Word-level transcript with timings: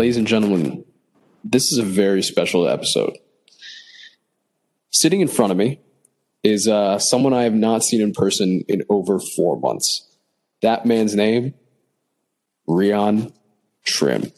ladies 0.00 0.16
and 0.16 0.26
gentlemen, 0.26 0.82
this 1.44 1.70
is 1.70 1.76
a 1.76 1.82
very 1.82 2.22
special 2.22 2.66
episode. 2.66 3.18
Sitting 4.88 5.20
in 5.20 5.28
front 5.28 5.52
of 5.52 5.58
me 5.58 5.78
is 6.42 6.66
uh, 6.66 6.98
someone 6.98 7.34
I 7.34 7.42
have 7.42 7.52
not 7.52 7.82
seen 7.82 8.00
in 8.00 8.12
person 8.12 8.64
in 8.66 8.82
over 8.88 9.20
four 9.36 9.60
months. 9.60 10.08
That 10.62 10.86
man's 10.86 11.14
name, 11.14 11.52
Rion 12.66 13.34
Trim. 13.84 14.32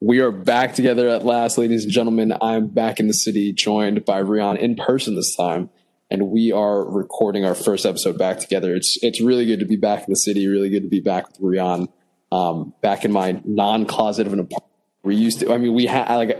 We 0.00 0.18
are 0.18 0.32
back 0.32 0.74
together 0.74 1.08
at 1.08 1.24
last, 1.24 1.58
ladies 1.58 1.84
and 1.84 1.92
gentlemen. 1.92 2.34
I'm 2.42 2.66
back 2.66 2.98
in 2.98 3.06
the 3.06 3.14
city, 3.14 3.52
joined 3.52 4.04
by 4.04 4.20
Rion 4.20 4.56
in 4.56 4.74
person 4.74 5.14
this 5.14 5.36
time, 5.36 5.70
and 6.10 6.28
we 6.30 6.50
are 6.50 6.84
recording 6.84 7.44
our 7.44 7.54
first 7.54 7.86
episode 7.86 8.18
back 8.18 8.40
together. 8.40 8.74
It's 8.74 8.98
it's 9.00 9.20
really 9.20 9.46
good 9.46 9.60
to 9.60 9.64
be 9.64 9.76
back 9.76 10.00
in 10.00 10.06
the 10.10 10.16
city. 10.16 10.48
Really 10.48 10.70
good 10.70 10.82
to 10.82 10.88
be 10.88 10.98
back 10.98 11.28
with 11.28 11.36
Rion, 11.38 11.86
um, 12.32 12.74
back 12.82 13.04
in 13.04 13.12
my 13.12 13.40
non-closet 13.44 14.26
of 14.26 14.32
an 14.32 14.40
apartment. 14.40 14.71
We 15.02 15.16
used 15.16 15.40
to. 15.40 15.52
I 15.52 15.58
mean, 15.58 15.74
we 15.74 15.86
had 15.86 16.14
like 16.14 16.38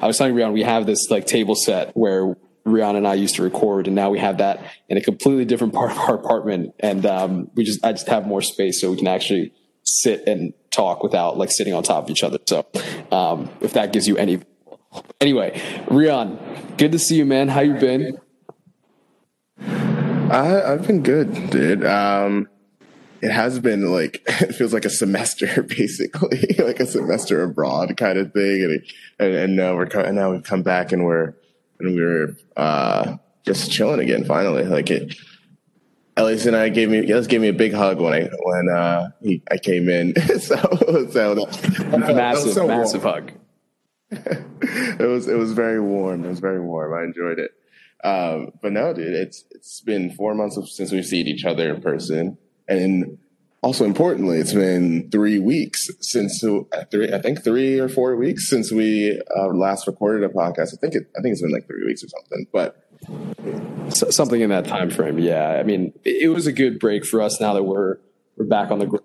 I 0.00 0.06
was 0.06 0.18
telling 0.18 0.34
Rion, 0.34 0.52
we 0.52 0.62
have 0.62 0.86
this 0.86 1.10
like 1.10 1.26
table 1.26 1.54
set 1.54 1.96
where 1.96 2.36
Rion 2.64 2.96
and 2.96 3.06
I 3.06 3.14
used 3.14 3.36
to 3.36 3.42
record, 3.42 3.86
and 3.86 3.96
now 3.96 4.10
we 4.10 4.18
have 4.18 4.38
that 4.38 4.62
in 4.88 4.96
a 4.96 5.00
completely 5.00 5.44
different 5.44 5.72
part 5.74 5.92
of 5.92 5.98
our 5.98 6.14
apartment, 6.14 6.74
and 6.80 7.06
um, 7.06 7.50
we 7.54 7.64
just 7.64 7.84
I 7.84 7.92
just 7.92 8.08
have 8.08 8.26
more 8.26 8.42
space 8.42 8.80
so 8.80 8.90
we 8.90 8.96
can 8.96 9.08
actually 9.08 9.52
sit 9.84 10.26
and 10.26 10.52
talk 10.70 11.02
without 11.02 11.36
like 11.36 11.50
sitting 11.50 11.74
on 11.74 11.82
top 11.82 12.04
of 12.04 12.10
each 12.10 12.22
other. 12.22 12.38
So, 12.46 12.66
um, 13.10 13.50
if 13.60 13.72
that 13.72 13.92
gives 13.92 14.06
you 14.06 14.16
any, 14.16 14.40
anyway, 15.20 15.60
Rion, 15.88 16.38
good 16.76 16.92
to 16.92 16.98
see 16.98 17.16
you, 17.16 17.24
man. 17.24 17.48
How 17.48 17.60
you 17.60 17.74
been? 17.74 18.18
I, 20.30 20.62
I've 20.62 20.86
been 20.86 21.02
good, 21.02 21.50
dude. 21.50 21.84
Um, 21.84 22.48
it 23.22 23.30
has 23.30 23.60
been 23.60 23.90
like 23.90 24.22
it 24.26 24.54
feels 24.54 24.74
like 24.74 24.84
a 24.84 24.90
semester, 24.90 25.62
basically, 25.68 26.56
like 26.58 26.80
a 26.80 26.86
semester 26.86 27.42
abroad 27.42 27.96
kind 27.96 28.18
of 28.18 28.32
thing, 28.32 28.64
and 28.64 28.82
and, 29.18 29.34
and 29.34 29.56
now 29.56 29.74
we're 29.74 29.84
and 29.84 30.16
now 30.16 30.32
we've 30.32 30.42
come 30.42 30.62
back 30.62 30.92
and 30.92 31.04
we're 31.04 31.34
and 31.78 31.94
we 31.94 32.02
were 32.02 32.36
uh, 32.56 33.16
just 33.46 33.70
chilling 33.70 34.00
again. 34.00 34.24
Finally, 34.24 34.64
like 34.64 34.90
it. 34.90 35.16
Elias 36.14 36.44
and 36.44 36.54
I 36.54 36.68
gave 36.68 36.90
me 36.90 36.98
Elias 36.98 37.26
gave 37.26 37.40
me 37.40 37.48
a 37.48 37.54
big 37.54 37.72
hug 37.72 37.98
when 37.98 38.12
I 38.12 38.28
when 38.42 38.68
uh, 38.68 39.10
he, 39.22 39.42
I 39.50 39.56
came 39.56 39.88
in. 39.88 40.14
so 40.38 40.56
so 41.10 41.34
that, 41.34 42.14
massive 42.14 42.52
so 42.52 42.66
massive 42.66 43.04
warm. 43.04 43.14
hug. 43.14 43.32
it 44.10 45.08
was 45.08 45.26
it 45.26 45.38
was 45.38 45.52
very 45.52 45.80
warm. 45.80 46.26
It 46.26 46.28
was 46.28 46.40
very 46.40 46.60
warm. 46.60 46.92
I 46.92 47.04
enjoyed 47.04 47.38
it. 47.38 47.52
Um, 48.04 48.50
but 48.60 48.72
no, 48.72 48.92
dude, 48.92 49.14
it's 49.14 49.44
it's 49.52 49.80
been 49.80 50.10
four 50.10 50.34
months 50.34 50.58
since 50.76 50.92
we've 50.92 51.06
seen 51.06 51.26
each 51.26 51.46
other 51.46 51.72
in 51.72 51.80
person, 51.80 52.36
and 52.68 53.18
also 53.62 53.84
importantly, 53.84 54.38
it's 54.38 54.52
been 54.52 55.08
three 55.10 55.38
weeks 55.38 55.88
since 56.00 56.40
three, 56.40 57.12
I 57.12 57.20
think 57.20 57.44
three 57.44 57.78
or 57.78 57.88
four 57.88 58.16
weeks 58.16 58.48
since 58.48 58.72
we 58.72 59.20
uh, 59.36 59.46
last 59.48 59.86
recorded 59.86 60.28
a 60.28 60.32
podcast. 60.32 60.74
I 60.74 60.76
think 60.80 60.94
it, 60.94 61.10
I 61.16 61.22
think 61.22 61.32
it's 61.32 61.42
been 61.42 61.52
like 61.52 61.66
three 61.66 61.86
weeks 61.86 62.02
or 62.02 62.08
something, 62.08 62.46
but 62.52 62.88
so, 63.94 64.10
something 64.10 64.40
in 64.40 64.50
that 64.50 64.66
time 64.66 64.90
frame. 64.90 65.18
Yeah, 65.18 65.58
I 65.58 65.62
mean, 65.62 65.92
it, 66.04 66.30
was 66.30 66.46
a 66.46 66.52
good 66.52 66.78
break 66.78 67.04
for 67.04 67.20
us 67.20 67.40
now 67.40 67.54
that 67.54 67.62
we're 67.62 67.98
we're 68.36 68.46
back 68.46 68.70
on 68.70 68.78
the. 68.78 69.00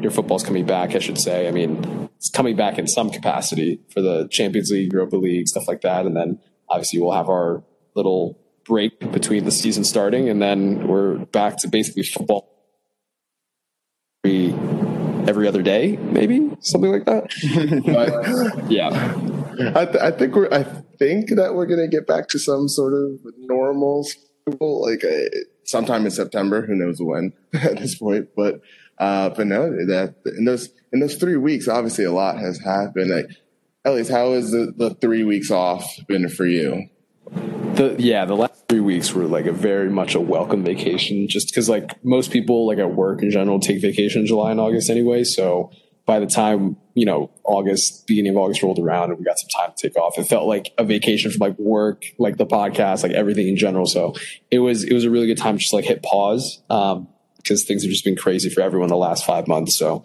Your 0.00 0.10
football's 0.10 0.42
coming 0.42 0.66
back, 0.66 0.94
I 0.94 0.98
should 0.98 1.18
say. 1.18 1.48
I 1.48 1.50
mean, 1.50 2.08
it's 2.16 2.30
coming 2.30 2.54
back 2.54 2.78
in 2.78 2.86
some 2.86 3.10
capacity 3.10 3.80
for 3.90 4.00
the 4.00 4.28
Champions 4.30 4.70
League, 4.70 4.92
Europa 4.92 5.16
League, 5.16 5.48
stuff 5.48 5.66
like 5.66 5.80
that, 5.80 6.06
and 6.06 6.14
then 6.14 6.38
obviously 6.68 7.00
we'll 7.00 7.12
have 7.12 7.28
our 7.28 7.64
little 7.94 8.38
break 8.66 8.98
between 9.12 9.44
the 9.44 9.50
season 9.50 9.84
starting, 9.84 10.28
and 10.28 10.40
then 10.40 10.86
we're 10.86 11.18
back 11.18 11.56
to 11.58 11.68
basically 11.68 12.02
football 12.02 12.48
every 14.24 14.54
every 15.28 15.48
other 15.48 15.62
day, 15.62 15.96
maybe 15.96 16.56
something 16.60 16.92
like 16.92 17.04
that. 17.04 17.24
but, 18.56 18.70
yeah, 18.70 18.88
I, 19.78 19.84
th- 19.84 19.96
I, 19.96 20.10
think 20.10 20.34
we're. 20.34 20.52
I 20.52 20.62
think 20.98 21.30
that 21.30 21.54
we're 21.54 21.66
gonna 21.66 21.88
get 21.88 22.06
back 22.06 22.28
to 22.28 22.38
some 22.38 22.68
sort 22.68 22.94
of 22.94 23.20
normal 23.38 24.04
schedule, 24.04 24.82
like 24.82 25.04
uh, 25.04 25.28
sometime 25.64 26.04
in 26.04 26.10
September. 26.10 26.64
Who 26.66 26.74
knows 26.74 27.00
when 27.00 27.32
at 27.54 27.78
this 27.78 27.96
point? 27.96 28.28
But 28.36 28.60
uh, 28.98 29.30
but 29.30 29.46
no, 29.46 29.70
that 29.86 30.14
in 30.36 30.44
those 30.44 30.68
in 30.92 31.00
those 31.00 31.16
three 31.16 31.36
weeks, 31.36 31.68
obviously 31.68 32.04
a 32.04 32.12
lot 32.12 32.38
has 32.38 32.58
happened. 32.58 33.10
Like, 33.10 33.30
Elias, 33.84 34.08
how 34.08 34.32
has 34.32 34.50
the, 34.50 34.72
the 34.76 34.90
three 34.94 35.24
weeks 35.24 35.50
off 35.50 35.84
been 36.08 36.28
for 36.28 36.46
you? 36.46 36.88
The 37.76 37.94
yeah, 37.98 38.24
the 38.24 38.34
last 38.34 38.68
three 38.70 38.80
weeks 38.80 39.12
were 39.12 39.26
like 39.26 39.44
a 39.44 39.52
very 39.52 39.90
much 39.90 40.14
a 40.14 40.20
welcome 40.20 40.64
vacation, 40.64 41.28
just 41.28 41.48
because 41.48 41.68
like 41.68 42.02
most 42.02 42.30
people 42.30 42.66
like 42.66 42.78
at 42.78 42.94
work 42.94 43.22
in 43.22 43.30
general 43.30 43.60
take 43.60 43.82
vacation 43.82 44.22
in 44.22 44.26
July 44.26 44.50
and 44.50 44.58
August 44.58 44.88
anyway. 44.88 45.24
So 45.24 45.70
by 46.06 46.18
the 46.18 46.26
time 46.26 46.78
you 46.94 47.04
know 47.04 47.30
August, 47.44 48.06
beginning 48.06 48.30
of 48.30 48.38
August 48.38 48.62
rolled 48.62 48.78
around 48.78 49.10
and 49.10 49.18
we 49.18 49.26
got 49.26 49.38
some 49.38 49.50
time 49.50 49.74
to 49.76 49.88
take 49.88 49.98
off, 49.98 50.16
it 50.16 50.24
felt 50.24 50.46
like 50.46 50.72
a 50.78 50.84
vacation 50.84 51.30
from 51.30 51.40
like 51.40 51.58
work, 51.58 52.04
like 52.18 52.38
the 52.38 52.46
podcast, 52.46 53.02
like 53.02 53.12
everything 53.12 53.46
in 53.46 53.56
general. 53.56 53.84
So 53.84 54.14
it 54.50 54.60
was 54.60 54.82
it 54.82 54.94
was 54.94 55.04
a 55.04 55.10
really 55.10 55.26
good 55.26 55.38
time 55.38 55.56
to 55.56 55.60
just 55.60 55.74
like 55.74 55.84
hit 55.84 56.02
pause 56.02 56.62
because 56.68 56.96
um, 56.96 57.66
things 57.66 57.82
have 57.82 57.90
just 57.90 58.06
been 58.06 58.16
crazy 58.16 58.48
for 58.48 58.62
everyone 58.62 58.88
the 58.88 58.96
last 58.96 59.26
five 59.26 59.46
months. 59.46 59.78
So 59.78 60.02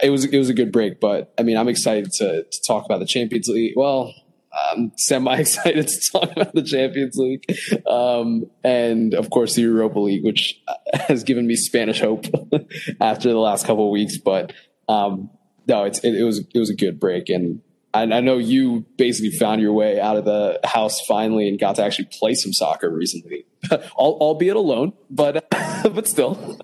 it 0.00 0.10
was 0.10 0.24
it 0.24 0.38
was 0.38 0.50
a 0.50 0.54
good 0.54 0.70
break. 0.70 1.00
But 1.00 1.34
I 1.36 1.42
mean, 1.42 1.56
I'm 1.56 1.68
excited 1.68 2.12
to 2.12 2.44
to 2.44 2.62
talk 2.62 2.84
about 2.84 3.00
the 3.00 3.06
Champions 3.06 3.48
League. 3.48 3.72
Well, 3.74 4.14
I'm 4.52 4.92
semi 4.96 5.36
excited 5.38 5.88
to 5.88 6.10
talk 6.10 6.32
about 6.32 6.54
the 6.54 6.62
Champions 6.62 7.16
League, 7.16 7.44
um, 7.86 8.50
and 8.64 9.14
of 9.14 9.30
course 9.30 9.54
the 9.54 9.62
Europa 9.62 9.98
League, 9.98 10.24
which 10.24 10.60
has 10.92 11.24
given 11.24 11.46
me 11.46 11.56
Spanish 11.56 12.00
hope 12.00 12.26
after 13.00 13.30
the 13.30 13.38
last 13.38 13.66
couple 13.66 13.86
of 13.86 13.90
weeks. 13.90 14.18
But 14.18 14.52
um, 14.88 15.30
no, 15.66 15.84
it's 15.84 15.98
it, 16.00 16.14
it, 16.14 16.24
was 16.24 16.38
it 16.38 16.58
was 16.58 16.70
a 16.70 16.74
good 16.74 16.98
break, 16.98 17.28
and 17.28 17.60
I, 17.92 18.02
I, 18.02 18.20
know 18.20 18.38
you 18.38 18.86
basically 18.96 19.30
found 19.30 19.60
your 19.60 19.72
way 19.72 20.00
out 20.00 20.16
of 20.16 20.24
the 20.24 20.60
house 20.64 21.00
finally 21.06 21.48
and 21.48 21.58
got 21.58 21.76
to 21.76 21.84
actually 21.84 22.08
play 22.18 22.34
some 22.34 22.52
soccer 22.52 22.90
recently, 22.90 23.46
albeit 23.96 24.56
alone, 24.56 24.92
but 25.10 25.46
but 25.82 26.08
still. 26.08 26.58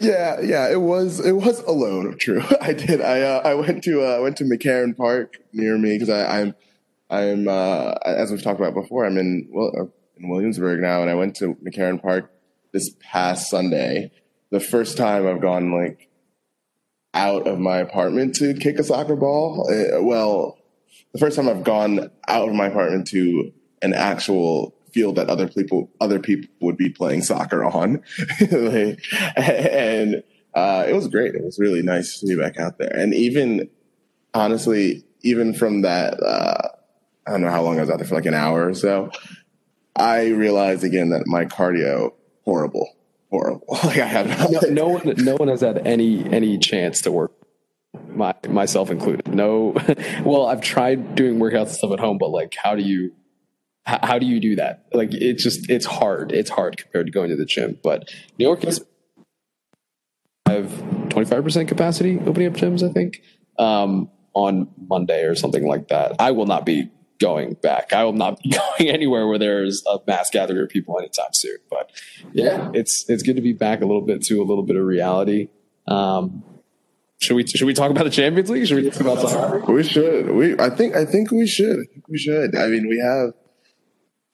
Yeah, 0.00 0.40
yeah, 0.40 0.68
it 0.68 0.80
was 0.80 1.24
it 1.24 1.32
was 1.32 1.60
alone. 1.60 2.16
True, 2.18 2.42
I 2.60 2.72
did. 2.72 3.00
I 3.00 3.20
uh, 3.20 3.42
I 3.44 3.54
went 3.54 3.84
to 3.84 4.02
uh, 4.02 4.20
went 4.20 4.36
to 4.38 4.44
McCarren 4.44 4.96
Park 4.96 5.36
near 5.52 5.78
me 5.78 5.96
because 5.98 6.10
I'm 6.10 6.54
I'm 7.12 7.46
uh, 7.46 7.92
as 8.06 8.30
we've 8.30 8.42
talked 8.42 8.58
about 8.58 8.72
before. 8.72 9.04
I'm 9.04 9.18
in 9.18 9.48
well 9.50 9.70
uh, 9.78 9.84
in 10.16 10.30
Williamsburg 10.30 10.80
now, 10.80 11.02
and 11.02 11.10
I 11.10 11.14
went 11.14 11.36
to 11.36 11.54
McCarren 11.56 12.00
Park 12.00 12.32
this 12.72 12.90
past 13.00 13.50
Sunday. 13.50 14.10
The 14.50 14.60
first 14.60 14.96
time 14.96 15.26
I've 15.26 15.42
gone 15.42 15.72
like 15.72 16.08
out 17.12 17.46
of 17.46 17.58
my 17.58 17.78
apartment 17.78 18.34
to 18.36 18.54
kick 18.54 18.78
a 18.78 18.84
soccer 18.84 19.14
ball. 19.14 19.68
Uh, 19.70 20.02
well, 20.02 20.58
the 21.12 21.18
first 21.18 21.36
time 21.36 21.50
I've 21.50 21.64
gone 21.64 22.10
out 22.28 22.48
of 22.48 22.54
my 22.54 22.68
apartment 22.68 23.06
to 23.08 23.52
an 23.82 23.92
actual 23.92 24.74
field 24.94 25.16
that 25.16 25.28
other 25.28 25.48
people 25.48 25.90
other 26.00 26.18
people 26.18 26.48
would 26.62 26.78
be 26.78 26.88
playing 26.88 27.20
soccer 27.20 27.62
on, 27.62 28.02
and 28.40 30.22
uh, 30.54 30.84
it 30.88 30.94
was 30.94 31.08
great. 31.08 31.34
It 31.34 31.44
was 31.44 31.58
really 31.58 31.82
nice 31.82 32.20
to 32.20 32.26
be 32.26 32.36
back 32.36 32.58
out 32.58 32.78
there, 32.78 32.96
and 32.96 33.12
even 33.12 33.68
honestly, 34.32 35.04
even 35.20 35.52
from 35.52 35.82
that. 35.82 36.14
Uh, 36.22 36.68
I 37.26 37.32
don't 37.32 37.40
know 37.40 37.50
how 37.50 37.62
long 37.62 37.78
I 37.78 37.82
was 37.82 37.90
out 37.90 37.98
there 37.98 38.06
for 38.06 38.14
like 38.14 38.26
an 38.26 38.34
hour 38.34 38.68
or 38.68 38.74
so. 38.74 39.10
I 39.94 40.28
realized 40.28 40.84
again 40.84 41.10
that 41.10 41.26
my 41.26 41.44
cardio 41.44 42.12
horrible, 42.44 42.96
horrible. 43.30 43.66
like 43.84 43.98
I 43.98 44.06
have 44.06 44.50
no, 44.50 44.60
no 44.70 44.88
one, 44.88 45.14
no 45.18 45.36
one 45.36 45.48
has 45.48 45.60
had 45.60 45.86
any 45.86 46.24
any 46.32 46.58
chance 46.58 47.02
to 47.02 47.12
work. 47.12 47.32
My 48.08 48.34
myself 48.48 48.90
included. 48.90 49.34
No, 49.34 49.74
well, 50.24 50.46
I've 50.46 50.62
tried 50.62 51.14
doing 51.14 51.38
workouts 51.38 51.60
and 51.60 51.70
stuff 51.70 51.92
at 51.92 52.00
home, 52.00 52.18
but 52.18 52.30
like, 52.30 52.54
how 52.54 52.74
do 52.74 52.82
you 52.82 53.12
how, 53.84 53.98
how 54.02 54.18
do 54.18 54.26
you 54.26 54.40
do 54.40 54.56
that? 54.56 54.86
Like, 54.92 55.12
it's 55.12 55.42
just 55.42 55.68
it's 55.70 55.86
hard. 55.86 56.32
It's 56.32 56.50
hard 56.50 56.78
compared 56.78 57.06
to 57.06 57.12
going 57.12 57.28
to 57.30 57.36
the 57.36 57.44
gym. 57.44 57.78
But 57.82 58.08
New 58.38 58.46
York 58.46 58.64
is 58.64 58.84
I 60.46 60.52
have 60.52 60.78
twenty 61.10 61.26
five 61.26 61.44
percent 61.44 61.68
capacity 61.68 62.18
opening 62.18 62.48
up 62.48 62.54
gyms. 62.54 62.82
I 62.82 62.92
think 62.92 63.22
um, 63.58 64.10
on 64.34 64.68
Monday 64.88 65.24
or 65.24 65.34
something 65.34 65.66
like 65.66 65.88
that. 65.88 66.16
I 66.18 66.30
will 66.30 66.46
not 66.46 66.64
be 66.64 66.90
going 67.22 67.54
back. 67.54 67.92
I 67.92 68.04
will 68.04 68.12
not 68.12 68.42
be 68.42 68.50
going 68.78 68.90
anywhere 68.90 69.26
where 69.26 69.38
there's 69.38 69.82
a 69.86 69.98
mass 70.06 70.28
gathering 70.30 70.62
of 70.62 70.68
people 70.68 70.98
anytime 70.98 71.32
soon. 71.32 71.56
But 71.70 71.90
yeah, 72.32 72.70
it's 72.74 73.08
it's 73.08 73.22
good 73.22 73.36
to 73.36 73.42
be 73.42 73.52
back 73.52 73.80
a 73.80 73.86
little 73.86 74.02
bit 74.02 74.22
to 74.24 74.42
a 74.42 74.44
little 74.44 74.64
bit 74.64 74.76
of 74.76 74.84
reality. 74.84 75.48
Um, 75.86 76.42
should 77.20 77.36
we 77.36 77.46
should 77.46 77.66
we 77.66 77.74
talk 77.74 77.90
about 77.90 78.04
the 78.04 78.10
Champions 78.10 78.50
League? 78.50 78.66
Should 78.66 78.82
we 78.82 78.90
talk 78.90 79.00
about 79.00 79.20
soccer? 79.20 79.60
We 79.72 79.84
should. 79.84 80.30
We 80.30 80.58
I 80.58 80.70
think 80.70 80.96
I 80.96 81.04
think 81.04 81.30
we 81.30 81.46
should. 81.46 81.86
We 82.08 82.18
should. 82.18 82.56
I 82.56 82.66
mean, 82.66 82.88
we 82.88 82.98
have. 82.98 83.34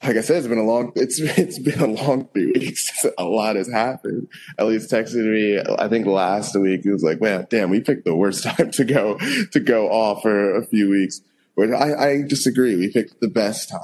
Like 0.00 0.16
I 0.16 0.20
said, 0.20 0.36
it's 0.36 0.46
been 0.46 0.58
a 0.58 0.64
long. 0.64 0.92
It's 0.94 1.18
it's 1.20 1.58
been 1.58 1.80
a 1.80 1.86
long 1.86 2.28
three 2.32 2.52
weeks. 2.52 3.04
a 3.18 3.24
lot 3.24 3.56
has 3.56 3.68
happened. 3.68 4.28
Elias 4.56 4.90
texted 4.90 5.24
me. 5.24 5.60
I 5.78 5.88
think 5.88 6.06
last 6.06 6.54
week 6.56 6.82
he 6.84 6.90
was 6.90 7.02
like, 7.02 7.20
"Man, 7.20 7.46
damn, 7.50 7.68
we 7.68 7.80
picked 7.80 8.04
the 8.04 8.14
worst 8.14 8.44
time 8.44 8.70
to 8.70 8.84
go 8.84 9.18
to 9.52 9.60
go 9.60 9.88
off 9.90 10.22
for 10.22 10.56
a 10.56 10.64
few 10.64 10.88
weeks." 10.88 11.20
But 11.58 11.74
I, 11.74 12.10
I 12.10 12.22
disagree. 12.22 12.76
We 12.76 12.92
picked 12.92 13.20
the 13.20 13.26
best 13.26 13.68
time. 13.68 13.80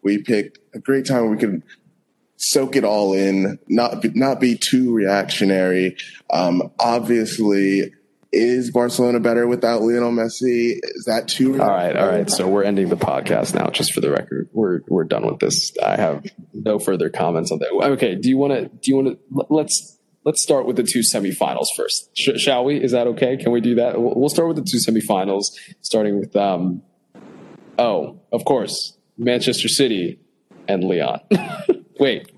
We 0.00 0.22
picked 0.22 0.60
a 0.72 0.78
great 0.78 1.06
time 1.06 1.22
where 1.22 1.32
we 1.32 1.38
could 1.38 1.64
soak 2.36 2.76
it 2.76 2.84
all 2.84 3.14
in, 3.14 3.58
not 3.66 4.00
be, 4.00 4.10
not 4.10 4.38
be 4.38 4.56
too 4.56 4.94
reactionary. 4.94 5.96
Um, 6.32 6.70
obviously, 6.78 7.92
is 8.30 8.70
Barcelona 8.70 9.18
better 9.18 9.48
without 9.48 9.82
Lionel 9.82 10.12
Messi? 10.12 10.78
Is 10.80 11.06
that 11.08 11.26
too? 11.26 11.60
All 11.60 11.68
right, 11.68 11.96
all 11.96 12.06
right. 12.06 12.30
So 12.30 12.46
we're 12.46 12.62
ending 12.62 12.90
the 12.90 12.96
podcast 12.96 13.56
now. 13.56 13.70
Just 13.70 13.92
for 13.92 14.00
the 14.00 14.12
record, 14.12 14.48
we're 14.52 14.82
we're 14.86 15.02
done 15.02 15.26
with 15.26 15.40
this. 15.40 15.72
I 15.84 15.96
have 15.96 16.24
no 16.54 16.78
further 16.78 17.10
comments 17.10 17.50
on 17.50 17.58
that. 17.58 17.72
Okay. 17.72 18.14
Do 18.14 18.28
you 18.28 18.38
want 18.38 18.52
to? 18.52 18.68
Do 18.68 18.80
you 18.84 18.96
want 18.96 19.08
to? 19.08 19.46
Let's 19.50 19.98
let's 20.24 20.40
start 20.44 20.64
with 20.64 20.76
the 20.76 20.84
two 20.84 21.00
semifinals 21.00 21.66
first. 21.76 22.08
Sh- 22.16 22.38
shall 22.38 22.64
we? 22.64 22.80
Is 22.80 22.92
that 22.92 23.08
okay? 23.08 23.36
Can 23.36 23.50
we 23.50 23.60
do 23.60 23.74
that? 23.76 24.00
We'll 24.00 24.28
start 24.28 24.46
with 24.46 24.58
the 24.58 24.62
two 24.64 24.78
semifinals, 24.78 25.46
starting 25.80 26.20
with 26.20 26.36
um. 26.36 26.82
Oh, 27.78 28.20
of 28.32 28.44
course, 28.44 28.96
Manchester 29.18 29.68
City 29.68 30.18
and 30.68 30.84
Lyon. 30.84 31.20
wait. 32.00 32.30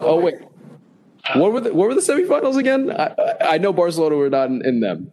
Oh 0.00 0.20
wait. 0.20 0.36
What 1.34 1.52
were 1.52 1.60
the 1.60 1.74
what 1.74 1.88
were 1.88 1.94
the 1.94 2.00
semifinals 2.00 2.56
again? 2.56 2.90
I, 2.90 3.14
I 3.40 3.58
know 3.58 3.72
Barcelona 3.72 4.16
were 4.16 4.30
not 4.30 4.48
in, 4.48 4.64
in 4.64 4.80
them. 4.80 5.12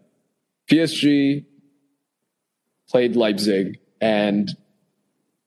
PSG 0.69 1.45
played 2.89 3.15
Leipzig 3.15 3.79
and 3.99 4.49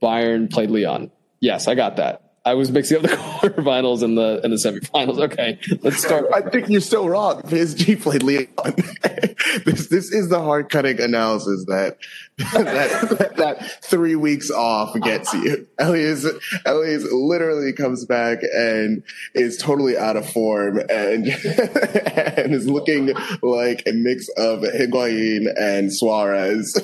Bayern 0.03 0.51
played 0.51 0.71
Lyon. 0.71 1.11
Yes, 1.41 1.69
I 1.69 1.75
got 1.75 1.97
that. 1.97 2.26
I 2.47 2.55
was 2.55 2.71
mixing 2.71 2.99
up 2.99 3.03
the 3.03 3.09
quarterfinals 3.17 4.05
and 4.05 4.17
the 4.17 4.41
and 4.45 4.53
the 4.53 4.57
semifinals. 4.57 5.19
Okay, 5.19 5.59
let's 5.83 5.99
start. 5.99 6.27
I 6.33 6.43
think 6.43 6.69
you're 6.69 6.81
still 6.81 7.09
wrong. 7.09 7.43
PSG 7.43 8.01
played 8.01 8.23
Lyon. 8.23 8.47
this 9.65 9.89
this 9.89 10.13
is 10.13 10.29
the 10.29 10.41
hard 10.41 10.71
cutting 10.71 11.01
analysis 11.01 11.65
that 11.67 11.99
that, 12.39 13.19
that, 13.19 13.37
that 13.37 13.85
three 13.85 14.15
weeks 14.15 14.49
off 14.53 14.95
gets 15.01 15.35
you. 15.35 15.67
Elias 15.81 16.25
Elias 16.65 17.05
literally 17.11 17.73
comes 17.73 18.05
back 18.05 18.39
and 18.55 19.03
is 19.35 19.57
totally 19.57 19.99
out 19.99 20.17
of 20.17 20.31
form 20.31 20.79
and 20.89 21.27
and 21.27 22.55
is 22.55 22.69
looking 22.69 23.13
like 23.43 23.83
a 23.89 23.93
mix 23.93 24.29
of 24.37 24.61
Higuain 24.61 25.53
and 25.59 25.93
Suarez 25.93 26.81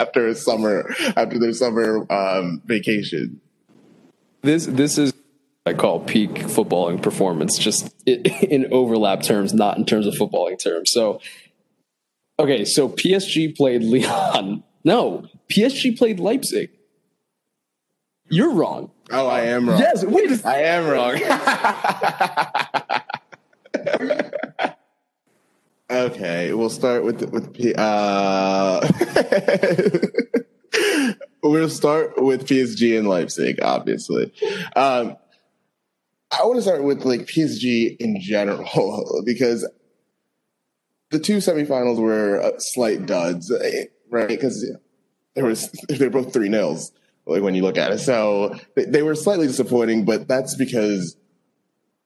after 0.00 0.26
a 0.26 0.34
summer 0.34 0.92
after 1.16 1.38
their 1.38 1.52
summer 1.52 2.04
um, 2.12 2.60
vacation 2.64 3.40
this 4.42 4.66
this 4.66 4.98
is 4.98 5.12
I 5.66 5.74
call 5.74 6.00
peak 6.00 6.30
footballing 6.30 7.02
performance, 7.02 7.58
just 7.58 7.94
in 8.06 8.66
overlap 8.72 9.22
terms, 9.22 9.52
not 9.52 9.76
in 9.78 9.84
terms 9.84 10.06
of 10.06 10.14
footballing 10.14 10.58
terms. 10.58 10.90
So, 10.90 11.20
okay, 12.38 12.64
so 12.64 12.88
PSG 12.88 13.56
played 13.56 13.82
Lyon. 13.82 14.64
No, 14.82 15.28
PSG 15.50 15.98
played 15.98 16.18
Leipzig. 16.18 16.70
You're 18.30 18.54
wrong. 18.54 18.90
Oh, 19.10 19.26
I 19.26 19.42
am 19.42 19.68
wrong. 19.68 19.78
Yes, 19.78 20.02
wait. 20.06 20.42
I 20.46 20.62
am 20.62 20.86
wrong. 20.88 21.20
okay, 25.90 26.54
we'll 26.54 26.70
start 26.70 27.04
with 27.04 27.30
with 27.30 27.74
uh 27.76 28.80
we'll 31.42 31.68
start 31.68 32.20
with 32.22 32.46
PSG 32.46 32.98
and 32.98 33.08
Leipzig, 33.08 33.60
obviously. 33.62 34.32
Um, 34.76 35.16
I 36.30 36.44
want 36.44 36.56
to 36.56 36.62
start 36.62 36.82
with 36.84 37.04
like 37.04 37.22
PSG 37.22 37.96
in 37.98 38.20
general 38.20 39.22
because 39.26 39.68
the 41.10 41.18
two 41.18 41.38
semifinals 41.38 41.98
were 41.98 42.40
uh, 42.40 42.58
slight 42.58 43.06
duds, 43.06 43.52
right? 44.10 44.28
Because 44.28 44.64
there 45.34 45.44
was 45.44 45.70
they're 45.88 46.10
both 46.10 46.32
three 46.32 46.48
nils 46.48 46.92
like 47.26 47.42
when 47.42 47.54
you 47.54 47.62
look 47.62 47.78
at 47.78 47.92
it. 47.92 47.98
So 47.98 48.56
they, 48.74 48.84
they 48.84 49.02
were 49.02 49.14
slightly 49.14 49.46
disappointing, 49.46 50.04
but 50.04 50.28
that's 50.28 50.54
because 50.56 51.16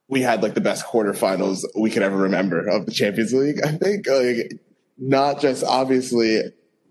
we 0.07 0.21
had 0.21 0.43
like 0.43 0.53
the 0.53 0.61
best 0.61 0.85
quarterfinals 0.85 1.63
we 1.79 1.89
could 1.89 2.03
ever 2.03 2.17
remember 2.17 2.67
of 2.67 2.85
the 2.85 2.91
Champions 2.91 3.33
League. 3.33 3.59
I 3.63 3.71
think 3.71 4.07
like 4.07 4.59
not 4.97 5.41
just 5.41 5.63
obviously 5.63 6.41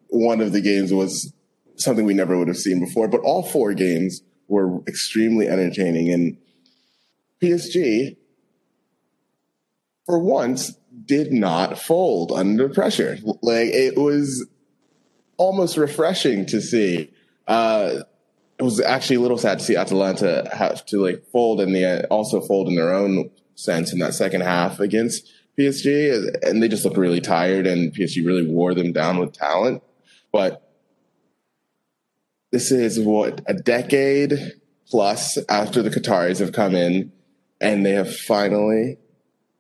one 0.08 0.41
of 0.41 0.52
the 0.52 0.61
games 0.61 0.93
was 0.93 1.32
something 1.76 2.05
we 2.05 2.15
never 2.15 2.38
would 2.38 2.49
have 2.49 2.56
seen 2.56 2.81
before. 2.81 3.09
But 3.09 3.21
all 3.21 3.43
four 3.43 3.75
games 3.75 4.23
were 4.49 4.82
extremely 4.87 5.49
entertaining. 5.49 6.12
And 6.12 6.37
PSG, 7.43 8.17
for 10.06 10.19
once, 10.19 10.76
did 11.05 11.32
not 11.32 11.79
fold 11.79 12.32
under 12.32 12.69
pressure. 12.69 13.19
Like 13.43 13.69
it 13.69 13.97
was 13.97 14.47
almost 15.37 15.76
refreshing 15.76 16.47
to 16.47 16.61
see. 16.61 17.11
Uh, 17.47 18.00
it 18.59 18.62
was 18.62 18.81
actually 18.81 19.17
a 19.17 19.20
little 19.20 19.38
sad 19.38 19.59
to 19.59 19.65
see 19.65 19.77
Atalanta 19.77 20.49
have 20.53 20.87
to 20.87 20.99
like 20.99 21.25
fold 21.32 21.61
and 21.61 21.75
the 21.75 22.06
also 22.06 22.41
fold 22.41 22.69
in 22.69 22.77
their 22.77 22.94
own 22.94 23.31
sense 23.56 23.93
in 23.93 23.99
that 23.99 24.15
second 24.15 24.43
half 24.43 24.79
against 24.81 25.29
PSG, 25.59 26.43
and 26.43 26.62
they 26.62 26.69
just 26.69 26.85
looked 26.85 26.97
really 26.97 27.20
tired, 27.20 27.67
and 27.67 27.93
PSG 27.93 28.27
really 28.27 28.47
wore 28.47 28.75
them 28.75 28.93
down 28.93 29.19
with 29.19 29.32
talent. 29.32 29.82
But 30.32 30.63
this 32.55 32.71
is 32.71 33.01
what 33.01 33.41
a 33.49 33.55
decade 33.55 34.53
plus 34.89 35.37
after 35.49 35.83
the 35.83 35.91
Qataris 35.91 36.39
have 36.39 36.53
come 36.53 36.77
in, 36.77 37.11
and 37.61 37.85
they 37.85 37.91
have 37.91 38.15
finally, 38.15 38.97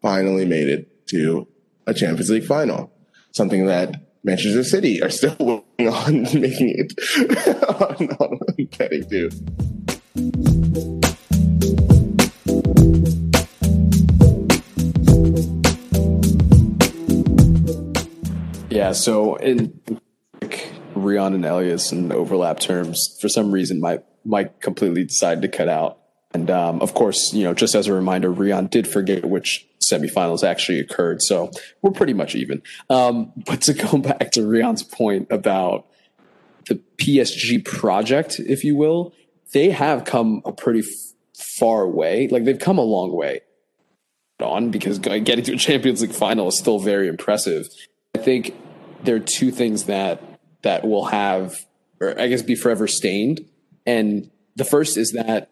finally 0.00 0.44
made 0.44 0.68
it 0.68 1.08
to 1.08 1.48
a 1.88 1.92
Champions 1.92 2.30
League 2.30 2.44
final. 2.44 2.92
Something 3.32 3.66
that 3.66 3.96
Manchester 4.22 4.62
City 4.62 5.02
are 5.02 5.10
still 5.10 5.34
working 5.40 5.88
on 5.88 6.22
making 6.40 6.72
it 6.78 7.58
on, 8.20 8.38
getting 8.70 9.08
to. 9.10 9.28
Yeah, 18.70 18.92
so 18.92 19.34
in 19.34 19.80
Rion 20.94 21.34
and 21.34 21.44
Elias 21.44 21.92
in 21.92 22.10
overlap 22.12 22.60
terms 22.60 23.16
for 23.20 23.28
some 23.28 23.52
reason 23.52 23.80
Mike 23.80 24.04
Mike 24.24 24.60
completely 24.60 25.04
decided 25.04 25.42
to 25.42 25.48
cut 25.48 25.68
out. 25.68 25.98
And 26.32 26.50
um, 26.50 26.80
of 26.80 26.94
course, 26.94 27.32
you 27.32 27.44
know, 27.44 27.54
just 27.54 27.74
as 27.74 27.86
a 27.86 27.92
reminder, 27.92 28.30
Rion 28.30 28.66
did 28.66 28.88
forget 28.88 29.24
which 29.24 29.66
semifinals 29.80 30.42
actually 30.42 30.80
occurred, 30.80 31.22
so 31.22 31.50
we're 31.82 31.92
pretty 31.92 32.14
much 32.14 32.34
even. 32.34 32.62
Um, 32.90 33.32
but 33.46 33.62
to 33.62 33.74
go 33.74 33.98
back 34.18 34.32
to 34.32 34.46
Rion's 34.46 34.82
point 34.82 35.28
about 35.30 35.86
the 36.66 36.80
PSG 36.96 37.64
project, 37.64 38.40
if 38.40 38.64
you 38.64 38.74
will, 38.74 39.12
they 39.52 39.70
have 39.70 40.04
come 40.04 40.42
a 40.44 40.52
pretty 40.52 40.80
f- 40.80 40.86
far 41.58 41.86
way. 41.86 42.26
Like 42.28 42.44
they've 42.44 42.58
come 42.58 42.78
a 42.78 42.82
long 42.82 43.12
way 43.12 43.42
on 44.40 44.70
because 44.70 44.98
getting 44.98 45.44
to 45.44 45.54
a 45.54 45.56
Champions 45.56 46.02
League 46.02 46.12
final 46.12 46.48
is 46.48 46.58
still 46.58 46.78
very 46.78 47.08
impressive. 47.08 47.68
I 48.14 48.18
think 48.18 48.56
there 49.04 49.16
are 49.16 49.20
two 49.20 49.50
things 49.50 49.84
that 49.84 50.22
that 50.64 50.84
will 50.84 51.06
have, 51.06 51.54
or 52.00 52.18
I 52.20 52.26
guess, 52.26 52.42
be 52.42 52.56
forever 52.56 52.86
stained. 52.86 53.46
And 53.86 54.30
the 54.56 54.64
first 54.64 54.96
is 54.96 55.12
that 55.12 55.50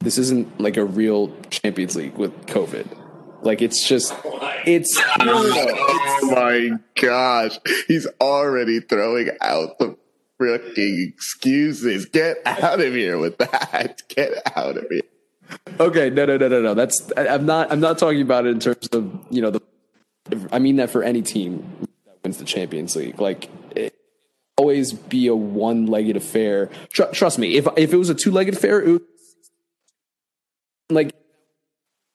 this 0.00 0.18
isn't 0.18 0.60
like 0.60 0.76
a 0.76 0.84
real 0.84 1.34
Champions 1.50 1.96
League 1.96 2.16
with 2.16 2.46
COVID. 2.46 2.86
Like 3.42 3.62
it's 3.62 3.86
just, 3.86 4.14
it's. 4.66 5.00
oh 5.20 6.30
my 6.34 6.70
gosh, 7.00 7.58
he's 7.88 8.06
already 8.20 8.80
throwing 8.80 9.30
out 9.40 9.78
the 9.78 9.96
freaking 10.40 11.08
excuses. 11.08 12.06
Get 12.06 12.38
out 12.46 12.80
of 12.80 12.92
here 12.92 13.18
with 13.18 13.38
that. 13.38 14.02
Get 14.08 14.42
out 14.56 14.76
of 14.76 14.86
here. 14.90 15.02
Okay, 15.78 16.10
no, 16.10 16.24
no, 16.24 16.36
no, 16.36 16.48
no, 16.48 16.62
no. 16.62 16.74
That's 16.74 17.10
I'm 17.16 17.46
not. 17.46 17.70
I'm 17.70 17.80
not 17.80 17.98
talking 17.98 18.22
about 18.22 18.46
it 18.46 18.50
in 18.50 18.60
terms 18.60 18.88
of 18.88 19.12
you 19.30 19.42
know 19.42 19.50
the. 19.50 19.62
I 20.50 20.58
mean 20.58 20.76
that 20.76 20.88
for 20.88 21.02
any 21.02 21.20
team 21.20 21.73
wins 22.24 22.38
the 22.38 22.44
Champions 22.44 22.96
League. 22.96 23.20
Like 23.20 23.48
it 23.76 23.94
always 24.56 24.92
be 24.92 25.28
a 25.28 25.36
one-legged 25.36 26.16
affair. 26.16 26.70
Tr- 26.90 27.12
trust 27.12 27.38
me, 27.38 27.56
if 27.56 27.68
if 27.76 27.92
it 27.92 27.96
was 27.96 28.10
a 28.10 28.14
two-legged 28.14 28.54
affair, 28.54 28.82
it 28.82 28.92
would, 28.92 29.02
like 30.90 31.14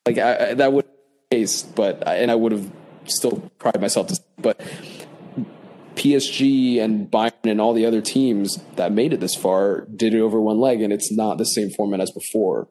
like 0.05 0.17
I, 0.17 0.55
that 0.55 0.73
would 0.73 0.85
case, 1.31 1.63
but 1.63 2.05
and 2.07 2.31
I 2.31 2.35
would 2.35 2.51
have 2.51 2.71
still 3.05 3.49
cried 3.59 3.79
myself 3.79 4.07
to. 4.07 4.19
But 4.37 4.59
PSG 5.95 6.81
and 6.81 7.11
Bayern 7.11 7.33
and 7.43 7.61
all 7.61 7.73
the 7.73 7.85
other 7.85 8.01
teams 8.01 8.57
that 8.75 8.91
made 8.91 9.13
it 9.13 9.19
this 9.19 9.35
far 9.35 9.81
did 9.81 10.13
it 10.13 10.19
over 10.19 10.39
one 10.41 10.59
leg, 10.59 10.81
and 10.81 10.91
it's 10.91 11.11
not 11.11 11.37
the 11.37 11.45
same 11.45 11.69
format 11.69 11.99
as 11.99 12.11
before. 12.11 12.67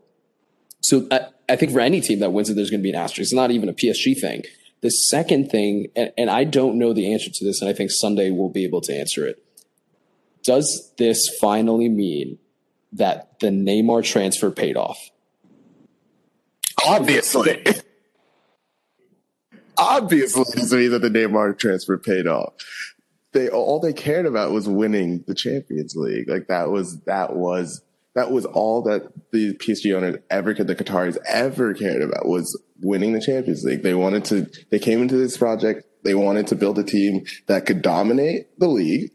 So 0.81 1.07
I, 1.11 1.27
I 1.49 1.57
think 1.57 1.73
for 1.73 1.81
any 1.81 2.01
team 2.01 2.21
that 2.21 2.33
wins 2.33 2.51
it, 2.51 2.55
there's 2.55 2.71
going 2.71 2.81
to 2.81 2.83
be 2.83 2.91
an 2.91 2.97
asterisk. 2.97 3.27
It's 3.27 3.33
not 3.33 3.51
even 3.51 3.69
a 3.69 3.73
PSG 3.73 4.19
thing. 4.19 4.45
The 4.81 4.91
second 4.91 5.51
thing, 5.51 5.89
and, 5.97 6.13
and 6.17 6.31
I 6.31 6.45
don't 6.45 6.79
know 6.79 6.93
the 6.93 7.13
answer 7.13 7.31
to 7.33 7.45
this, 7.45 7.61
and 7.61 7.69
I 7.69 7.73
think 7.73 7.91
Sunday 7.91 8.31
we'll 8.31 8.49
be 8.49 8.65
able 8.65 8.81
to 8.83 8.95
answer 8.95 9.27
it. 9.27 9.43
Does 10.45 10.93
this 10.99 11.29
finally 11.41 11.89
mean 11.89 12.39
that 12.93 13.39
the 13.41 13.49
Neymar 13.49 14.05
transfer 14.05 14.51
paid 14.51 14.77
off? 14.77 14.99
Obviously. 16.87 17.65
Obviously, 19.77 20.45
this 20.55 20.73
means 20.73 20.91
that 20.91 21.03
the 21.03 21.11
Neymar 21.11 21.59
transfer 21.59 21.99
paid 21.99 22.27
off. 22.27 22.55
They 23.33 23.49
all 23.49 23.79
they 23.79 23.93
cared 23.93 24.27
about 24.27 24.53
was 24.53 24.69
winning 24.69 25.23
the 25.27 25.35
Champions 25.35 25.95
League. 25.95 26.29
Like 26.29 26.49
that 26.49 26.71
was 26.71 27.01
that 27.03 27.37
was 27.37 27.83
that 28.15 28.31
was 28.31 28.45
all 28.45 28.83
that 28.83 29.13
the 29.33 29.55
PSG 29.55 29.95
owners 29.95 30.17
ever 30.31 30.55
could, 30.55 30.67
the 30.67 30.75
Qataris 30.75 31.19
ever 31.27 31.75
cared 31.75 32.03
about 32.03 32.27
was 32.27 32.61
winning 32.81 33.13
the 33.13 33.21
Champions 33.21 33.65
League. 33.65 33.83
They 33.83 33.95
wanted 33.95 34.25
to, 34.27 34.51
they 34.71 34.79
came 34.79 35.03
into 35.03 35.17
this 35.17 35.37
project, 35.37 35.85
they 36.05 36.15
wanted 36.15 36.47
to 36.49 36.57
build 36.57 36.79
a 36.79 36.85
team 36.85 37.25
that 37.47 37.67
could 37.67 37.83
dominate 37.83 38.59
the 38.59 38.69
league 38.69 39.13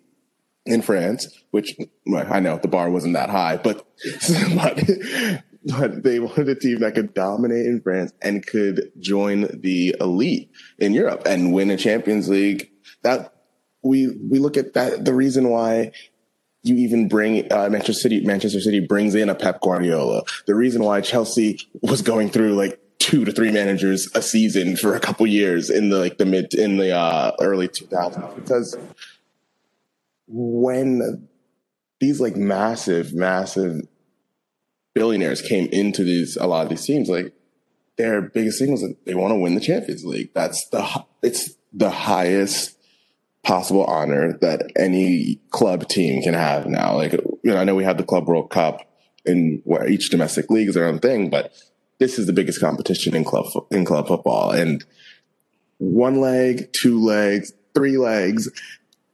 in 0.66 0.82
France, 0.82 1.28
which 1.52 1.76
well, 2.06 2.26
I 2.32 2.40
know 2.40 2.58
the 2.58 2.68
bar 2.68 2.90
wasn't 2.90 3.16
that 3.16 3.30
high, 3.30 3.58
but, 3.58 3.86
but, 4.56 4.84
but 5.66 6.04
they 6.04 6.20
wanted 6.20 6.50
a 6.50 6.56
team 6.56 6.80
that 6.80 6.96
could 6.96 7.14
dominate 7.14 7.66
in 7.66 7.82
France 7.82 8.14
and 8.22 8.46
could 8.46 8.92
join 9.00 9.60
the 9.62 9.96
elite 10.00 10.52
in 10.78 10.94
Europe 10.94 11.24
and 11.26 11.54
win 11.54 11.72
a 11.72 11.78
Champions 11.78 12.30
League. 12.30 12.70
That 13.02 13.34
we, 13.84 14.08
we 14.08 14.40
look 14.40 14.56
at 14.56 14.74
that, 14.74 15.04
the 15.04 15.14
reason 15.14 15.50
why 15.50 15.92
you 16.64 16.76
even 16.76 17.08
bring 17.08 17.52
uh, 17.52 17.70
Manchester 17.70 17.94
City. 17.94 18.26
Manchester 18.26 18.62
City 18.62 18.80
brings 18.80 19.16
in 19.16 19.30
a 19.30 19.36
Pep 19.36 19.62
Guardiola. 19.62 20.24
The 20.48 20.56
reason 20.56 20.84
why 20.84 21.02
Chelsea 21.02 21.60
was 21.82 22.02
going 22.02 22.30
through 22.30 22.56
like 22.56 22.80
two 23.00 23.26
to 23.26 23.32
three 23.34 23.52
managers 23.52 24.10
a 24.16 24.22
season 24.22 24.78
for 24.78 24.96
a 24.96 25.00
couple 25.00 25.28
years 25.28 25.70
in 25.70 25.90
the 25.90 26.00
like 26.00 26.18
the 26.18 26.26
mid 26.26 26.54
in 26.54 26.78
the 26.78 26.92
uh, 26.92 27.34
early 27.42 27.68
2000s 27.68 28.36
because 28.36 28.78
when 30.28 31.28
these 32.00 32.22
like 32.22 32.36
massive, 32.36 33.14
massive 33.14 33.82
billionaires 34.96 35.42
came 35.42 35.68
into 35.68 36.04
these 36.04 36.38
a 36.38 36.48
lot 36.48 36.64
of 36.64 36.70
these 36.70 36.86
teams, 36.86 37.10
like 37.10 37.34
their 37.98 38.22
biggest 38.22 38.60
thing 38.60 38.72
was 38.72 38.82
that 38.82 38.96
they 39.06 39.16
want 39.16 39.32
to 39.32 39.36
win 39.36 39.56
the 39.56 39.62
Champions 39.62 40.06
League. 40.06 40.32
That's 40.34 40.68
the 40.70 41.06
it's 41.22 41.56
the 41.74 41.90
highest 41.90 42.78
possible 43.44 43.84
honor 43.86 44.38
that 44.40 44.72
any 44.78 45.40
club 45.52 45.88
team 45.88 46.22
can 46.24 46.34
have 46.34 46.66
now. 46.66 46.96
Like, 46.96 47.14
you 47.14 47.38
know, 47.44 47.58
I 47.58 47.64
know 47.64 47.76
we 47.76 47.84
have 47.84 47.98
the 47.98 48.04
Club 48.04 48.28
World 48.28 48.50
Cup 48.50 48.90
in 49.26 49.62
where 49.66 49.88
each 49.88 50.10
domestic 50.10 50.50
league 50.50 50.70
is 50.70 50.76
their 50.76 50.88
own 50.88 51.00
thing, 51.00 51.30
but 51.30 51.54
this 52.00 52.18
is 52.18 52.26
the 52.26 52.34
biggest 52.34 52.60
competition 52.60 53.16
in 53.16 53.24
club 53.24 53.46
in 53.70 53.86
club 53.86 54.08
football. 54.08 54.52
And 54.52 54.84
one 55.78 56.22
leg, 56.22 56.72
two 56.74 57.00
legs, 57.02 57.54
three 57.74 57.98
legs. 57.98 58.50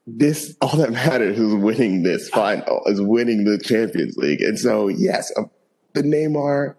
This 0.05 0.55
all 0.62 0.77
that 0.77 0.91
matters 0.91 1.38
is 1.38 1.53
winning 1.53 2.03
this 2.03 2.29
final, 2.29 2.81
is 2.86 3.01
winning 3.01 3.43
the 3.43 3.57
Champions 3.57 4.17
League. 4.17 4.41
And 4.41 4.57
so, 4.57 4.88
yes, 4.88 5.31
um, 5.38 5.50
the 5.93 6.01
Neymar, 6.01 6.75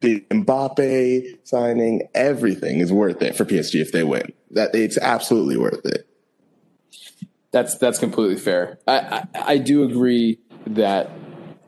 the 0.00 0.20
Mbappe 0.30 1.38
signing, 1.44 2.08
everything 2.14 2.80
is 2.80 2.92
worth 2.92 3.22
it 3.22 3.36
for 3.36 3.44
PSG 3.44 3.80
if 3.80 3.92
they 3.92 4.04
win. 4.04 4.32
That 4.50 4.74
it's 4.74 4.98
absolutely 4.98 5.56
worth 5.56 5.84
it. 5.84 6.06
That's 7.54 7.78
that's 7.78 8.00
completely 8.00 8.34
fair. 8.36 8.80
I 8.88 8.98
I, 8.98 9.26
I 9.52 9.58
do 9.58 9.84
agree 9.84 10.40
that 10.66 11.08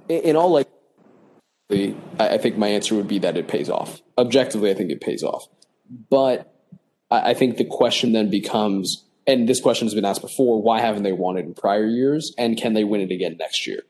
in, 0.09 0.35
all 0.35 0.51
like 0.51 0.69
I 2.19 2.39
think 2.39 2.59
my 2.59 2.67
answer 2.67 2.97
would 2.97 3.07
be 3.07 3.21
that 3.21 3.37
it 3.37 3.47
pays 3.47 3.71
off. 3.71 4.03
Objectively, 4.19 4.73
I 4.73 4.75
think 4.75 4.91
it 4.91 5.01
pays 5.01 5.23
off. 5.23 5.47
But 6.11 6.53
I 7.09 7.35
think 7.35 7.57
the 7.57 7.65
question 7.65 8.13
then 8.13 8.31
becomes, 8.31 9.05
and 9.29 9.49
this 9.49 9.61
question 9.61 9.87
has 9.87 9.95
been 9.95 10.05
asked 10.05 10.23
before, 10.23 10.61
why 10.61 10.81
haven't 10.81 11.05
they 11.05 11.13
won 11.13 11.37
it 11.37 11.45
in 11.45 11.55
prior 11.55 11.87
years? 11.87 12.35
And 12.37 12.57
can 12.57 12.75
they 12.75 12.83
win 12.83 13.01
it 13.01 13.13
again 13.13 13.37
next 13.39 13.65
year? 13.65 13.83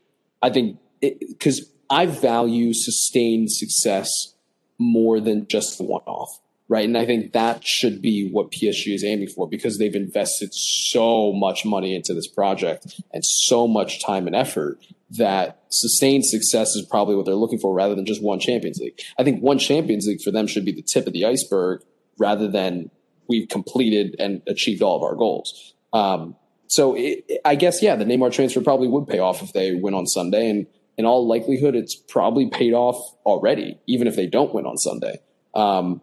I 0.43 0.51
think 0.51 0.79
because 1.01 1.73
I 1.89 2.05
value 2.05 2.75
sustained 2.75 3.51
success 3.51 4.35
more 4.79 5.19
than 5.19 5.47
just 5.47 5.79
the 5.79 5.85
one 5.85 6.03
off 6.05 6.41
right? 6.69 6.85
And 6.85 6.99
I 6.99 7.07
think 7.07 7.33
that 7.33 7.65
should 7.67 8.03
be 8.03 8.29
what 8.31 8.51
PSG 8.51 8.95
is 8.95 9.05
aiming 9.05 9.29
for 9.29 9.49
because 9.49 9.79
they've 9.79 9.95
invested 9.95 10.53
so 10.53 11.33
much 11.33 11.65
money 11.65 11.95
into 11.95 12.13
this 12.13 12.27
project 12.27 13.01
and 13.13 13.25
so 13.25 13.69
much 13.69 14.05
time 14.05 14.27
and 14.27 14.35
effort 14.35 14.79
that 15.11 15.63
sustained 15.71 16.27
success 16.27 16.75
is 16.75 16.85
probably 16.85 17.15
what 17.15 17.25
they're 17.27 17.35
looking 17.35 17.59
for 17.59 17.73
rather 17.73 17.95
than 17.95 18.05
just 18.05 18.23
one 18.23 18.41
Champions 18.41 18.79
League. 18.79 19.01
I 19.19 19.23
think 19.23 19.41
one 19.41 19.59
Champions 19.59 20.07
League 20.07 20.23
for 20.23 20.33
them 20.33 20.47
should 20.47 20.65
be 20.65 20.73
the 20.73 20.83
tip 20.83 21.07
of 21.07 21.13
the 21.13 21.25
iceberg 21.25 21.83
rather 22.19 22.49
than 22.49 22.91
we've 23.29 23.49
completed 23.49 24.17
and 24.19 24.43
achieved 24.49 24.83
all 24.83 24.97
of 24.97 25.03
our 25.03 25.15
goals. 25.15 25.75
Um, 25.93 26.37
so 26.69 26.95
it, 26.97 27.41
I 27.45 27.55
guess, 27.55 27.83
yeah, 27.83 27.95
the 27.95 28.05
Neymar 28.05 28.33
transfer 28.33 28.61
probably 28.61 28.89
would 28.89 29.07
pay 29.07 29.21
off 29.21 29.43
if 29.43 29.53
they 29.53 29.75
win 29.75 29.95
on 29.95 30.07
Sunday. 30.07 30.51
And 30.51 30.67
in 30.99 31.05
all 31.05 31.27
likelihood, 31.27 31.77
it's 31.77 31.95
probably 31.95 32.49
paid 32.49 32.73
off 32.73 32.97
already, 33.25 33.79
even 33.87 34.09
if 34.09 34.17
they 34.17 34.27
don't 34.27 34.53
win 34.53 34.67
on 34.67 34.77
Sunday. 34.77 35.21
Um, 35.55 36.01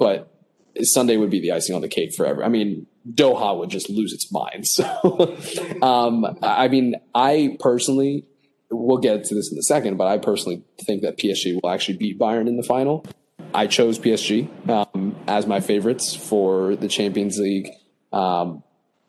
but 0.00 0.32
Sunday 0.82 1.18
would 1.18 1.30
be 1.30 1.40
the 1.40 1.52
icing 1.52 1.76
on 1.76 1.82
the 1.82 1.88
cake 1.88 2.14
forever. 2.14 2.42
I 2.42 2.48
mean, 2.48 2.86
Doha 3.08 3.56
would 3.58 3.68
just 3.68 3.90
lose 3.90 4.12
its 4.12 4.32
mind. 4.32 4.64
So, 4.66 5.36
um, 5.82 6.38
I 6.42 6.68
mean, 6.68 6.94
I 7.14 7.56
personally, 7.60 8.24
we'll 8.70 8.98
get 8.98 9.24
to 9.24 9.34
this 9.34 9.52
in 9.52 9.58
a 9.58 9.62
second, 9.62 9.96
but 9.98 10.06
I 10.06 10.18
personally 10.18 10.62
think 10.80 11.02
that 11.02 11.18
PSG 11.18 11.60
will 11.60 11.70
actually 11.70 11.98
beat 11.98 12.18
Bayern 12.18 12.48
in 12.48 12.56
the 12.56 12.62
final. 12.62 13.04
I 13.52 13.66
chose 13.66 13.98
PSG 13.98 14.48
um, 14.68 15.16
as 15.26 15.46
my 15.46 15.60
favorites 15.60 16.14
for 16.14 16.76
the 16.76 16.88
Champions 16.88 17.38
League 17.38 17.68
um, 18.12 18.62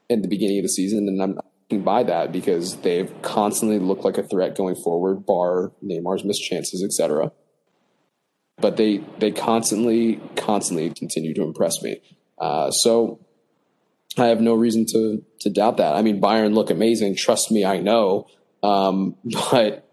in 0.10 0.22
the 0.22 0.28
beginning 0.28 0.60
of 0.60 0.64
the 0.64 0.70
season, 0.70 1.08
and 1.08 1.22
I'm 1.22 1.40
by 1.86 2.04
that 2.04 2.34
because 2.34 2.76
they've 2.82 3.10
constantly 3.22 3.80
looked 3.80 4.04
like 4.04 4.18
a 4.18 4.24
threat 4.24 4.58
going 4.58 4.76
forward, 4.76 5.26
bar 5.26 5.72
Neymar's 5.82 6.26
missed 6.26 6.44
chances, 6.44 6.84
etc 6.84 7.32
but 8.62 8.78
they 8.78 8.98
they 9.20 9.32
constantly 9.32 10.20
constantly 10.36 10.90
continue 10.92 11.34
to 11.34 11.44
impress 11.44 11.82
me. 11.82 12.02
Uh, 12.38 12.72
so 12.72 13.20
I 14.18 14.28
have 14.28 14.42
no 14.42 14.54
reason 14.54 14.86
to 14.88 15.24
to 15.42 15.50
doubt 15.50 15.78
that. 15.78 15.96
I 15.96 16.02
mean, 16.02 16.22
Bayern 16.22 16.54
look 16.54 16.70
amazing. 16.70 17.16
Trust 17.16 17.52
me, 17.52 17.66
I 17.66 17.80
know. 17.80 18.28
Um, 18.64 19.16
but 19.52 19.88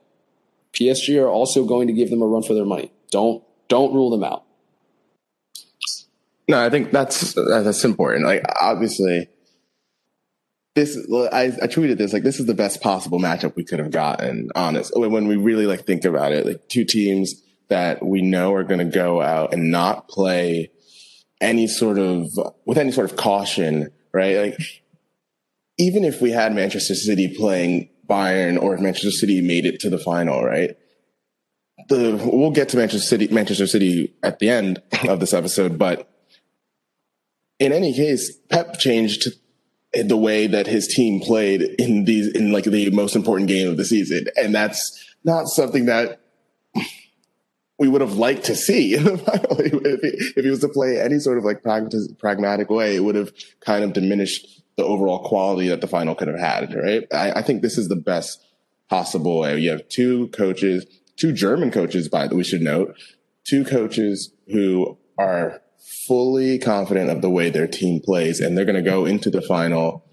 PSG 0.73 1.21
are 1.23 1.29
also 1.29 1.65
going 1.65 1.89
to 1.89 1.93
give 1.93 2.11
them 2.11 2.23
a 2.23 2.27
run 2.27 2.43
for 2.43 2.55
their 2.55 2.65
money. 2.65 2.93
Don't 3.11 3.43
don't 3.69 3.93
rule 3.95 4.11
them 4.11 4.25
out. 4.25 4.45
No, 6.49 6.65
I 6.65 6.71
think 6.71 6.93
that's 6.93 7.35
that's 7.35 7.85
important. 7.85 8.25
Like 8.25 8.43
obviously, 8.61 9.29
this 10.75 10.97
I, 11.33 11.53
I 11.63 11.67
tweeted 11.67 11.99
this 11.99 12.13
like 12.13 12.23
this 12.23 12.41
is 12.41 12.47
the 12.47 12.55
best 12.55 12.81
possible 12.81 13.19
matchup 13.19 13.55
we 13.55 13.65
could 13.65 13.79
have 13.79 13.91
gotten. 13.91 14.51
Honest, 14.55 14.93
when 14.97 15.29
we 15.29 15.37
really 15.37 15.67
like 15.67 15.85
think 15.85 16.05
about 16.05 16.33
it, 16.33 16.47
like 16.47 16.69
two 16.69 16.85
teams 16.85 17.43
that 17.69 18.05
we 18.05 18.23
know 18.23 18.55
are 18.55 18.65
going 18.65 18.79
to 18.79 18.85
go 18.85 19.21
out 19.21 19.53
and 19.53 19.71
not 19.71 20.09
play 20.09 20.71
any 21.41 21.67
sort 21.67 21.99
of 21.99 22.29
with 22.65 22.79
any 22.79 22.93
sort 22.93 23.11
of 23.11 23.17
caution, 23.17 23.91
right? 24.13 24.37
Like 24.39 24.83
even 25.79 26.05
if 26.05 26.21
we 26.21 26.31
had 26.31 26.55
Manchester 26.55 26.95
City 26.95 27.35
playing 27.37 27.91
Bayern 28.09 28.61
or 28.61 28.75
if 28.75 28.81
Manchester 28.81 29.11
City 29.11 29.41
made 29.41 29.67
it 29.67 29.81
to 29.81 29.91
the 29.91 29.99
final, 29.99 30.45
right? 30.45 30.77
The 31.89 32.21
we'll 32.33 32.51
get 32.51 32.71
to 32.71 32.77
Manchester 32.77 33.07
City 33.07 33.29
Manchester 33.29 33.67
City 33.67 34.15
at 34.23 34.39
the 34.41 34.51
end 34.51 34.83
of 35.09 35.21
this 35.21 35.33
episode, 35.33 35.79
but 35.79 36.11
in 37.59 37.73
any 37.73 37.93
case, 37.93 38.37
Pep 38.51 38.79
changed 38.79 39.29
the 39.93 40.17
way 40.17 40.47
that 40.47 40.67
his 40.67 40.87
team 40.87 41.21
played 41.21 41.63
in 41.63 42.05
these 42.05 42.29
in 42.29 42.53
like 42.53 42.65
the 42.65 42.91
most 42.91 43.17
important 43.17 43.49
game 43.49 43.69
of 43.69 43.77
the 43.77 43.85
season, 43.85 44.27
and 44.37 44.55
that's 44.55 45.15
not 45.25 45.47
something 45.47 45.87
that 45.87 46.21
we 47.79 47.89
would 47.89 48.01
have 48.01 48.15
liked 48.15 48.45
to 48.45 48.57
see 48.57 48.95
in 48.95 49.05
the 49.05 49.19
final. 49.19 49.61
if, 49.61 50.01
he, 50.01 50.09
if 50.37 50.45
he 50.45 50.51
was 50.51 50.61
to 50.61 50.69
play 50.69 51.01
any 51.01 51.19
sort 51.19 51.39
of 51.39 51.45
like 51.45 51.63
pragmatic 51.63 52.71
way, 52.71 52.97
it 52.97 53.01
would 53.01 53.15
have 53.15 53.33
kind 53.61 53.85
of 53.85 53.93
diminished 53.93 54.63
the 54.77 54.85
overall 54.85 55.25
quality 55.25 55.69
that 55.69 55.81
the 55.81 55.87
final 55.87 56.15
could 56.15 56.29
have 56.29 56.39
had, 56.39 56.75
right? 56.75 57.05
I, 57.13 57.33
I 57.33 57.43
think 57.43 57.63
this 57.63 57.79
is 57.79 57.89
the 57.89 57.97
best 57.97 58.45
possible 58.89 59.41
way. 59.41 59.59
You 59.59 59.71
have 59.71 59.89
two 59.89 60.29
coaches, 60.29 60.87
two 61.17 61.33
German 61.33 61.71
coaches, 61.71 62.09
by 62.09 62.27
the 62.27 62.37
we 62.37 62.45
should 62.45 62.63
note, 62.63 62.97
two 63.45 63.65
coaches 63.65 64.33
who 64.49 64.99
are 65.19 65.61
fully 66.07 66.59
confident 66.59 67.11
of 67.11 67.23
the 67.23 67.31
way 67.31 67.51
their 67.51 67.67
team 67.67 68.01
plays, 68.01 68.41
and 68.41 68.57
they're 68.57 68.65
going 68.65 68.83
to 68.83 68.91
go 68.91 69.05
into 69.05 69.31
the 69.31 69.43
final 69.43 70.05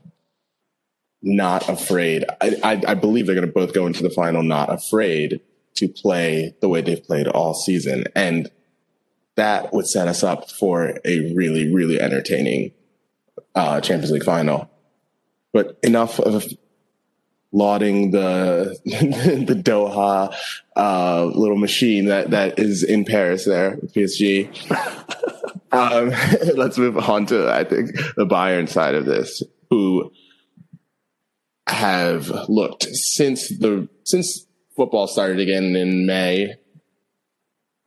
not 1.22 1.68
afraid. 1.70 2.26
I, 2.42 2.56
I, 2.64 2.82
I 2.90 2.94
believe 2.94 3.26
they're 3.26 3.36
going 3.36 3.48
to 3.48 3.54
both 3.54 3.74
go 3.74 3.88
into 3.88 4.04
the 4.04 4.10
final 4.12 4.44
not 4.44 4.72
afraid 4.72 5.42
to 5.76 5.88
play 5.88 6.56
the 6.62 6.70
way 6.70 6.82
they've 6.82 7.04
played 7.04 7.28
all 7.28 7.54
season. 7.54 8.06
And 8.16 8.50
that 9.36 9.74
would 9.74 9.88
set 9.88 10.08
us 10.08 10.24
up 10.24 10.50
for 10.50 11.00
a 11.04 11.34
really, 11.34 11.74
really 11.74 12.00
entertaining 12.00 12.72
uh, 13.54 13.82
Champions 13.82 14.12
League 14.12 14.24
final. 14.24 14.70
But 15.54 15.78
enough 15.84 16.20
of 16.20 16.46
lauding 17.52 18.12
the 18.12 18.78
the 18.86 19.56
Doha 19.56 20.36
uh, 20.76 21.26
little 21.26 21.58
machine 21.58 22.06
that 22.06 22.32
that 22.32 22.60
is 22.60 22.84
in 22.84 23.06
Paris 23.06 23.46
there 23.46 23.78
with 23.82 23.94
PSG. 23.94 24.50
um, 25.72 26.10
let's 26.56 26.78
move 26.78 26.98
on 26.98 27.26
to 27.28 27.50
I 27.50 27.64
think 27.64 27.96
the 28.16 28.26
Bayern 28.26 28.68
side 28.68 28.96
of 28.96 29.06
this, 29.06 29.42
who 29.70 30.12
have 31.68 32.30
looked 32.50 32.84
since 32.84 33.50
the 33.50 33.88
since 34.04 34.45
football 34.76 35.08
started 35.08 35.40
again 35.40 35.76
in 35.76 36.06
May, 36.06 36.56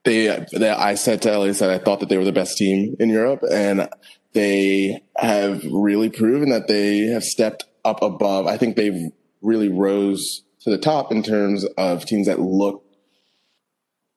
they, 0.05 0.47
they 0.53 0.71
I 0.71 0.95
said 0.95 1.23
to 1.23 1.33
Ellie 1.33 1.53
that 1.53 1.71
I 1.71 1.79
thought 1.79 2.01
that 2.01 2.09
they 2.09 2.17
were 2.17 2.25
the 2.25 2.33
best 2.33 2.57
team 2.57 2.97
in 2.99 3.11
Europe, 3.11 3.43
and 3.51 3.89
they 4.33 5.03
have 5.17 5.65
really 5.71 6.11
proven 6.11 6.51
that 6.51 6.69
they 6.69 7.07
have 7.09 7.25
stepped 7.25 7.65
up 7.85 8.03
above. 8.03 8.47
I 8.47 8.57
think 8.57 8.77
they've 8.77 9.11
really 9.43 9.69
rose 9.69 10.43
to 10.61 10.71
the 10.71 10.79
top 10.79 11.13
in 11.13 11.23
terms 11.23 11.65
of 11.77 12.05
teams 12.05 12.27
that 12.27 12.41
look 12.41 12.85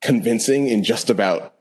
convincing 0.02 0.68
in 0.68 0.84
just 0.84 1.10
about 1.10 1.54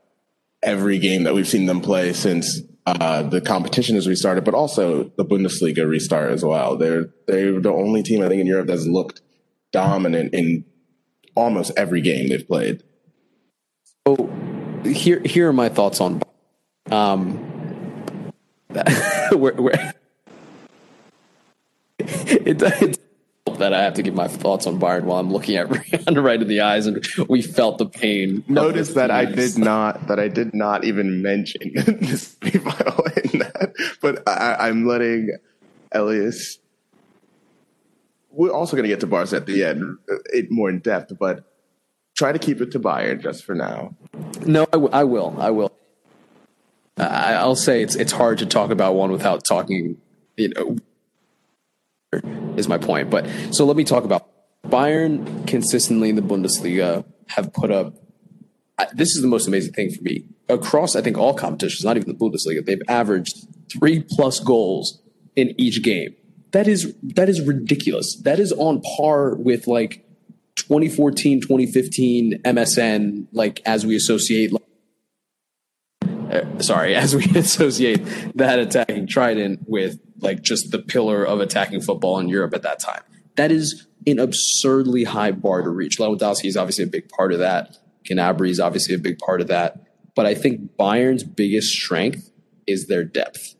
every 0.63 0.99
game 0.99 1.23
that 1.23 1.33
we've 1.33 1.47
seen 1.47 1.65
them 1.65 1.81
play 1.81 2.13
since 2.13 2.61
uh, 2.85 3.23
the 3.23 3.41
competition 3.41 3.95
has 3.95 4.07
restarted, 4.07 4.43
but 4.43 4.53
also 4.53 5.11
the 5.15 5.25
Bundesliga 5.25 5.87
restart 5.87 6.31
as 6.31 6.43
well. 6.43 6.77
They're 6.77 7.09
they're 7.27 7.59
the 7.59 7.71
only 7.71 8.03
team 8.03 8.23
I 8.23 8.27
think 8.27 8.41
in 8.41 8.47
Europe 8.47 8.67
that's 8.67 8.87
looked 8.87 9.21
dominant 9.71 10.33
in 10.33 10.65
almost 11.35 11.71
every 11.77 12.01
game 12.01 12.29
they've 12.29 12.47
played. 12.47 12.83
So 14.07 14.31
here 14.83 15.21
here 15.23 15.49
are 15.49 15.53
my 15.53 15.69
thoughts 15.69 16.01
on 16.01 16.21
um 16.89 17.37
where, 19.31 19.53
where 19.53 19.93
it, 21.99 22.61
it 22.61 22.99
that 23.61 23.73
I 23.73 23.83
have 23.83 23.93
to 23.93 24.03
give 24.03 24.13
my 24.13 24.27
thoughts 24.27 24.65
on 24.65 24.79
Bayern 24.79 25.03
while 25.03 25.19
I'm 25.19 25.31
looking 25.31 25.55
at 25.55 25.69
Rion 25.69 26.15
right 26.15 26.41
in 26.41 26.47
the 26.47 26.61
eyes, 26.61 26.87
and 26.87 27.05
we 27.29 27.41
felt 27.41 27.77
the 27.77 27.85
pain. 27.85 28.43
Notice 28.47 28.93
that 28.93 29.11
I 29.11 29.25
did 29.25 29.57
not 29.57 30.07
that 30.07 30.19
I 30.19 30.27
did 30.27 30.53
not 30.53 30.83
even 30.83 31.21
mention 31.21 31.71
this 31.73 32.35
in 32.41 32.51
that, 33.39 33.73
but 34.01 34.27
I, 34.27 34.67
I'm 34.67 34.85
letting 34.85 35.37
Elias. 35.91 36.57
We're 38.31 38.51
also 38.51 38.75
going 38.75 38.83
to 38.83 38.89
get 38.89 39.01
to 39.01 39.07
Barca 39.07 39.35
at 39.35 39.45
the 39.45 39.63
end, 39.63 39.97
uh, 40.09 40.15
it 40.33 40.49
more 40.49 40.69
in 40.69 40.79
depth, 40.79 41.11
but 41.19 41.43
try 42.15 42.31
to 42.31 42.39
keep 42.39 42.61
it 42.61 42.71
to 42.71 42.79
Bayern 42.79 43.21
just 43.21 43.43
for 43.43 43.55
now. 43.55 43.95
No, 44.45 44.63
I, 44.63 44.77
w- 44.77 44.89
I 44.91 45.03
will. 45.03 45.35
I 45.39 45.49
will. 45.49 45.71
I'll 46.97 47.55
say 47.55 47.81
it's 47.81 47.95
it's 47.95 48.11
hard 48.11 48.37
to 48.39 48.45
talk 48.45 48.69
about 48.69 48.95
one 48.95 49.11
without 49.11 49.43
talking, 49.43 49.97
you 50.37 50.49
know, 50.49 50.77
is 52.57 52.67
my 52.67 52.77
point. 52.77 53.09
But 53.09 53.27
so 53.51 53.65
let 53.65 53.75
me 53.75 53.83
talk 53.83 54.03
about 54.03 54.29
Bayern 54.67 55.47
consistently 55.47 56.09
in 56.09 56.15
the 56.15 56.21
Bundesliga 56.21 57.05
have 57.29 57.53
put 57.53 57.71
up. 57.71 57.95
This 58.93 59.15
is 59.15 59.21
the 59.21 59.27
most 59.27 59.47
amazing 59.47 59.73
thing 59.73 59.91
for 59.91 60.01
me 60.01 60.25
across. 60.49 60.95
I 60.95 61.01
think 61.01 61.17
all 61.17 61.33
competitions, 61.33 61.83
not 61.83 61.97
even 61.97 62.09
the 62.09 62.17
Bundesliga, 62.17 62.65
they've 62.65 62.81
averaged 62.87 63.47
three 63.71 64.03
plus 64.07 64.39
goals 64.39 65.01
in 65.35 65.53
each 65.59 65.81
game. 65.83 66.15
That 66.51 66.67
is 66.67 66.93
that 67.01 67.29
is 67.29 67.41
ridiculous. 67.41 68.19
That 68.23 68.39
is 68.39 68.51
on 68.51 68.81
par 68.81 69.35
with 69.35 69.67
like 69.67 70.05
2014, 70.55 71.41
2015 71.41 72.41
MSN. 72.43 73.27
Like 73.31 73.61
as 73.65 73.85
we 73.85 73.95
associate. 73.95 74.53
Uh, 76.03 76.59
sorry, 76.59 76.95
as 77.03 77.15
we 77.15 77.25
associate 77.35 78.01
that 78.35 78.59
attacking 78.59 79.07
trident 79.07 79.61
with 79.67 79.99
like 80.19 80.41
just 80.41 80.71
the 80.71 80.79
pillar 80.79 81.25
of 81.25 81.39
attacking 81.39 81.81
football 81.81 82.19
in 82.19 82.27
Europe 82.27 82.53
at 82.53 82.61
that 82.63 82.79
time. 82.79 83.01
That 83.35 83.51
is 83.51 83.87
an 84.05 84.19
absurdly 84.19 85.03
high 85.03 85.31
bar 85.31 85.61
to 85.61 85.69
reach. 85.69 85.97
Lewandowski 85.97 86.45
is 86.45 86.57
obviously 86.57 86.83
a 86.83 86.87
big 86.87 87.09
part 87.09 87.31
of 87.33 87.39
that. 87.39 87.77
Gnabry 88.09 88.49
is 88.49 88.59
obviously 88.59 88.95
a 88.95 88.99
big 88.99 89.19
part 89.19 89.41
of 89.41 89.47
that. 89.47 89.81
But 90.15 90.25
I 90.25 90.35
think 90.35 90.75
Bayern's 90.77 91.23
biggest 91.23 91.71
strength 91.71 92.31
is 92.67 92.87
their 92.87 93.03
depth. 93.03 93.55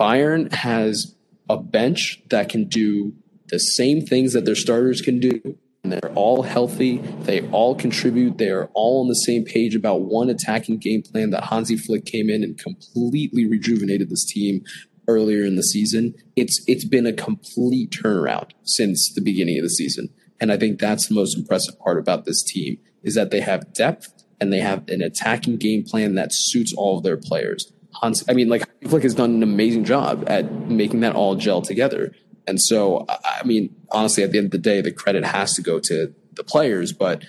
Bayern 0.00 0.52
has 0.52 1.13
a 1.48 1.56
bench 1.56 2.22
that 2.30 2.48
can 2.48 2.64
do 2.64 3.14
the 3.48 3.58
same 3.58 4.04
things 4.04 4.32
that 4.32 4.44
their 4.44 4.54
starters 4.54 5.00
can 5.00 5.20
do. 5.20 5.58
And 5.82 5.92
they're 5.92 6.12
all 6.14 6.42
healthy. 6.42 6.98
They 6.98 7.46
all 7.50 7.74
contribute. 7.74 8.38
They 8.38 8.48
are 8.48 8.70
all 8.72 9.02
on 9.02 9.08
the 9.08 9.14
same 9.14 9.44
page 9.44 9.74
about 9.74 10.00
one 10.00 10.30
attacking 10.30 10.78
game 10.78 11.02
plan 11.02 11.30
that 11.30 11.44
Hansi 11.44 11.76
Flick 11.76 12.06
came 12.06 12.30
in 12.30 12.42
and 12.42 12.58
completely 12.58 13.46
rejuvenated 13.46 14.08
this 14.08 14.24
team 14.24 14.64
earlier 15.06 15.44
in 15.44 15.56
the 15.56 15.62
season. 15.62 16.14
It's 16.36 16.64
it's 16.66 16.86
been 16.86 17.06
a 17.06 17.12
complete 17.12 17.90
turnaround 17.90 18.52
since 18.62 19.12
the 19.14 19.20
beginning 19.20 19.58
of 19.58 19.64
the 19.64 19.68
season. 19.68 20.08
And 20.40 20.50
I 20.50 20.56
think 20.56 20.78
that's 20.78 21.08
the 21.08 21.14
most 21.14 21.36
impressive 21.36 21.78
part 21.78 21.98
about 21.98 22.24
this 22.24 22.42
team 22.42 22.78
is 23.02 23.14
that 23.14 23.30
they 23.30 23.40
have 23.40 23.72
depth 23.74 24.24
and 24.40 24.52
they 24.52 24.60
have 24.60 24.88
an 24.88 25.02
attacking 25.02 25.58
game 25.58 25.84
plan 25.84 26.14
that 26.14 26.30
suits 26.32 26.74
all 26.74 26.96
of 26.98 27.04
their 27.04 27.16
players. 27.16 27.72
Hans, 27.94 28.24
I 28.28 28.32
mean, 28.32 28.48
like 28.48 28.64
Flick 28.88 29.02
has 29.02 29.14
done 29.14 29.34
an 29.34 29.42
amazing 29.42 29.84
job 29.84 30.24
at 30.26 30.52
making 30.68 31.00
that 31.00 31.14
all 31.14 31.36
gel 31.36 31.62
together. 31.62 32.12
And 32.46 32.60
so, 32.60 33.06
I 33.08 33.42
mean, 33.44 33.74
honestly, 33.90 34.22
at 34.22 34.32
the 34.32 34.38
end 34.38 34.46
of 34.46 34.50
the 34.50 34.58
day, 34.58 34.80
the 34.80 34.92
credit 34.92 35.24
has 35.24 35.54
to 35.54 35.62
go 35.62 35.80
to 35.80 36.14
the 36.34 36.44
players, 36.44 36.92
but 36.92 37.24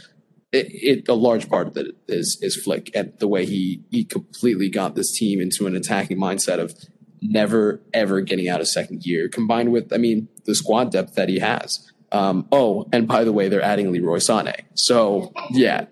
it, 0.52 0.68
it, 0.72 1.08
a 1.08 1.14
large 1.14 1.50
part 1.50 1.68
of 1.68 1.78
it 1.78 1.96
is 2.08 2.38
is 2.42 2.56
Flick 2.56 2.90
and 2.96 3.14
the 3.20 3.28
way 3.28 3.46
he 3.46 3.84
he 3.92 4.04
completely 4.04 4.70
got 4.70 4.96
this 4.96 5.18
team 5.18 5.40
into 5.42 5.68
an 5.68 5.76
attacking 5.76 6.18
mindset 6.18 6.60
of 6.60 6.74
never 7.22 7.82
ever 7.94 8.22
getting 8.22 8.50
out 8.50 8.62
of 8.62 8.68
second 8.68 9.02
gear, 9.02 9.30
combined 9.30 9.72
with, 9.72 9.92
I 9.94 9.98
mean, 9.98 10.28
the 10.46 10.56
squad 10.56 10.92
depth 10.92 11.16
that 11.16 11.30
he 11.30 11.40
has. 11.40 11.92
Um, 12.12 12.48
oh, 12.52 12.88
and 12.94 13.08
by 13.08 13.24
the 13.24 13.34
way, 13.34 13.50
they're 13.50 13.62
adding 13.62 13.92
Leroy 13.92 14.18
Sané. 14.18 14.62
So 14.76 15.34
yeah, 15.52 15.86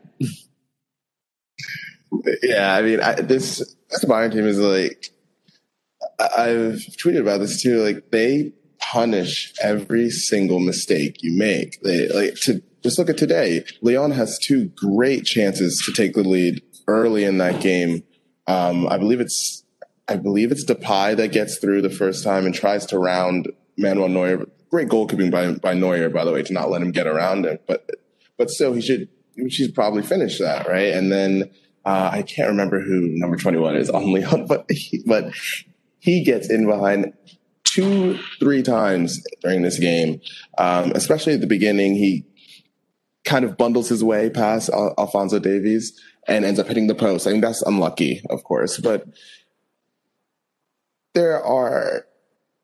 yeah. 2.42 2.76
I 2.76 2.82
mean, 2.82 3.00
I, 3.00 3.16
this 3.16 3.76
this 3.94 4.06
Bayern 4.06 4.32
team 4.32 4.46
is 4.46 4.60
like 4.60 5.12
I've 6.20 6.86
tweeted 7.02 7.22
about 7.22 7.40
this 7.40 7.62
too. 7.62 7.84
Like 7.84 8.12
they 8.12 8.52
punish 8.80 9.54
every 9.62 10.10
single 10.10 10.60
mistake 10.60 11.18
you 11.22 11.38
make. 11.38 11.82
They 11.82 12.10
like 12.10 12.36
to 12.42 12.62
just 12.84 13.00
look 13.00 13.10
at 13.10 13.18
today. 13.18 13.64
Lyon 13.82 14.12
has 14.12 14.38
two 14.38 14.66
great 14.76 15.26
chances 15.26 15.82
to 15.86 15.94
take 15.94 16.14
the 16.14 16.24
lead 16.24 16.62
early 16.88 17.24
in 17.24 17.38
that 17.38 17.62
game. 17.62 18.04
Um, 18.48 18.88
I 18.88 18.98
believe 18.98 19.22
it's 19.22 19.64
I 20.08 20.18
believe 20.18 20.52
it's 20.52 20.66
Depay 20.66 21.16
that 21.18 21.32
gets 21.32 21.58
through 21.58 21.82
the 21.82 21.90
first 21.90 22.24
time 22.24 22.46
and 22.46 22.54
tries 22.54 22.86
to 22.88 23.00
round 23.00 23.52
Manuel 23.78 24.10
Neuer. 24.10 24.46
Great 24.70 24.90
goalkeeping 24.90 25.32
by 25.32 25.54
by 25.54 25.74
Neuer, 25.74 26.10
by 26.10 26.26
the 26.26 26.32
way, 26.32 26.44
to 26.44 26.54
not 26.54 26.70
let 26.70 26.82
him 26.82 26.92
get 26.92 27.08
around 27.08 27.46
him. 27.46 27.60
But 27.68 27.90
but 28.38 28.50
still, 28.50 28.74
he 28.74 28.82
should 28.82 29.08
she's 29.50 29.72
probably 29.72 30.04
finish 30.04 30.40
that 30.40 30.68
right. 30.68 30.94
And 30.94 31.12
then 31.12 31.50
uh, 31.86 32.10
I 32.12 32.22
can't 32.22 32.50
remember 32.50 32.82
who 32.82 33.10
number 33.14 33.38
twenty 33.38 33.58
one 33.58 33.76
is 33.76 33.90
on 33.90 34.12
Lyon, 34.12 34.46
but 34.48 34.66
he, 34.70 35.04
but 35.06 35.34
he 36.00 36.24
gets 36.24 36.50
in 36.50 36.66
behind 36.66 37.14
two 37.64 38.18
three 38.40 38.64
times 38.64 39.24
during 39.42 39.62
this 39.62 39.80
game, 39.80 40.22
um, 40.58 40.92
especially 40.96 41.34
at 41.34 41.42
the 41.42 41.48
beginning. 41.48 41.96
He 41.96 42.26
kind 43.26 43.46
of 43.46 43.58
bundles 43.58 43.90
his 43.90 44.04
way 44.04 44.30
past 44.30 44.70
Al- 44.70 44.94
Alphonso 44.98 45.40
Davies 45.40 46.00
and 46.28 46.46
ends 46.46 46.60
up 46.60 46.68
hitting 46.68 46.88
the 46.88 46.96
post. 46.96 47.28
I 47.28 47.32
mean, 47.32 47.42
that's 47.42 47.62
unlucky, 47.62 48.22
of 48.30 48.44
course, 48.44 48.78
but 48.78 49.06
there 51.14 51.44
are 51.44 52.06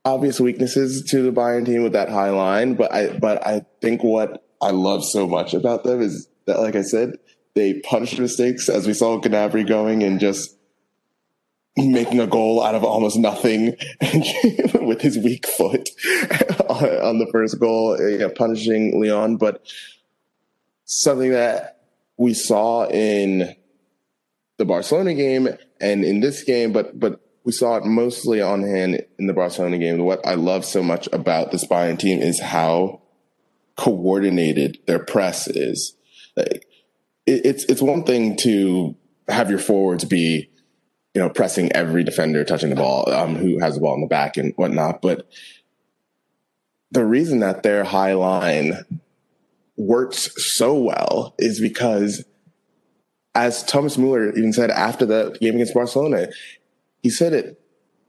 obvious 0.06 0.40
weaknesses 0.40 1.04
to 1.12 1.22
the 1.22 1.32
Bayern 1.32 1.66
team 1.66 1.84
with 1.84 1.94
that 1.94 2.10
high 2.10 2.30
line, 2.30 2.76
but 2.76 2.92
I 2.94 3.18
but 3.18 3.46
I 3.46 3.66
think 3.82 4.04
what 4.04 4.46
I 4.62 4.72
love 4.72 5.04
so 5.04 5.28
much 5.28 5.54
about 5.54 5.84
them 5.84 6.02
is 6.02 6.28
that, 6.46 6.60
like 6.60 6.76
I 6.76 6.82
said, 6.82 7.18
they 7.60 7.80
punish 7.82 8.18
mistakes, 8.18 8.70
as 8.70 8.88
we 8.88 8.94
saw 8.94 9.20
Gnabry 9.20 9.68
going 9.68 10.04
and 10.04 10.20
just 10.20 10.56
making 11.78 12.20
a 12.20 12.28
goal 12.28 12.64
out 12.64 12.76
of 12.76 12.84
almost 12.84 13.18
nothing 13.18 13.76
with 14.82 15.02
his 15.02 15.18
weak 15.18 15.46
foot 15.46 15.90
on 16.70 17.20
the 17.20 17.28
first 17.32 17.60
goal, 17.60 17.98
punishing 18.36 19.02
Lyon. 19.02 19.38
But 19.38 19.66
something 20.86 21.32
that 21.32 21.82
we 22.18 22.34
saw 22.34 22.88
in 22.88 23.56
the 24.58 24.66
Barcelona 24.66 25.14
game 25.14 25.50
and 25.80 26.04
in 26.04 26.20
this 26.20 26.44
game, 26.44 26.74
but 26.74 27.00
but 27.00 27.22
we 27.46 27.52
saw 27.52 27.78
it 27.78 27.86
mostly 27.86 28.42
on 28.42 28.64
hand 28.64 29.06
in 29.18 29.28
the 29.28 29.34
Barcelona 29.34 29.78
game. 29.78 30.00
What 30.00 30.26
I 30.26 30.36
love 30.36 30.66
so 30.66 30.84
much 30.84 31.08
about 31.14 31.52
this 31.52 31.66
Bayern 31.66 31.98
team 31.98 32.20
is 32.20 32.42
how 32.42 33.02
coordinated 33.78 34.80
their 34.86 35.00
press 35.00 35.48
is. 35.48 35.96
Like, 36.36 36.66
it, 37.30 37.46
it's 37.46 37.64
it's 37.66 37.82
one 37.82 38.04
thing 38.04 38.36
to 38.38 38.96
have 39.28 39.50
your 39.50 39.60
forwards 39.60 40.06
be, 40.06 40.50
you 41.14 41.22
know, 41.22 41.30
pressing 41.30 41.72
every 41.74 42.04
defender 42.04 42.44
touching 42.44 42.70
the 42.70 42.76
ball, 42.76 43.12
um, 43.12 43.36
who 43.36 43.60
has 43.60 43.76
the 43.76 43.82
ball 43.82 43.96
in 43.96 44.02
the 44.02 44.08
back 44.08 44.38
and 44.38 44.54
whatnot, 44.56 45.02
but 45.02 45.28
the 46.92 47.06
reason 47.06 47.40
that 47.40 47.62
their 47.62 47.84
high 47.84 48.14
line 48.14 48.74
works 49.78 50.30
so 50.56 50.74
well 50.74 51.36
is 51.38 51.62
because 51.62 52.26
as 53.36 53.64
Thomas 53.64 53.98
Muller 53.98 54.30
even 54.32 54.52
said 54.54 54.72
after 54.72 55.06
the 55.06 55.38
game 55.40 55.56
against 55.56 55.74
Barcelona, 55.74 56.28
he 57.04 57.10
said 57.10 57.34
it 57.34 57.62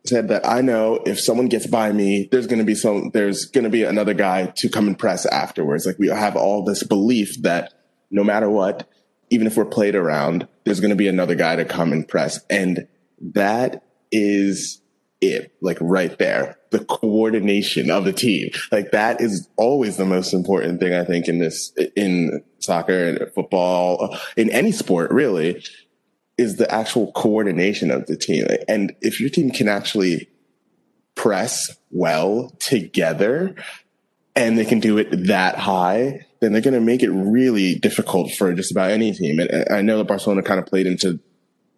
said 0.06 0.28
that 0.28 0.48
I 0.48 0.62
know 0.62 1.02
if 1.04 1.20
someone 1.20 1.48
gets 1.48 1.66
by 1.66 1.92
me, 1.92 2.26
there's 2.32 2.46
going 2.46 2.58
to 2.58 2.64
be 2.64 2.74
some, 2.74 3.10
there's 3.12 3.44
going 3.44 3.64
to 3.64 3.70
be 3.70 3.84
another 3.84 4.14
guy 4.14 4.52
to 4.56 4.68
come 4.70 4.86
and 4.86 4.98
press 4.98 5.26
afterwards. 5.26 5.84
Like 5.84 5.98
we 5.98 6.08
have 6.08 6.36
all 6.36 6.64
this 6.64 6.82
belief 6.82 7.40
that 7.42 7.74
no 8.10 8.24
matter 8.24 8.48
what, 8.48 8.88
even 9.30 9.46
if 9.46 9.56
we're 9.56 9.64
played 9.64 9.94
around, 9.94 10.46
there's 10.64 10.80
going 10.80 10.90
to 10.90 10.96
be 10.96 11.08
another 11.08 11.34
guy 11.34 11.56
to 11.56 11.64
come 11.64 11.92
and 11.92 12.06
press. 12.06 12.40
And 12.50 12.86
that 13.20 13.84
is 14.12 14.82
it, 15.20 15.54
like 15.60 15.78
right 15.80 16.18
there, 16.18 16.58
the 16.70 16.84
coordination 16.84 17.90
of 17.90 18.04
the 18.04 18.12
team. 18.12 18.50
Like 18.72 18.90
that 18.90 19.20
is 19.20 19.48
always 19.56 19.96
the 19.96 20.04
most 20.04 20.32
important 20.32 20.80
thing, 20.80 20.94
I 20.94 21.04
think, 21.04 21.28
in 21.28 21.38
this, 21.38 21.72
in 21.96 22.42
soccer 22.58 23.04
and 23.04 23.32
football, 23.34 24.18
in 24.36 24.50
any 24.50 24.72
sport, 24.72 25.10
really 25.10 25.64
is 26.38 26.56
the 26.56 26.72
actual 26.72 27.12
coordination 27.12 27.90
of 27.90 28.06
the 28.06 28.16
team. 28.16 28.46
And 28.66 28.94
if 29.02 29.20
your 29.20 29.28
team 29.28 29.50
can 29.50 29.68
actually 29.68 30.30
press 31.14 31.76
well 31.90 32.50
together 32.60 33.54
and 34.34 34.56
they 34.56 34.64
can 34.64 34.80
do 34.80 34.96
it 34.96 35.26
that 35.26 35.56
high, 35.56 36.26
then 36.40 36.52
they're 36.52 36.62
going 36.62 36.74
to 36.74 36.80
make 36.80 37.02
it 37.02 37.10
really 37.10 37.74
difficult 37.74 38.32
for 38.32 38.52
just 38.54 38.70
about 38.70 38.90
any 38.90 39.12
team. 39.12 39.38
And 39.38 39.66
I 39.70 39.82
know 39.82 39.98
that 39.98 40.08
Barcelona 40.08 40.42
kind 40.42 40.58
of 40.58 40.66
played 40.66 40.86
into 40.86 41.20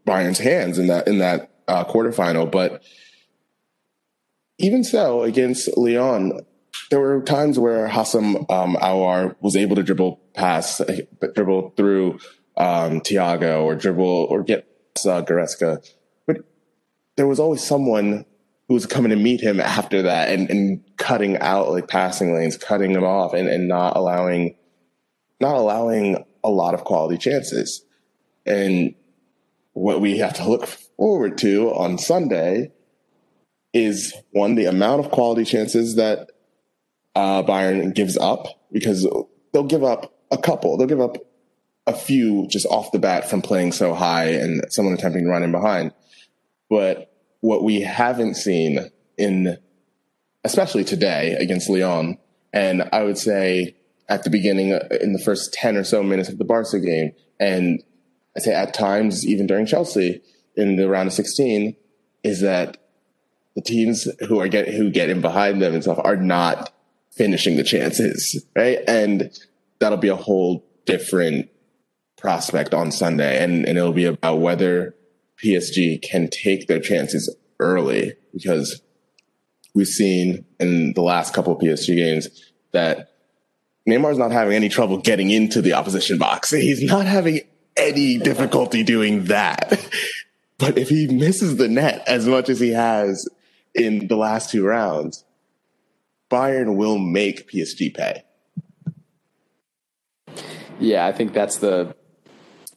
Bayern's 0.05 0.39
hands 0.39 0.79
in 0.79 0.87
that 0.89 1.07
in 1.07 1.19
that 1.19 1.51
uh, 1.69 1.85
quarterfinal, 1.85 2.51
but 2.51 2.83
even 4.59 4.85
so, 4.85 5.23
against 5.23 5.77
Lyon, 5.77 6.41
there 6.91 7.01
were 7.01 7.21
times 7.23 7.59
where 7.59 7.89
Houssem 7.89 8.49
um, 8.51 8.77
Aouar 8.77 9.35
was 9.41 9.57
able 9.57 9.77
to 9.77 9.83
dribble 9.83 10.21
past, 10.35 10.81
dribble 11.35 11.71
through 11.77 12.19
um, 12.57 13.01
Thiago, 13.01 13.65
or 13.65 13.75
dribble 13.75 14.27
or 14.31 14.43
get 14.43 14.67
uh, 15.05 15.23
Goretzka, 15.23 15.85
but 16.27 16.45
there 17.17 17.27
was 17.27 17.41
always 17.41 17.63
someone 17.63 18.25
was 18.73 18.87
coming 18.87 19.11
to 19.11 19.17
meet 19.17 19.41
him 19.41 19.61
after 19.61 20.03
that 20.03 20.31
and, 20.31 20.51
and 20.51 20.83
cutting 20.97 21.39
out 21.39 21.71
like 21.71 21.89
passing 21.89 22.35
lanes, 22.35 22.57
cutting 22.57 22.93
them 22.93 23.05
off, 23.05 23.35
and, 23.35 23.49
and 23.49 23.69
not 23.69 23.97
allowing 23.97 24.57
not 25.41 25.57
allowing 25.57 26.25
a 26.45 26.51
lot 26.51 26.75
of 26.75 26.85
quality 26.85 27.19
chances. 27.19 27.85
And 28.47 28.95
what 29.73 30.01
we 30.01 30.19
have 30.19 30.35
to 30.35 30.49
look 30.49 30.67
forward 30.67 31.39
to 31.39 31.73
on 31.75 31.99
Sunday 31.99 32.73
is 33.73 34.15
one, 34.31 34.55
the 34.55 34.67
amount 34.67 35.05
of 35.05 35.11
quality 35.11 35.45
chances 35.45 35.97
that 35.97 36.31
uh, 37.15 37.43
Bayern 37.43 37.95
gives 37.95 38.17
up, 38.17 38.47
because 38.71 39.07
they'll 39.53 39.65
give 39.65 39.83
up 39.83 40.15
a 40.31 40.39
couple. 40.39 40.77
They'll 40.77 40.87
give 40.87 41.01
up 41.01 41.17
a 41.87 41.95
few 41.95 42.47
just 42.49 42.67
off 42.67 42.93
the 42.93 42.99
bat 42.99 43.29
from 43.29 43.43
playing 43.43 43.73
so 43.73 43.95
high 43.95 44.31
and 44.31 44.63
someone 44.71 44.95
attempting 44.95 45.25
to 45.25 45.31
run 45.31 45.43
in 45.43 45.53
behind. 45.53 45.93
But 46.71 47.12
what 47.43 47.63
we 47.63 47.81
haven't 47.83 48.37
seen 48.37 48.79
in, 49.19 49.59
especially 50.45 50.85
today 50.85 51.37
against 51.39 51.69
Lyon, 51.69 52.17
and 52.53 52.89
I 52.93 53.03
would 53.03 53.19
say 53.19 53.77
at 54.09 54.23
the 54.23 54.31
beginning 54.31 54.73
uh, 54.73 54.89
in 55.01 55.13
the 55.13 55.19
first 55.19 55.53
10 55.53 55.77
or 55.77 55.85
so 55.85 56.03
minutes 56.03 56.29
of 56.29 56.39
the 56.39 56.45
Barca 56.45 56.81
game, 56.81 57.13
and 57.39 57.83
I 58.37 58.41
say 58.41 58.55
at 58.55 58.73
times 58.73 59.27
even 59.27 59.47
during 59.47 59.67
Chelsea 59.67 60.23
in 60.57 60.77
the 60.77 60.89
round 60.89 61.09
of 61.09 61.13
16, 61.13 61.77
is 62.23 62.41
that 62.41 62.79
the 63.57 63.61
teams 63.61 64.09
who 64.29 64.41
are 64.41 64.49
get 64.49 64.69
who 64.69 64.91
get 64.91 65.11
in 65.11 65.21
behind 65.21 65.61
them 65.61 65.75
and 65.75 65.83
stuff 65.83 65.99
are 66.03 66.17
not 66.17 66.73
finishing 67.11 67.57
the 67.57 67.65
chances, 67.65 68.45
right? 68.57 68.79
And 68.87 69.31
that'll 69.81 69.99
be 69.99 70.09
a 70.09 70.17
whole 70.17 70.65
different 70.87 71.51
prospect 72.17 72.73
on 72.73 72.93
Sunday, 72.93 73.43
and 73.43 73.67
and 73.67 73.77
it'll 73.77 73.93
be 73.93 74.05
about 74.05 74.37
whether 74.37 74.95
PSG 75.43 76.01
can 76.03 76.29
take 76.29 76.67
their 76.67 76.81
chances 76.81 77.35
early 77.59 78.15
because 78.33 78.81
we've 79.75 79.87
seen 79.87 80.45
in 80.61 80.93
the 80.95 81.03
last 81.03 81.35
couple 81.35 81.53
of 81.53 81.61
PSG 81.61 81.97
games 81.97 82.29
that 82.73 83.11
Neymar's 83.89 84.19
not 84.19 84.33
having 84.33 84.55
any 84.55 84.69
trouble 84.69 84.99
getting 84.99 85.31
into 85.31 85.61
the 85.61 85.73
opposition 85.73 86.19
box. 86.19 86.51
He's 86.51 86.83
not 86.83 87.07
having 87.07 87.41
any 87.77 88.19
difficulty 88.19 88.83
doing 88.83 89.25
that. 89.25 89.89
But 90.63 90.79
if 90.79 90.91
he 90.91 91.09
misses 91.09 91.57
the 91.57 91.67
net 91.67 92.05
as 92.07 92.29
much 92.29 92.49
as 92.49 92.61
he 92.61 92.71
has 92.71 93.29
in 93.75 94.07
the 94.07 94.15
last 94.15 94.51
two 94.51 94.65
rounds, 94.65 95.25
Bayern 96.31 96.77
will 96.77 96.99
make 96.99 97.51
PSG 97.51 97.93
pay. 97.93 98.23
Yeah, 100.79 101.05
I 101.05 101.11
think 101.11 101.33
that's 101.33 101.57
the 101.57 101.97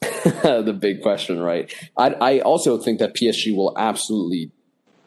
the 0.00 0.76
big 0.78 1.02
question, 1.02 1.40
right? 1.40 1.72
I, 1.96 2.10
I, 2.14 2.38
also 2.40 2.78
think 2.78 2.98
that 2.98 3.14
PSG 3.14 3.54
will 3.54 3.72
absolutely 3.78 4.50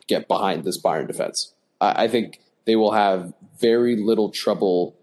get 0.07 0.27
behind 0.27 0.63
this 0.63 0.81
Bayern 0.81 1.07
defense. 1.07 1.53
I, 1.79 2.05
I 2.05 2.07
think 2.07 2.39
they 2.65 2.75
will 2.75 2.93
have 2.93 3.33
very 3.59 3.95
little 3.95 4.29
trouble 4.29 4.95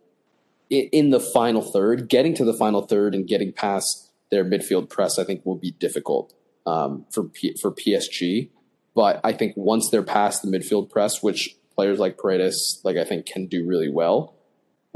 in, 0.71 0.89
in, 0.93 1.11
the 1.11 1.21
final 1.21 1.63
third. 1.63 2.09
Getting 2.09 2.35
to 2.35 2.45
the 2.45 2.55
final 2.55 2.83
third 2.83 3.15
and 3.15 3.27
getting 3.27 3.53
past 3.53 4.11
their 4.31 4.45
midfield 4.45 4.89
press, 4.89 5.19
I 5.19 5.25
think, 5.25 5.45
will 5.45 5.57
be 5.57 5.73
difficult 5.73 6.33
um, 6.67 7.07
for 7.13 7.25
P, 7.25 7.57
for 7.61 7.71
PSG. 7.71 8.51
But 8.95 9.21
I 9.23 9.33
think 9.33 9.55
once 9.57 9.91
they're 9.91 10.03
past 10.03 10.43
the 10.43 10.49
midfield 10.49 10.91
press, 10.91 11.23
which 11.23 11.57
players 11.75 11.99
like 11.99 12.19
Paredes, 12.19 12.81
like 12.83 12.97
I 12.97 13.05
think, 13.05 13.27
can 13.27 13.47
do 13.47 13.67
really 13.67 13.91
well. 13.91 14.36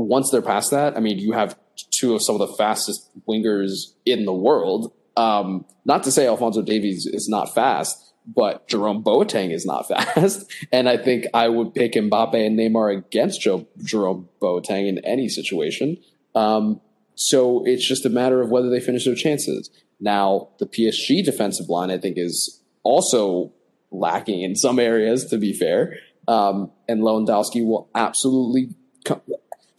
Once 0.08 0.30
they're 0.30 0.42
past 0.42 0.70
that, 0.70 0.96
I 0.96 1.00
mean, 1.00 1.18
you 1.18 1.32
have 1.32 1.58
two 1.90 2.14
of 2.14 2.22
some 2.22 2.40
of 2.40 2.48
the 2.48 2.54
fastest 2.56 3.10
wingers 3.28 3.92
in 4.04 4.24
the 4.24 4.32
world. 4.32 4.92
Um, 5.16 5.64
not 5.84 6.02
to 6.04 6.12
say 6.12 6.26
Alphonso 6.26 6.62
Davies 6.62 7.06
is 7.06 7.28
not 7.28 7.54
fast, 7.54 8.12
but 8.26 8.68
Jerome 8.68 9.02
Boateng 9.02 9.52
is 9.52 9.66
not 9.66 9.88
fast. 9.88 10.50
and 10.72 10.88
I 10.88 10.96
think 10.96 11.26
I 11.34 11.48
would 11.48 11.74
pick 11.74 11.94
Mbappe 11.94 12.34
and 12.34 12.58
Neymar 12.58 12.96
against 12.96 13.40
Joe, 13.40 13.66
Jerome 13.82 14.28
Boateng 14.40 14.88
in 14.88 14.98
any 15.04 15.28
situation. 15.28 15.98
Um, 16.34 16.80
so 17.14 17.64
it's 17.66 17.86
just 17.86 18.06
a 18.06 18.10
matter 18.10 18.40
of 18.40 18.50
whether 18.50 18.70
they 18.70 18.80
finish 18.80 19.04
their 19.04 19.14
chances. 19.14 19.70
Now, 20.00 20.48
the 20.58 20.66
PSG 20.66 21.24
defensive 21.24 21.68
line, 21.68 21.90
I 21.90 21.98
think, 21.98 22.16
is 22.16 22.62
also 22.82 23.52
lacking 23.90 24.42
in 24.42 24.56
some 24.56 24.78
areas, 24.78 25.26
to 25.26 25.36
be 25.36 25.52
fair. 25.52 25.98
Um, 26.28 26.70
and 26.88 27.02
Lewandowski 27.02 27.66
will 27.66 27.90
absolutely 27.94 28.74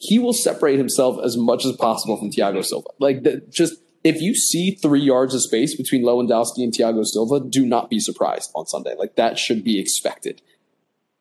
he 0.01 0.17
will 0.17 0.33
separate 0.33 0.79
himself 0.79 1.19
as 1.23 1.37
much 1.37 1.63
as 1.63 1.75
possible 1.75 2.17
from 2.17 2.31
Thiago 2.31 2.65
Silva. 2.65 2.89
Like 2.99 3.21
the, 3.21 3.45
just 3.49 3.75
if 4.03 4.19
you 4.19 4.33
see 4.33 4.71
three 4.71 5.01
yards 5.01 5.35
of 5.35 5.43
space 5.43 5.75
between 5.75 6.03
Lewandowski 6.03 6.63
and 6.63 6.73
Thiago 6.73 7.05
Silva, 7.05 7.39
do 7.39 7.67
not 7.67 7.87
be 7.87 7.99
surprised 7.99 8.49
on 8.55 8.65
Sunday. 8.65 8.95
Like 8.97 9.15
that 9.15 9.37
should 9.37 9.63
be 9.63 9.79
expected. 9.79 10.41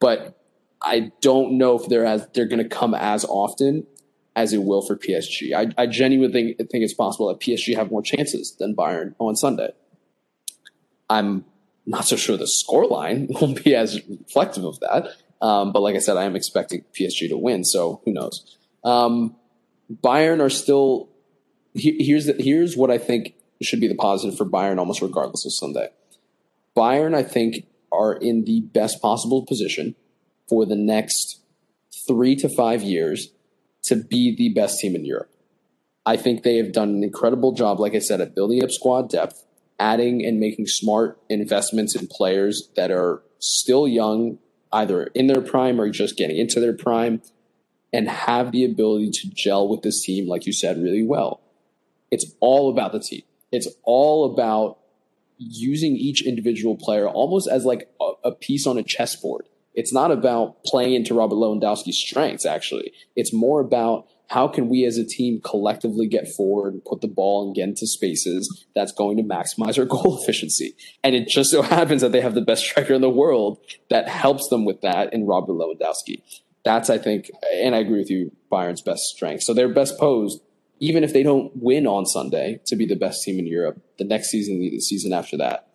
But 0.00 0.40
I 0.80 1.12
don't 1.20 1.58
know 1.58 1.78
if 1.78 1.88
they're 1.90 2.06
as 2.06 2.26
they're 2.32 2.46
going 2.46 2.62
to 2.62 2.68
come 2.68 2.94
as 2.94 3.26
often 3.26 3.86
as 4.34 4.54
it 4.54 4.62
will 4.62 4.80
for 4.80 4.96
PSG. 4.96 5.52
I, 5.54 5.82
I 5.82 5.86
genuinely 5.86 6.32
think, 6.32 6.70
think 6.70 6.82
it's 6.82 6.94
possible 6.94 7.28
that 7.28 7.38
PSG 7.38 7.76
have 7.76 7.90
more 7.90 8.02
chances 8.02 8.56
than 8.58 8.74
Bayern 8.74 9.14
on 9.18 9.36
Sunday. 9.36 9.72
I'm 11.10 11.44
not 11.84 12.06
so 12.06 12.16
sure 12.16 12.38
the 12.38 12.46
score 12.48 12.86
line 12.86 13.28
will 13.40 13.52
be 13.52 13.74
as 13.74 14.00
reflective 14.08 14.64
of 14.64 14.80
that. 14.80 15.08
Um, 15.42 15.72
but 15.72 15.80
like 15.80 15.96
I 15.96 15.98
said, 15.98 16.16
I 16.16 16.24
am 16.24 16.34
expecting 16.34 16.82
PSG 16.98 17.28
to 17.28 17.36
win, 17.36 17.64
so 17.64 18.00
who 18.06 18.12
knows? 18.14 18.56
Um, 18.84 19.36
Bayern 19.92 20.40
are 20.40 20.50
still. 20.50 21.08
here's 21.74 22.26
the, 22.26 22.34
here's 22.38 22.76
what 22.76 22.90
I 22.90 22.98
think 22.98 23.34
should 23.62 23.80
be 23.80 23.88
the 23.88 23.94
positive 23.94 24.38
for 24.38 24.46
Bayern, 24.46 24.78
almost 24.78 25.02
regardless 25.02 25.44
of 25.44 25.52
Sunday. 25.52 25.88
Bayern, 26.76 27.14
I 27.14 27.22
think, 27.22 27.66
are 27.92 28.14
in 28.14 28.44
the 28.44 28.60
best 28.60 29.02
possible 29.02 29.44
position 29.44 29.94
for 30.48 30.64
the 30.64 30.76
next 30.76 31.40
three 32.06 32.34
to 32.36 32.48
five 32.48 32.82
years 32.82 33.28
to 33.82 33.96
be 33.96 34.34
the 34.34 34.48
best 34.50 34.78
team 34.78 34.94
in 34.94 35.04
Europe. 35.04 35.30
I 36.06 36.16
think 36.16 36.42
they 36.42 36.56
have 36.56 36.72
done 36.72 36.90
an 36.90 37.04
incredible 37.04 37.52
job, 37.52 37.78
like 37.78 37.94
I 37.94 37.98
said, 37.98 38.20
at 38.20 38.34
building 38.34 38.62
up 38.62 38.70
squad 38.70 39.10
depth 39.10 39.44
adding 39.80 40.24
and 40.24 40.38
making 40.38 40.66
smart 40.66 41.18
investments 41.28 41.96
in 41.96 42.06
players 42.06 42.68
that 42.76 42.90
are 42.90 43.22
still 43.38 43.88
young, 43.88 44.38
either 44.72 45.04
in 45.14 45.26
their 45.26 45.40
prime 45.40 45.80
or 45.80 45.88
just 45.88 46.16
getting 46.16 46.36
into 46.36 46.60
their 46.60 46.74
prime, 46.74 47.22
and 47.92 48.08
have 48.08 48.52
the 48.52 48.64
ability 48.64 49.10
to 49.10 49.30
gel 49.30 49.68
with 49.68 49.82
this 49.82 50.04
team, 50.04 50.28
like 50.28 50.46
you 50.46 50.52
said, 50.52 50.80
really 50.80 51.02
well. 51.02 51.40
It's 52.10 52.32
all 52.40 52.70
about 52.70 52.92
the 52.92 53.00
team. 53.00 53.22
It's 53.52 53.68
all 53.82 54.32
about 54.32 54.78
using 55.38 55.96
each 55.96 56.24
individual 56.24 56.76
player 56.76 57.08
almost 57.08 57.48
as 57.48 57.64
like 57.64 57.88
a, 58.00 58.10
a 58.24 58.32
piece 58.32 58.66
on 58.66 58.78
a 58.78 58.82
chessboard. 58.82 59.46
It's 59.74 59.92
not 59.92 60.10
about 60.10 60.64
playing 60.64 60.94
into 60.94 61.14
Robert 61.14 61.36
Lewandowski's 61.36 61.96
strengths, 61.96 62.44
actually. 62.44 62.92
It's 63.16 63.32
more 63.32 63.60
about 63.60 64.06
how 64.28 64.46
can 64.46 64.68
we 64.68 64.84
as 64.84 64.96
a 64.96 65.04
team 65.04 65.40
collectively 65.42 66.06
get 66.06 66.28
forward 66.28 66.72
and 66.72 66.84
put 66.84 67.00
the 67.00 67.08
ball 67.08 67.46
and 67.46 67.54
get 67.54 67.68
into 67.68 67.86
spaces 67.86 68.64
that's 68.76 68.92
going 68.92 69.16
to 69.16 69.22
maximize 69.22 69.78
our 69.78 69.84
goal 69.86 70.20
efficiency? 70.20 70.76
And 71.02 71.14
it 71.14 71.28
just 71.28 71.50
so 71.50 71.62
happens 71.76 72.02
that 72.02 72.12
they 72.12 72.20
have 72.20 72.34
the 72.34 72.40
best 72.40 72.64
striker 72.64 72.94
in 72.94 73.00
the 73.00 73.10
world 73.10 73.58
that 73.88 74.08
helps 74.08 74.48
them 74.48 74.64
with 74.64 74.80
that 74.82 75.12
in 75.12 75.26
Robert 75.26 75.52
Lewandowski. 75.52 76.22
That's, 76.64 76.90
I 76.90 76.98
think, 76.98 77.30
and 77.54 77.74
I 77.74 77.78
agree 77.78 77.98
with 77.98 78.10
you, 78.10 78.32
Bayern's 78.50 78.82
best 78.82 79.02
strength. 79.04 79.42
So 79.44 79.54
they're 79.54 79.72
best 79.72 79.98
posed, 79.98 80.40
even 80.78 81.04
if 81.04 81.12
they 81.12 81.22
don't 81.22 81.50
win 81.56 81.86
on 81.86 82.06
Sunday, 82.06 82.60
to 82.66 82.76
be 82.76 82.86
the 82.86 82.96
best 82.96 83.22
team 83.22 83.38
in 83.38 83.46
Europe 83.46 83.80
the 83.98 84.04
next 84.04 84.30
season, 84.30 84.60
the 84.60 84.80
season 84.80 85.12
after 85.12 85.36
that. 85.38 85.68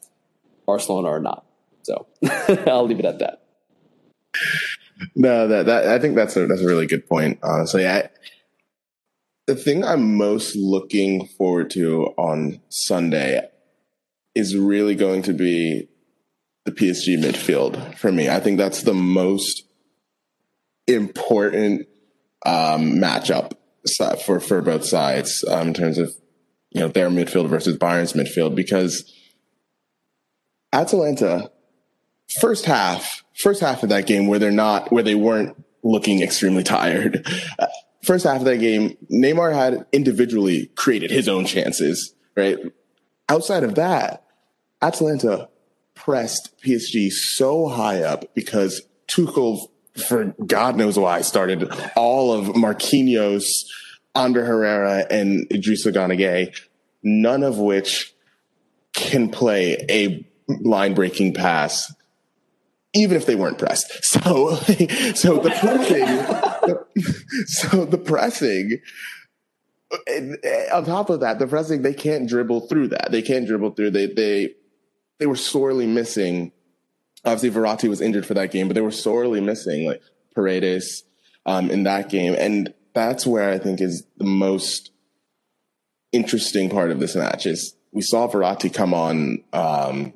Barcelona 0.66 1.10
are 1.10 1.20
not. 1.20 1.46
So 1.84 2.08
I'll 2.68 2.88
leave 2.88 3.00
it 3.00 3.06
at 3.06 3.20
that. 3.20 3.44
No, 5.16 5.48
that, 5.48 5.66
that 5.66 5.88
I 5.88 6.00
think 6.00 6.16
that's 6.16 6.36
a 6.36 6.48
that's 6.48 6.62
a 6.62 6.66
really 6.66 6.88
good 6.88 7.08
point. 7.08 7.40
Honestly, 7.44 7.88
I 7.88 8.10
the 9.46 9.56
thing 9.56 9.84
I'm 9.84 10.18
most 10.18 10.56
looking 10.56 11.28
forward 11.28 11.70
to 11.72 12.08
on 12.18 12.62
Sunday 12.70 13.48
is 14.34 14.58
really 14.58 14.96
going 14.96 15.22
to 15.24 15.34
be 15.34 15.88
the 16.66 16.72
PSG 16.72 17.20
midfield 17.20 17.96
for 17.96 18.12
me. 18.12 18.28
I 18.30 18.40
think 18.40 18.58
that's 18.58 18.82
the 18.82 18.94
most 18.94 19.64
important 20.88 21.88
um, 22.46 22.94
matchup 22.94 23.54
for 24.26 24.40
for 24.40 24.62
both 24.62 24.86
sides 24.86 25.44
um, 25.48 25.70
in 25.70 25.74
terms 25.74 25.98
of 25.98 26.14
you 26.72 26.82
know 26.82 26.88
their 26.88 27.10
midfield 27.10 27.48
versus 27.48 27.78
Bayern's 27.78 28.14
midfield 28.14 28.56
because 28.56 29.12
Atalanta 30.74 31.52
first 32.40 32.66
half 32.66 33.24
first 33.36 33.62
half 33.62 33.84
of 33.84 33.90
that 33.90 34.08
game 34.08 34.28
where 34.28 34.40
they're 34.40 34.52
not 34.52 34.92
where 34.92 35.04
they 35.04 35.16
weren't 35.16 35.56
looking 35.84 36.22
extremely 36.22 36.64
tired 36.64 37.26
first 38.06 38.26
half 38.26 38.38
of 38.38 38.46
that 38.46 38.58
game, 38.58 38.96
Neymar 39.12 39.54
had 39.54 39.86
individually 39.92 40.68
created 40.76 41.12
his 41.12 41.28
own 41.28 41.46
chances, 41.46 42.14
right? 42.38 42.58
Outside 43.28 43.64
of 43.64 43.76
that, 43.76 44.24
Atalanta 44.82 45.50
pressed 45.96 46.52
PSG 46.64 47.12
so 47.12 47.68
high 47.68 48.04
up 48.04 48.34
because 48.36 48.82
Tuchel, 49.08 49.68
for 49.96 50.36
God 50.46 50.76
knows 50.76 50.98
why, 50.98 51.22
started 51.22 51.72
all 51.96 52.34
of 52.34 52.48
Marquinhos, 52.48 53.46
Ander 54.14 54.46
Herrera, 54.46 55.06
and 55.10 55.48
Idrissa 55.50 55.94
Gana 55.94 56.16
Gueye, 56.16 56.58
none 57.04 57.44
of 57.44 57.58
which 57.58 58.14
can 58.94 59.30
play 59.30 59.86
a 59.90 60.26
line 60.48 60.94
breaking 60.94 61.34
pass 61.34 61.92
even 62.96 63.18
if 63.18 63.26
they 63.26 63.36
weren't 63.36 63.60
pressed. 63.60 63.92
So, 64.16 64.56
so 64.56 65.40
the 65.40 65.52
pressing, 65.60 66.08
so 67.46 67.86
the 67.86 67.98
pressing, 67.98 68.80
on 70.74 70.86
top 70.86 71.10
of 71.10 71.20
that, 71.20 71.38
the 71.38 71.48
pressing, 71.48 71.82
they 71.82 71.94
can't 71.94 72.30
dribble 72.30 72.68
through 72.68 72.90
that. 72.90 73.10
They 73.12 73.22
can't 73.22 73.46
dribble 73.46 73.72
through. 73.72 73.92
They, 73.92 74.08
they, 74.08 74.56
they 75.20 75.26
were 75.26 75.36
sorely 75.36 75.86
missing. 75.86 76.54
Obviously, 77.26 77.50
Verratti 77.50 77.90
was 77.90 78.02
injured 78.02 78.26
for 78.26 78.36
that 78.36 78.52
game, 78.52 78.68
but 78.68 78.76
they 78.76 78.82
were 78.82 78.92
sorely 78.92 79.42
missing 79.42 79.88
like 79.88 80.02
Paredes 80.36 81.04
um, 81.46 81.70
in 81.72 81.84
that 81.84 82.10
game, 82.10 82.36
and 82.38 82.74
that's 82.94 83.26
where 83.26 83.50
I 83.52 83.58
think 83.58 83.82
is 83.82 84.06
the 84.18 84.26
most 84.26 84.92
interesting 86.12 86.70
part 86.70 86.92
of 86.92 87.00
this 87.00 87.16
match 87.16 87.46
is 87.46 87.76
we 87.92 88.02
saw 88.02 88.28
Verratti 88.28 88.74
come 88.74 88.94
on 88.94 89.44
um, 89.54 90.14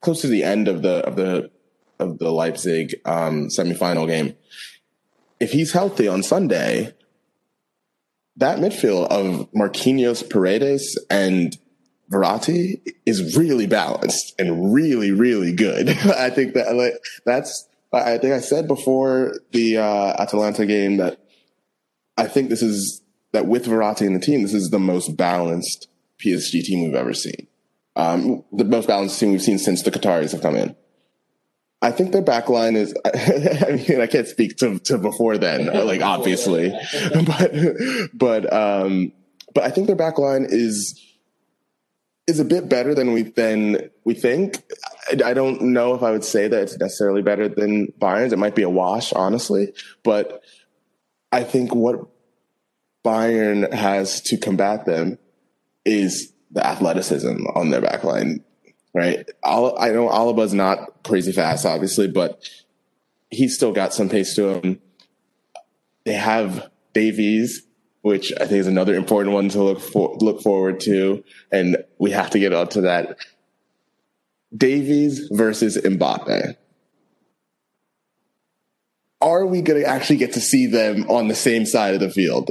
close 0.00 0.20
to 0.20 0.28
the 0.28 0.44
end 0.44 0.68
of 0.68 0.82
the 0.82 1.04
of 1.06 1.16
the 1.16 1.50
of 1.98 2.18
the 2.18 2.30
Leipzig 2.30 2.96
um, 3.04 3.48
semifinal 3.48 4.06
game. 4.06 4.34
If 5.40 5.52
he's 5.52 5.72
healthy 5.72 6.08
on 6.08 6.22
Sunday, 6.22 6.94
that 8.36 8.58
midfield 8.58 9.08
of 9.08 9.50
Marquinhos, 9.52 10.28
Paredes, 10.28 10.98
and 11.10 11.56
Verratti 12.12 12.80
is 13.06 13.36
really 13.36 13.66
balanced 13.66 14.34
and 14.38 14.72
really, 14.72 15.10
really 15.10 15.52
good. 15.52 15.88
I 16.16 16.30
think 16.30 16.54
that 16.54 16.74
like, 16.74 16.94
that's. 17.24 17.68
I 17.94 18.16
think 18.16 18.32
I 18.32 18.40
said 18.40 18.68
before 18.68 19.34
the 19.50 19.76
uh, 19.76 20.14
Atalanta 20.22 20.64
game 20.64 20.96
that 20.96 21.20
I 22.16 22.26
think 22.26 22.48
this 22.48 22.62
is 22.62 23.02
that 23.32 23.46
with 23.46 23.66
Verratti 23.66 24.06
in 24.06 24.14
the 24.14 24.20
team, 24.20 24.42
this 24.42 24.54
is 24.54 24.70
the 24.70 24.78
most 24.78 25.16
balanced 25.16 25.88
PSG 26.18 26.62
team 26.64 26.84
we've 26.84 26.94
ever 26.94 27.12
seen. 27.12 27.48
Um, 27.96 28.44
the 28.52 28.64
most 28.64 28.88
balanced 28.88 29.18
team 29.20 29.32
we've 29.32 29.42
seen 29.42 29.58
since 29.58 29.82
the 29.82 29.90
Qataris 29.90 30.32
have 30.32 30.40
come 30.40 30.56
in. 30.56 30.74
I 31.82 31.90
think 31.90 32.12
their 32.12 32.22
back 32.22 32.48
line 32.48 32.76
is, 32.76 32.94
I 33.04 33.82
mean, 33.88 34.00
I 34.00 34.06
can't 34.06 34.28
speak 34.28 34.56
to, 34.58 34.78
to 34.78 34.98
before 34.98 35.36
then, 35.36 35.66
like 35.86 36.00
obviously, 36.00 36.72
but, 37.12 37.52
but, 38.14 38.52
um, 38.52 39.12
but 39.52 39.64
I 39.64 39.70
think 39.70 39.88
their 39.88 39.96
back 39.96 40.18
line 40.18 40.46
is, 40.48 40.98
is 42.26 42.40
a 42.40 42.44
bit 42.44 42.68
better 42.68 42.94
than 42.94 43.12
we, 43.12 43.22
than 43.22 43.90
we 44.04 44.14
think. 44.14 44.62
I, 45.10 45.30
I 45.30 45.34
don't 45.34 45.60
know 45.60 45.94
if 45.94 46.02
I 46.02 46.10
would 46.10 46.24
say 46.24 46.48
that 46.48 46.62
it's 46.62 46.78
necessarily 46.78 47.22
better 47.22 47.48
than 47.48 47.92
Bayern's. 47.98 48.32
It 48.32 48.38
might 48.38 48.54
be 48.54 48.62
a 48.62 48.70
wash, 48.70 49.12
honestly, 49.12 49.72
but 50.02 50.42
I 51.30 51.44
think 51.44 51.74
what 51.74 52.08
Bayern 53.04 53.72
has 53.72 54.20
to 54.22 54.36
combat 54.36 54.86
them 54.86 55.18
is 55.84 56.32
the 56.50 56.64
athleticism 56.64 57.46
on 57.54 57.70
their 57.70 57.80
back 57.80 58.04
line 58.04 58.44
right? 58.94 59.28
I 59.42 59.90
know 59.90 60.10
Alaba's 60.10 60.54
not 60.54 61.02
crazy 61.02 61.32
fast, 61.32 61.64
obviously, 61.64 62.08
but 62.08 62.48
he's 63.30 63.54
still 63.54 63.72
got 63.72 63.94
some 63.94 64.08
pace 64.08 64.34
to 64.36 64.60
him. 64.60 64.80
They 66.04 66.14
have 66.14 66.70
Davies, 66.92 67.62
which 68.02 68.32
I 68.40 68.46
think 68.46 68.60
is 68.60 68.66
another 68.66 68.94
important 68.94 69.34
one 69.34 69.48
to 69.50 69.62
look 69.62 69.80
for, 69.80 70.16
look 70.20 70.42
forward 70.42 70.80
to, 70.80 71.24
and 71.50 71.78
we 71.98 72.10
have 72.10 72.30
to 72.30 72.38
get 72.38 72.52
onto 72.52 72.82
that. 72.82 73.16
Davies 74.54 75.28
versus 75.30 75.78
Mbappe. 75.78 76.56
Are 79.20 79.46
we 79.46 79.62
going 79.62 79.80
to 79.80 79.88
actually 79.88 80.16
get 80.16 80.32
to 80.32 80.40
see 80.40 80.66
them 80.66 81.08
on 81.08 81.28
the 81.28 81.34
same 81.34 81.64
side 81.64 81.94
of 81.94 82.00
the 82.00 82.10
field? 82.10 82.50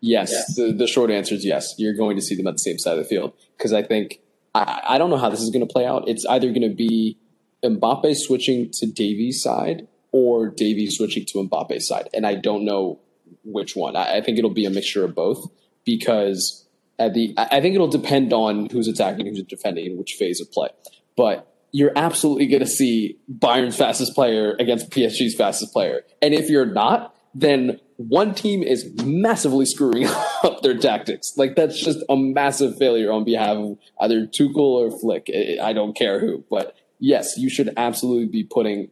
Yes, 0.00 0.30
yes. 0.30 0.54
The, 0.54 0.72
the 0.72 0.86
short 0.86 1.10
answer 1.10 1.34
is 1.34 1.44
yes. 1.44 1.74
You're 1.78 1.94
going 1.94 2.16
to 2.16 2.22
see 2.22 2.36
them 2.36 2.46
at 2.46 2.52
the 2.52 2.58
same 2.58 2.78
side 2.78 2.98
of 2.98 2.98
the 2.98 3.08
field 3.08 3.32
because 3.56 3.72
I 3.72 3.82
think 3.82 4.20
I, 4.54 4.82
I 4.90 4.98
don't 4.98 5.08
know 5.08 5.16
how 5.16 5.30
this 5.30 5.40
is 5.40 5.50
going 5.50 5.66
to 5.66 5.72
play 5.72 5.86
out. 5.86 6.06
It's 6.06 6.26
either 6.26 6.48
going 6.48 6.68
to 6.68 6.74
be 6.74 7.18
Mbappe 7.64 8.14
switching 8.14 8.70
to 8.72 8.86
Davies' 8.86 9.42
side 9.42 9.88
or 10.12 10.48
Davies 10.50 10.96
switching 10.98 11.24
to 11.26 11.38
Mbappe's 11.38 11.88
side, 11.88 12.08
and 12.12 12.26
I 12.26 12.34
don't 12.34 12.64
know 12.64 13.00
which 13.46 13.76
one. 13.76 13.96
I, 13.96 14.18
I 14.18 14.20
think 14.20 14.38
it'll 14.38 14.50
be 14.50 14.66
a 14.66 14.70
mixture 14.70 15.04
of 15.04 15.14
both 15.14 15.46
because 15.84 16.66
at 16.98 17.14
the 17.14 17.34
I 17.36 17.60
think 17.60 17.74
it'll 17.74 17.88
depend 17.88 18.32
on 18.32 18.68
who's 18.70 18.88
attacking, 18.88 19.26
who's 19.26 19.42
defending, 19.42 19.86
in 19.86 19.98
which 19.98 20.14
phase 20.14 20.40
of 20.40 20.50
play. 20.52 20.68
But 21.16 21.52
you're 21.72 21.92
absolutely 21.96 22.46
going 22.46 22.60
to 22.60 22.66
see 22.66 23.18
Bayern's 23.28 23.76
fastest 23.76 24.14
player 24.14 24.56
against 24.58 24.90
PSG's 24.90 25.34
fastest 25.34 25.72
player, 25.72 26.02
and 26.22 26.34
if 26.34 26.48
you're 26.48 26.66
not, 26.66 27.14
then 27.34 27.80
one 27.96 28.34
team 28.34 28.62
is 28.62 28.90
massively 29.04 29.66
screwing 29.66 30.06
up 30.44 30.62
their 30.62 30.76
tactics. 30.76 31.34
Like 31.36 31.56
that's 31.56 31.82
just 31.82 31.98
a 32.08 32.16
massive 32.16 32.76
failure 32.78 33.12
on 33.12 33.24
behalf 33.24 33.56
of 33.56 33.78
either 34.00 34.26
Tuchel 34.26 34.56
or 34.56 34.90
Flick. 34.90 35.30
I 35.62 35.72
don't 35.72 35.94
care 35.94 36.20
who, 36.20 36.44
but 36.50 36.76
yes, 36.98 37.36
you 37.36 37.48
should 37.50 37.72
absolutely 37.76 38.26
be 38.26 38.44
putting. 38.44 38.90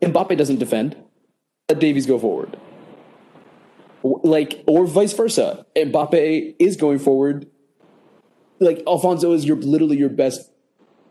Mbappe 0.00 0.36
doesn't 0.36 0.58
defend. 0.58 0.96
Let 1.68 1.78
Davies 1.78 2.06
go 2.06 2.18
forward. 2.18 2.56
Like 4.02 4.64
or 4.66 4.86
vice 4.86 5.12
versa. 5.12 5.66
Mbappe 5.76 6.56
is 6.58 6.76
going 6.76 6.98
forward. 6.98 7.46
Like 8.58 8.82
Alphonso 8.86 9.32
is 9.32 9.44
your 9.44 9.56
literally 9.56 9.96
your 9.96 10.08
best 10.08 10.50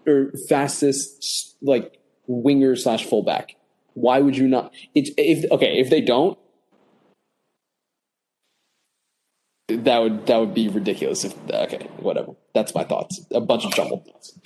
or 0.07 0.31
fastest 0.49 1.55
like 1.61 1.99
winger 2.27 2.75
slash 2.75 3.05
fullback. 3.05 3.55
Why 3.93 4.19
would 4.19 4.37
you 4.37 4.47
not? 4.47 4.73
It's 4.95 5.11
if 5.17 5.49
okay 5.51 5.79
if 5.79 5.89
they 5.89 6.01
don't, 6.01 6.37
that 9.77 9.99
would 9.99 10.25
that 10.27 10.37
would 10.37 10.53
be 10.53 10.67
ridiculous 10.67 11.23
if 11.23 11.35
okay 11.49 11.87
whatever 11.97 12.33
that's 12.53 12.73
my 12.75 12.83
thoughts 12.83 13.25
a 13.31 13.41
bunch 13.41 13.65
of 13.65 13.73
jumbled 13.73 14.05
thoughts 14.05 14.37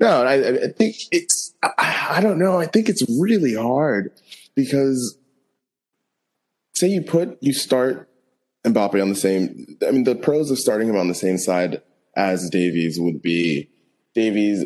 no 0.00 0.24
I, 0.24 0.34
I 0.34 0.68
think 0.68 0.96
it's 1.10 1.54
I, 1.62 2.06
I 2.10 2.20
don't 2.20 2.38
know 2.38 2.58
i 2.58 2.66
think 2.66 2.88
it's 2.88 3.02
really 3.20 3.54
hard 3.54 4.12
because 4.54 5.16
say 6.82 6.88
you 6.88 7.02
put 7.02 7.38
you 7.40 7.52
start 7.52 8.08
Mbappe 8.64 9.00
on 9.00 9.08
the 9.08 9.14
same 9.14 9.78
I 9.86 9.92
mean 9.92 10.04
the 10.04 10.16
pros 10.16 10.50
of 10.50 10.58
starting 10.58 10.88
him 10.88 10.96
on 10.96 11.08
the 11.08 11.14
same 11.14 11.38
side 11.38 11.80
as 12.16 12.50
Davies 12.50 12.98
would 12.98 13.22
be 13.22 13.70
Davies 14.14 14.64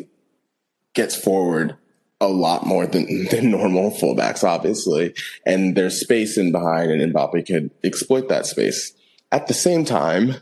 gets 0.93 1.15
forward 1.15 1.77
a 2.19 2.27
lot 2.27 2.65
more 2.65 2.87
than, 2.87 3.25
than 3.31 3.51
normal 3.51 3.91
fullbacks, 3.91 4.43
obviously. 4.43 5.13
And 5.45 5.75
there's 5.77 5.99
space 5.99 6.37
in 6.37 6.51
behind 6.51 6.91
and 6.91 7.13
Mbappe 7.13 7.45
could 7.45 7.69
exploit 7.83 8.29
that 8.29 8.47
space. 8.47 8.93
At 9.31 9.45
the 9.47 9.53
same 9.53 9.85
time, 9.85 10.37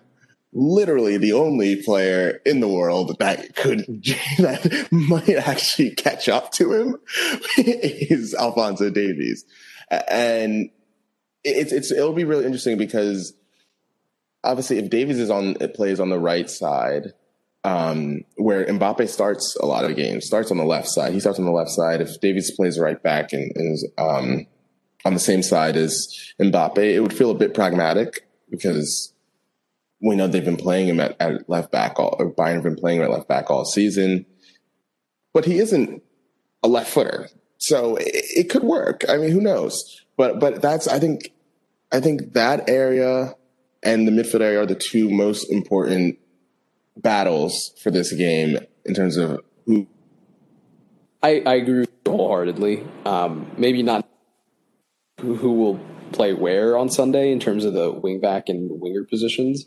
literally 0.54 1.18
the 1.18 1.34
only 1.34 1.84
player 1.84 2.40
in 2.46 2.62
the 2.62 2.70
world 2.70 3.18
that 3.20 3.56
could 3.58 3.80
that 4.38 4.88
might 4.92 5.30
actually 5.30 5.92
catch 5.92 6.30
up 6.30 6.54
to 6.54 6.74
him 6.74 6.96
is 7.58 8.34
Alphonso 8.34 8.90
Davies, 8.90 9.44
and 10.08 10.70
it's 11.46 11.72
it's 11.72 11.92
it'll 11.92 12.14
be 12.14 12.24
really 12.24 12.46
interesting 12.46 12.78
because 12.78 13.34
obviously 14.44 14.78
if 14.80 14.90
Davies 14.90 15.20
is 15.20 15.30
on 15.30 15.56
it 15.62 15.74
plays 15.74 16.00
on 16.00 16.10
the 16.10 16.20
right 16.20 16.50
side. 16.50 17.14
Um, 17.64 18.22
where 18.36 18.64
Mbappe 18.68 19.10
starts 19.10 19.56
a 19.60 19.66
lot 19.66 19.86
of 19.86 19.96
games, 19.96 20.28
starts 20.28 20.52
on 20.52 20.58
the 20.58 20.64
left 20.64 20.88
side. 20.88 21.14
He 21.14 21.20
starts 21.20 21.40
on 21.40 21.46
the 21.46 21.52
left 21.52 21.72
side. 21.72 22.00
If 22.00 22.22
Davies 22.22 22.52
plays 22.52 22.78
right 22.78 23.02
back 23.02 23.34
and, 23.34 23.52
and 23.56 23.74
is 23.74 23.90
um, 23.98 24.46
on 25.04 25.16
the 25.16 25.20
same 25.20 25.42
side 25.42 25.76
as 25.76 26.08
Mbappe, 26.40 26.78
it 26.78 27.00
would 27.00 27.12
feel 27.12 27.32
a 27.32 27.36
bit 27.36 27.56
pragmatic 27.56 28.28
because 28.52 29.14
we 30.00 30.16
know 30.16 30.28
they've 30.28 30.46
been 30.46 30.58
playing 30.58 30.88
him 30.88 31.00
at, 31.00 31.16
at 31.20 31.50
left 31.50 31.72
back 31.72 32.00
all, 32.00 32.16
or 32.20 32.32
Bayern 32.32 32.56
have 32.56 32.64
been 32.64 32.76
playing 32.76 33.00
him 33.00 33.06
at 33.06 33.12
left 33.12 33.28
back 33.28 33.50
all 33.50 33.66
season. 33.66 34.26
But 35.34 35.46
he 35.46 35.58
isn't 35.58 36.04
a 36.64 36.68
left 36.68 36.90
footer. 36.90 37.30
So 37.58 37.96
it, 37.96 38.12
it 38.14 38.50
could 38.50 38.64
work. 38.64 39.04
I 39.10 39.18
mean, 39.18 39.32
who 39.32 39.42
knows? 39.42 40.04
But, 40.18 40.40
but 40.40 40.62
that's, 40.62 40.88
I 40.88 41.00
think, 41.00 41.32
I 41.96 42.02
think 42.02 42.34
that 42.34 42.70
area 42.70 43.36
and 43.82 44.06
the 44.06 44.12
midfield 44.12 44.42
area 44.42 44.60
are 44.60 44.66
the 44.66 44.76
two 44.76 45.10
most 45.10 45.50
important 45.50 46.20
battles 46.98 47.72
for 47.82 47.90
this 47.90 48.12
game 48.12 48.58
in 48.84 48.94
terms 48.94 49.16
of 49.16 49.40
who. 49.66 49.88
I, 51.24 51.42
I 51.46 51.56
agree 51.56 51.86
wholeheartedly. 52.06 52.86
Um, 53.06 53.50
maybe 53.58 53.82
not 53.82 54.06
who, 55.22 55.36
who 55.36 55.54
will 55.54 55.80
play 56.12 56.34
where 56.34 56.78
on 56.78 56.90
Sunday 56.90 57.32
in 57.32 57.40
terms 57.40 57.64
of 57.64 57.72
the 57.72 57.94
wingback 57.94 58.50
and 58.50 58.82
winger 58.82 59.06
positions. 59.06 59.66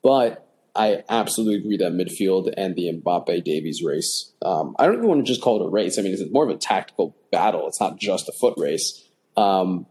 But 0.00 0.46
I 0.76 1.02
absolutely 1.08 1.56
agree 1.56 1.76
that 1.78 1.92
midfield 1.92 2.54
and 2.56 2.76
the 2.76 3.02
Mbappe 3.04 3.42
Davies 3.42 3.82
race. 3.84 4.32
Um, 4.44 4.76
I 4.78 4.86
don't 4.86 4.98
even 4.98 5.08
want 5.08 5.26
to 5.26 5.32
just 5.32 5.42
call 5.42 5.60
it 5.60 5.66
a 5.66 5.68
race. 5.68 5.98
I 5.98 6.02
mean, 6.02 6.12
it's 6.12 6.22
more 6.30 6.48
of 6.48 6.54
a 6.54 6.58
tactical 6.58 7.16
battle. 7.32 7.66
It's 7.66 7.80
not 7.80 7.98
just 7.98 8.28
a 8.28 8.32
foot 8.32 8.54
race. 8.56 9.08
Um, 9.36 9.86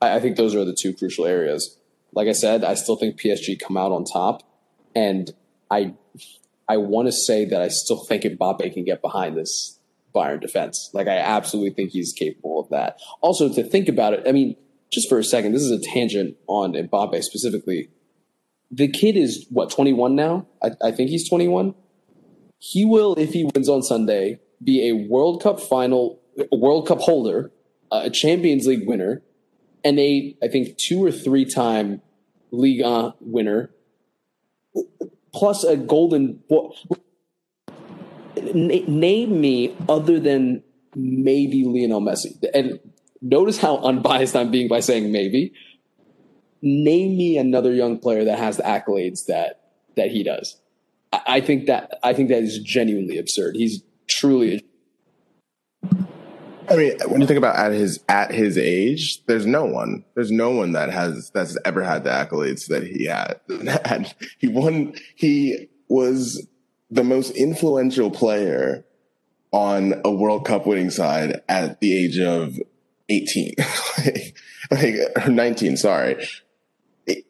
I, 0.00 0.16
I, 0.16 0.20
think 0.20 0.36
those 0.36 0.54
are 0.54 0.64
the 0.64 0.76
two 0.78 0.94
crucial 0.94 1.26
areas. 1.26 1.78
like 2.12 2.28
I 2.28 2.32
said, 2.32 2.64
I 2.64 2.74
still 2.74 2.96
think 2.96 3.20
PSG 3.20 3.58
come 3.60 3.76
out 3.76 3.92
on 3.92 4.04
top, 4.04 4.42
and 4.94 5.30
I 5.70 5.94
I 6.68 6.76
want 6.76 7.06
to 7.08 7.12
say 7.12 7.44
that 7.46 7.62
I 7.62 7.68
still 7.68 8.04
think 8.04 8.24
Mbappe 8.24 8.72
can 8.74 8.84
get 8.84 9.00
behind 9.00 9.36
this 9.36 9.78
Bayern 10.14 10.40
defense. 10.40 10.90
Like 10.92 11.08
I 11.08 11.18
absolutely 11.18 11.70
think 11.70 11.90
he's 11.90 12.12
capable 12.12 12.60
of 12.60 12.68
that. 12.70 12.98
Also, 13.20 13.52
to 13.52 13.62
think 13.62 13.88
about 13.88 14.12
it, 14.12 14.22
I 14.26 14.32
mean, 14.32 14.56
just 14.90 15.08
for 15.08 15.18
a 15.18 15.24
second, 15.24 15.52
this 15.52 15.62
is 15.62 15.70
a 15.70 15.80
tangent 15.80 16.36
on 16.46 16.72
Mbappe 16.72 17.22
specifically. 17.22 17.90
The 18.70 18.88
kid 18.88 19.16
is 19.16 19.46
what 19.50 19.70
21 19.70 20.14
now. 20.14 20.46
I, 20.62 20.70
I 20.82 20.92
think 20.92 21.10
he's 21.10 21.28
21. 21.28 21.74
He 22.58 22.84
will, 22.84 23.14
if 23.14 23.32
he 23.32 23.48
wins 23.54 23.68
on 23.68 23.82
Sunday, 23.82 24.40
be 24.62 24.88
a 24.88 24.92
World 24.92 25.42
Cup 25.42 25.60
final, 25.60 26.20
World 26.52 26.86
Cup 26.86 26.98
holder, 26.98 27.52
a 27.90 28.10
Champions 28.10 28.66
League 28.66 28.86
winner, 28.86 29.22
and 29.84 29.98
a 29.98 30.36
I 30.42 30.48
think 30.48 30.76
two 30.76 31.04
or 31.04 31.12
three 31.12 31.44
time 31.44 32.02
Liga 32.50 32.86
uh, 32.86 33.12
winner, 33.20 33.70
plus 35.32 35.64
a 35.64 35.76
golden. 35.76 36.42
Name 38.54 39.40
me 39.40 39.74
other 39.88 40.20
than 40.20 40.62
maybe 40.94 41.64
Lionel 41.64 42.00
Messi, 42.00 42.36
and 42.54 42.78
notice 43.20 43.58
how 43.58 43.78
unbiased 43.78 44.36
I'm 44.36 44.50
being 44.50 44.68
by 44.68 44.80
saying 44.80 45.12
maybe. 45.12 45.52
Name 46.60 47.16
me 47.16 47.38
another 47.38 47.72
young 47.72 47.98
player 47.98 48.24
that 48.24 48.38
has 48.38 48.56
the 48.56 48.62
accolades 48.64 49.26
that 49.26 49.60
that 49.96 50.10
he 50.10 50.22
does. 50.22 50.60
I, 51.12 51.20
I 51.26 51.40
think 51.40 51.66
that 51.66 51.98
I 52.02 52.14
think 52.14 52.30
that 52.30 52.42
is 52.42 52.58
genuinely 52.58 53.18
absurd. 53.18 53.56
He's 53.56 53.82
truly 54.08 54.64
I 56.70 56.76
mean, 56.76 56.98
when 57.06 57.20
you 57.20 57.26
think 57.26 57.38
about 57.38 57.56
at 57.56 57.72
his 57.72 58.00
at 58.08 58.30
his 58.30 58.58
age, 58.58 59.24
there's 59.26 59.46
no 59.46 59.64
one. 59.64 60.04
There's 60.14 60.30
no 60.30 60.50
one 60.50 60.72
that 60.72 60.90
has 60.90 61.30
that's 61.30 61.56
ever 61.64 61.82
had 61.82 62.04
the 62.04 62.10
accolades 62.10 62.66
that 62.66 62.84
he 62.84 63.06
had. 63.06 63.40
And 63.84 64.14
he 64.38 64.48
won. 64.48 64.94
He 65.14 65.68
was 65.88 66.46
the 66.90 67.04
most 67.04 67.30
influential 67.30 68.10
player 68.10 68.84
on 69.50 70.00
a 70.04 70.10
World 70.10 70.44
Cup 70.44 70.66
winning 70.66 70.90
side 70.90 71.40
at 71.48 71.80
the 71.80 71.96
age 71.96 72.18
of 72.18 72.58
18, 73.08 73.54
like, 74.70 74.98
or 75.24 75.30
19. 75.30 75.76
Sorry, 75.78 76.26
it, 77.06 77.24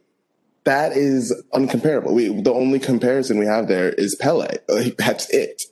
that 0.64 0.92
is 0.92 1.34
uncomparable. 1.52 2.12
We 2.12 2.28
the 2.40 2.52
only 2.52 2.80
comparison 2.80 3.38
we 3.38 3.46
have 3.46 3.68
there 3.68 3.90
is 3.90 4.16
Pele. 4.16 4.58
Like, 4.68 4.96
that's 4.96 5.30
it 5.30 5.62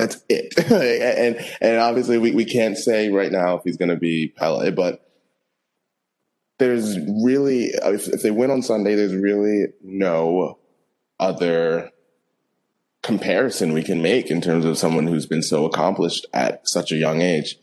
that's 0.00 0.24
it. 0.28 0.54
and 0.70 1.46
and 1.60 1.78
obviously 1.78 2.18
we, 2.18 2.32
we 2.32 2.44
can't 2.44 2.76
say 2.76 3.10
right 3.10 3.30
now 3.30 3.56
if 3.56 3.64
he's 3.64 3.76
going 3.76 3.90
to 3.90 3.96
be 3.96 4.28
Pele, 4.28 4.70
but 4.70 5.06
there's 6.58 6.98
really 6.98 7.66
if, 7.66 8.08
if 8.08 8.22
they 8.22 8.30
win 8.30 8.50
on 8.50 8.62
Sunday, 8.62 8.94
there's 8.94 9.14
really 9.14 9.66
no 9.82 10.58
other 11.18 11.90
comparison 13.02 13.72
we 13.72 13.82
can 13.82 14.02
make 14.02 14.30
in 14.30 14.40
terms 14.40 14.64
of 14.64 14.78
someone 14.78 15.06
who's 15.06 15.26
been 15.26 15.42
so 15.42 15.64
accomplished 15.64 16.26
at 16.32 16.66
such 16.68 16.92
a 16.92 16.96
young 16.96 17.20
age. 17.20 17.56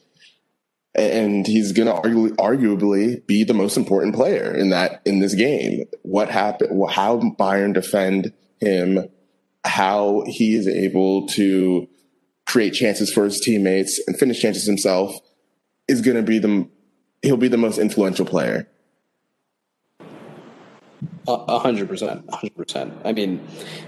And 0.96 1.46
he's 1.46 1.74
going 1.74 1.88
to 1.88 1.94
argu- 1.94 2.36
arguably 2.38 3.26
be 3.28 3.44
the 3.44 3.54
most 3.54 3.78
important 3.78 4.16
player 4.16 4.52
in 4.56 4.70
that 4.70 5.02
in 5.06 5.20
this 5.20 5.36
game. 5.36 5.86
What 6.02 6.30
happened? 6.30 6.72
How 6.90 7.20
Bayern 7.20 7.74
defend 7.74 8.34
him? 8.60 9.08
How 9.64 10.24
he 10.26 10.56
is 10.56 10.68
able 10.68 11.28
to 11.30 11.88
create 12.48 12.74
chances 12.74 13.12
for 13.12 13.26
his 13.26 13.40
teammates 13.40 14.02
and 14.08 14.18
finish 14.18 14.40
chances 14.42 14.66
himself 14.66 15.16
is 15.88 16.02
going 16.02 16.18
to 16.18 16.24
be 16.24 16.40
the 16.40 16.68
he'll 17.22 17.38
be 17.38 17.48
the 17.48 17.58
most 17.58 17.78
influential 17.78 18.26
player. 18.26 18.68
A 21.28 21.60
hundred 21.60 21.90
percent, 21.90 22.24
hundred 22.34 22.56
percent. 22.56 22.94
I 23.04 23.12
mean, 23.12 23.46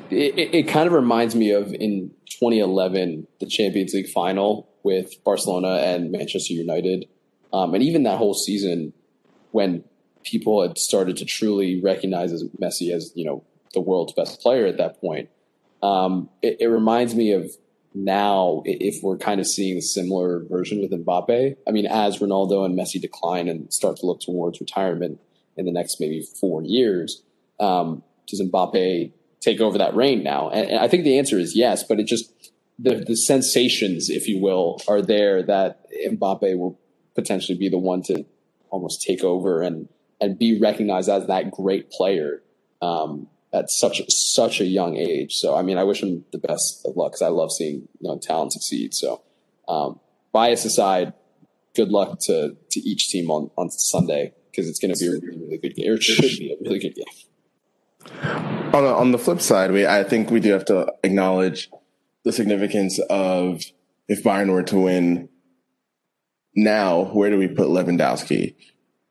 it, 0.09 0.53
it 0.53 0.67
kind 0.67 0.87
of 0.87 0.93
reminds 0.93 1.35
me 1.35 1.51
of 1.51 1.73
in 1.73 2.11
2011 2.27 3.27
the 3.39 3.45
Champions 3.45 3.93
League 3.93 4.09
final 4.09 4.69
with 4.83 5.23
Barcelona 5.23 5.75
and 5.77 6.11
Manchester 6.11 6.53
United, 6.53 7.05
um, 7.53 7.73
and 7.73 7.81
even 7.81 8.03
that 8.03 8.17
whole 8.17 8.33
season 8.33 8.91
when 9.51 9.85
people 10.23 10.61
had 10.61 10.77
started 10.77 11.15
to 11.17 11.25
truly 11.25 11.81
recognize 11.81 12.33
as 12.33 12.43
Messi 12.61 12.93
as 12.93 13.13
you 13.15 13.23
know 13.23 13.43
the 13.73 13.79
world's 13.79 14.13
best 14.13 14.41
player 14.41 14.65
at 14.65 14.77
that 14.77 14.99
point. 14.99 15.29
Um, 15.81 16.29
it, 16.41 16.57
it 16.59 16.67
reminds 16.67 17.15
me 17.15 17.31
of 17.31 17.49
now 18.03 18.62
if 18.65 19.03
we're 19.03 19.17
kind 19.17 19.39
of 19.39 19.47
seeing 19.47 19.77
a 19.77 19.81
similar 19.81 20.43
version 20.49 20.81
with 20.81 20.91
Mbappe. 20.91 21.55
I 21.67 21.71
mean, 21.71 21.85
as 21.85 22.19
Ronaldo 22.19 22.65
and 22.65 22.77
Messi 22.77 23.01
decline 23.01 23.47
and 23.47 23.71
start 23.73 23.97
to 23.97 24.05
look 24.05 24.21
towards 24.21 24.59
retirement 24.59 25.19
in 25.57 25.65
the 25.65 25.71
next 25.71 25.99
maybe 25.99 26.25
four 26.39 26.63
years, 26.63 27.21
um, 27.59 28.03
does 28.27 28.41
Mbappe 28.41 29.12
take 29.41 29.62
over 29.62 29.77
that 29.77 29.95
reign 29.95 30.23
now? 30.23 30.49
And, 30.49 30.69
and, 30.69 30.79
I 30.79 30.88
think 30.88 31.03
the 31.03 31.17
answer 31.17 31.38
is 31.38 31.55
yes, 31.55 31.83
but 31.83 31.99
it 31.99 32.07
just 32.07 32.51
the 32.77 33.03
the 33.05 33.15
sensations, 33.15 34.09
if 34.09 34.27
you 34.27 34.39
will, 34.39 34.81
are 34.88 35.01
there 35.01 35.43
that 35.43 35.85
Mbappe 36.07 36.57
will 36.57 36.79
potentially 37.15 37.57
be 37.57 37.69
the 37.69 37.77
one 37.77 38.01
to 38.03 38.25
almost 38.69 39.01
take 39.01 39.23
over 39.23 39.62
and 39.62 39.89
and 40.21 40.38
be 40.38 40.59
recognized 40.59 41.09
as 41.09 41.27
that 41.27 41.51
great 41.51 41.89
player. 41.91 42.41
Um, 42.81 43.27
at 43.51 43.69
such 43.69 44.01
such 44.09 44.62
a 44.62 44.65
young 44.65 44.97
age. 44.97 45.35
So 45.35 45.55
I 45.55 45.62
mean, 45.62 45.77
I 45.77 45.83
wish 45.83 46.03
him 46.03 46.25
the 46.31 46.38
best 46.38 46.85
of 46.85 46.95
luck 46.95 47.13
because 47.13 47.21
I 47.21 47.29
love 47.29 47.51
seeing 47.51 47.88
you 47.99 48.09
know 48.09 48.19
talent 48.19 48.53
succeed. 48.53 48.93
So 48.93 49.23
um, 49.67 49.99
bias 50.31 50.65
aside, 50.65 51.13
good 51.75 51.89
luck 51.89 52.19
to 52.21 52.55
to 52.71 52.79
each 52.81 53.09
team 53.09 53.29
on 53.31 53.49
on 53.57 53.69
Sunday 53.69 54.33
because 54.51 54.69
it's 54.69 54.79
going 54.79 54.93
to 54.93 54.99
be 54.99 55.07
a 55.07 55.12
really, 55.12 55.39
really 55.39 55.57
good 55.57 55.75
game. 55.75 55.93
It 55.93 56.03
should 56.03 56.21
be 56.21 56.51
a 56.51 56.63
really 56.63 56.79
good 56.79 56.95
game. 56.95 58.73
On 58.73 58.85
on 58.85 59.12
the 59.12 59.19
flip 59.19 59.41
side, 59.41 59.71
we 59.71 59.85
I 59.85 60.03
think 60.03 60.29
we 60.29 60.39
do 60.39 60.51
have 60.51 60.65
to 60.65 60.93
acknowledge 61.03 61.69
the 62.23 62.31
significance 62.31 62.99
of 63.09 63.63
if 64.07 64.23
Bayern 64.23 64.51
were 64.51 64.63
to 64.63 64.77
win 64.77 65.29
now, 66.55 67.05
where 67.05 67.29
do 67.29 67.38
we 67.38 67.47
put 67.47 67.67
Lewandowski 67.67 68.55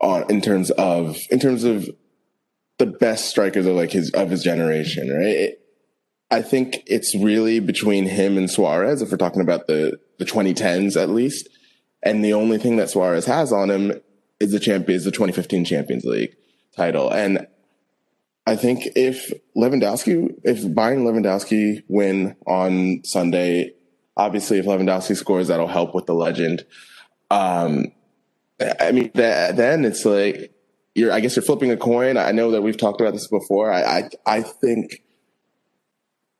on 0.01 0.31
in 0.31 0.41
terms 0.41 0.71
of 0.73 1.19
in 1.31 1.39
terms 1.39 1.65
of 1.65 1.89
the 2.79 2.87
best 2.87 3.29
strikers 3.29 3.67
of 3.67 3.77
like 3.77 3.91
his 3.91 4.11
of 4.11 4.31
his 4.31 4.43
generation, 4.43 5.11
right? 5.11 5.27
It, 5.27 5.61
I 6.31 6.43
think 6.43 6.83
it's 6.87 7.15
really 7.15 7.59
between 7.61 8.07
him 8.07 8.37
and 8.37 8.51
Suarez 8.51 9.03
if 9.03 9.11
we're 9.11 9.17
talking 9.17 9.43
about 9.43 9.67
the 9.67 9.99
the 10.19 10.25
2010s 10.25 11.01
at 11.01 11.11
least. 11.11 11.49
And 12.03 12.25
the 12.25 12.33
only 12.33 12.59
thing 12.59 12.77
that 12.77 12.91
Suarez 12.91 13.27
has 13.27 13.53
on 13.53 13.71
him 13.71 14.01
is 14.39 14.53
the 14.53 14.61
champion 14.61 14.97
is 14.97 15.05
the 15.05 15.11
2015 15.11 15.65
Champions 15.65 16.05
League 16.05 16.37
title. 16.77 17.11
And 17.11 17.47
I 18.47 18.57
think 18.57 18.89
if 18.95 19.33
Lewandowski, 19.57 20.33
if 20.45 20.63
Bayern 20.63 21.03
Lewandowski 21.03 21.83
win 21.89 22.37
on 22.47 23.03
Sunday, 23.05 23.75
obviously 24.17 24.59
if 24.59 24.67
Lewandowski 24.67 25.17
scores, 25.17 25.49
that'll 25.49 25.67
help 25.67 25.95
with 25.95 26.07
the 26.07 26.15
legend. 26.15 26.65
Um, 27.31 27.93
I 28.81 28.93
mean, 28.93 29.11
then 29.15 29.85
it's 29.85 30.05
like 30.05 30.53
you're 30.99 31.13
I 31.13 31.21
guess 31.21 31.37
you're 31.37 31.45
flipping 31.45 31.71
a 31.71 31.77
coin. 31.77 32.17
I 32.17 32.33
know 32.33 32.51
that 32.51 32.63
we've 32.63 32.77
talked 32.77 33.01
about 33.01 33.13
this 33.13 33.29
before. 33.29 33.73
I 33.73 33.83
I, 33.83 34.11
I 34.27 34.43
think 34.43 35.03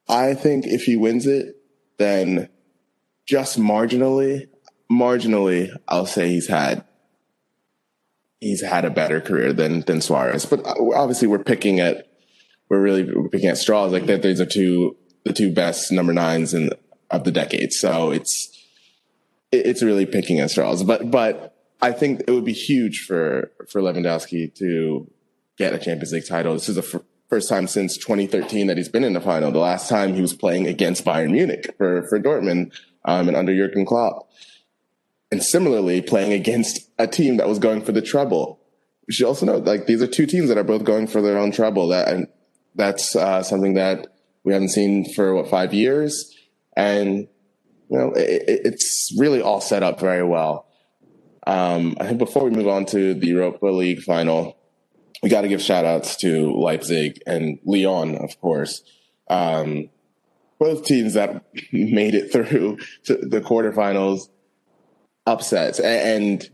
I 0.09 0.35
think 0.35 0.67
if 0.67 0.85
he 0.85 0.97
wins 0.97 1.27
it, 1.27 1.57
then 1.99 2.49
just 3.27 3.59
marginally, 3.59 4.49
marginally, 4.91 5.77
I'll 5.87 6.07
say 6.07 6.29
he's 6.29 6.49
had 6.49 6.85
he's 8.41 8.63
had 8.63 8.85
a 8.85 8.91
better 8.91 9.21
career 9.21 9.53
than 9.53 9.83
than 9.83 10.01
Suarez. 10.01 10.47
But 10.47 10.67
uh, 10.67 10.75
obviously, 10.95 11.29
we're 11.29 11.45
picking 11.45 11.81
at 11.81 12.09
we're 12.69 12.81
really 12.81 13.05
picking 13.31 13.49
at 13.49 13.59
straws. 13.59 13.93
Like 13.93 14.07
that, 14.07 14.23
these 14.23 14.41
are 14.41 14.47
two 14.47 14.97
the 15.25 15.33
two 15.33 15.53
best 15.53 15.93
number 15.93 16.13
nines 16.13 16.55
in 16.55 16.71
of 17.11 17.25
the 17.25 17.33
decade. 17.33 17.73
So 17.73 18.11
it's 18.11 18.55
it's 19.53 19.83
really 19.83 20.07
picking 20.07 20.41
at 20.41 20.51
straws. 20.51 20.83
But 20.83 21.11
but 21.11 21.58
I 21.81 21.93
think 21.93 22.23
it 22.27 22.31
would 22.31 22.45
be 22.45 22.53
huge 22.53 23.05
for 23.07 23.53
for 23.69 23.81
Lewandowski 23.81 24.55
to 24.57 25.11
get 25.57 25.75
a 25.75 25.79
Champions 25.79 26.13
League 26.13 26.27
title. 26.27 26.55
This 26.55 26.69
is 26.69 26.77
the 26.77 26.99
f- 26.99 27.03
first 27.29 27.49
time 27.49 27.67
since 27.67 27.97
2013 27.97 28.67
that 28.67 28.77
he's 28.77 28.89
been 28.89 29.05
in 29.05 29.13
the 29.13 29.21
final. 29.21 29.51
The 29.51 29.59
last 29.59 29.89
time 29.89 30.15
he 30.15 30.21
was 30.21 30.33
playing 30.33 30.67
against 30.67 31.05
Bayern 31.05 31.31
Munich 31.31 31.75
for 31.77 32.03
for 32.09 32.19
Dortmund 32.19 32.73
um, 33.05 33.29
and 33.29 33.37
under 33.37 33.55
Jurgen 33.55 33.87
Klopp, 33.87 34.31
and 35.31 35.43
similarly 35.43 36.01
playing 36.01 36.33
against 36.33 36.91
a 36.99 37.07
team 37.07 37.37
that 37.37 37.49
was 37.49 37.59
going 37.59 37.83
for 37.83 37.93
the 37.93 38.03
treble. 38.03 38.61
We 39.07 39.15
should 39.15 39.27
also 39.27 39.47
note 39.47 39.65
like 39.65 39.87
these 39.87 40.03
are 40.03 40.07
two 40.07 40.27
teams 40.27 40.49
that 40.49 40.59
are 40.59 40.65
both 40.65 40.85
going 40.85 41.07
for 41.07 41.23
their 41.23 41.39
own 41.39 41.53
treble. 41.53 41.89
That 41.89 42.09
and 42.09 42.29
that's 42.75 43.15
uh, 43.15 43.43
something 43.43 43.75
that 43.75 44.09
we 44.45 44.53
haven't 44.53 44.71
seen 44.71 45.13
for 45.15 45.35
what 45.35 45.49
five 45.49 45.73
years, 45.73 46.37
and 46.77 47.29
you 47.89 47.99
know 47.99 48.13
it, 48.13 48.43
it's 48.65 49.15
really 49.17 49.41
all 49.41 49.61
set 49.61 49.83
up 49.83 50.01
very 50.01 50.25
well. 50.25 50.68
Um, 51.49 51.97
I 51.99 52.07
think 52.07 52.19
before 52.19 52.45
we 52.45 52.51
move 52.51 52.69
on 52.69 52.85
to 52.87 53.15
the 53.15 53.27
Europa 53.27 53.67
League 53.67 54.03
final, 54.03 54.59
we 55.23 55.31
got 55.31 55.41
to 55.41 55.49
give 55.49 55.63
shout 55.63 55.87
outs 55.87 56.15
to 56.17 56.53
Leipzig 56.53 57.23
and 57.27 57.59
Lyon, 57.65 58.17
of 58.17 58.39
course. 58.39 58.83
Um, 59.29 59.89
both 60.59 60.85
teams 60.85 61.15
that 61.15 61.43
made 61.73 62.15
it 62.15 62.31
through 62.31 62.77
to 63.05 63.17
the 63.17 63.41
quarterfinals 63.41 64.29
upsets. 65.27 65.81
And 65.81 66.47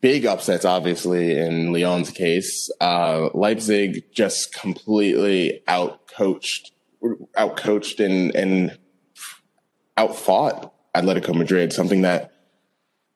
big 0.00 0.26
upsets, 0.26 0.64
obviously, 0.64 1.38
in 1.38 1.72
Lyon's 1.72 2.10
case. 2.10 2.72
Uh, 2.80 3.28
Leipzig 3.34 4.12
just 4.12 4.52
completely 4.52 5.62
outcoached, 5.68 6.72
outcoached 7.38 8.04
and, 8.04 8.34
and 8.34 8.78
outfought 9.96 10.74
Atletico 10.92 11.36
Madrid, 11.36 11.72
something 11.72 12.02
that 12.02 12.33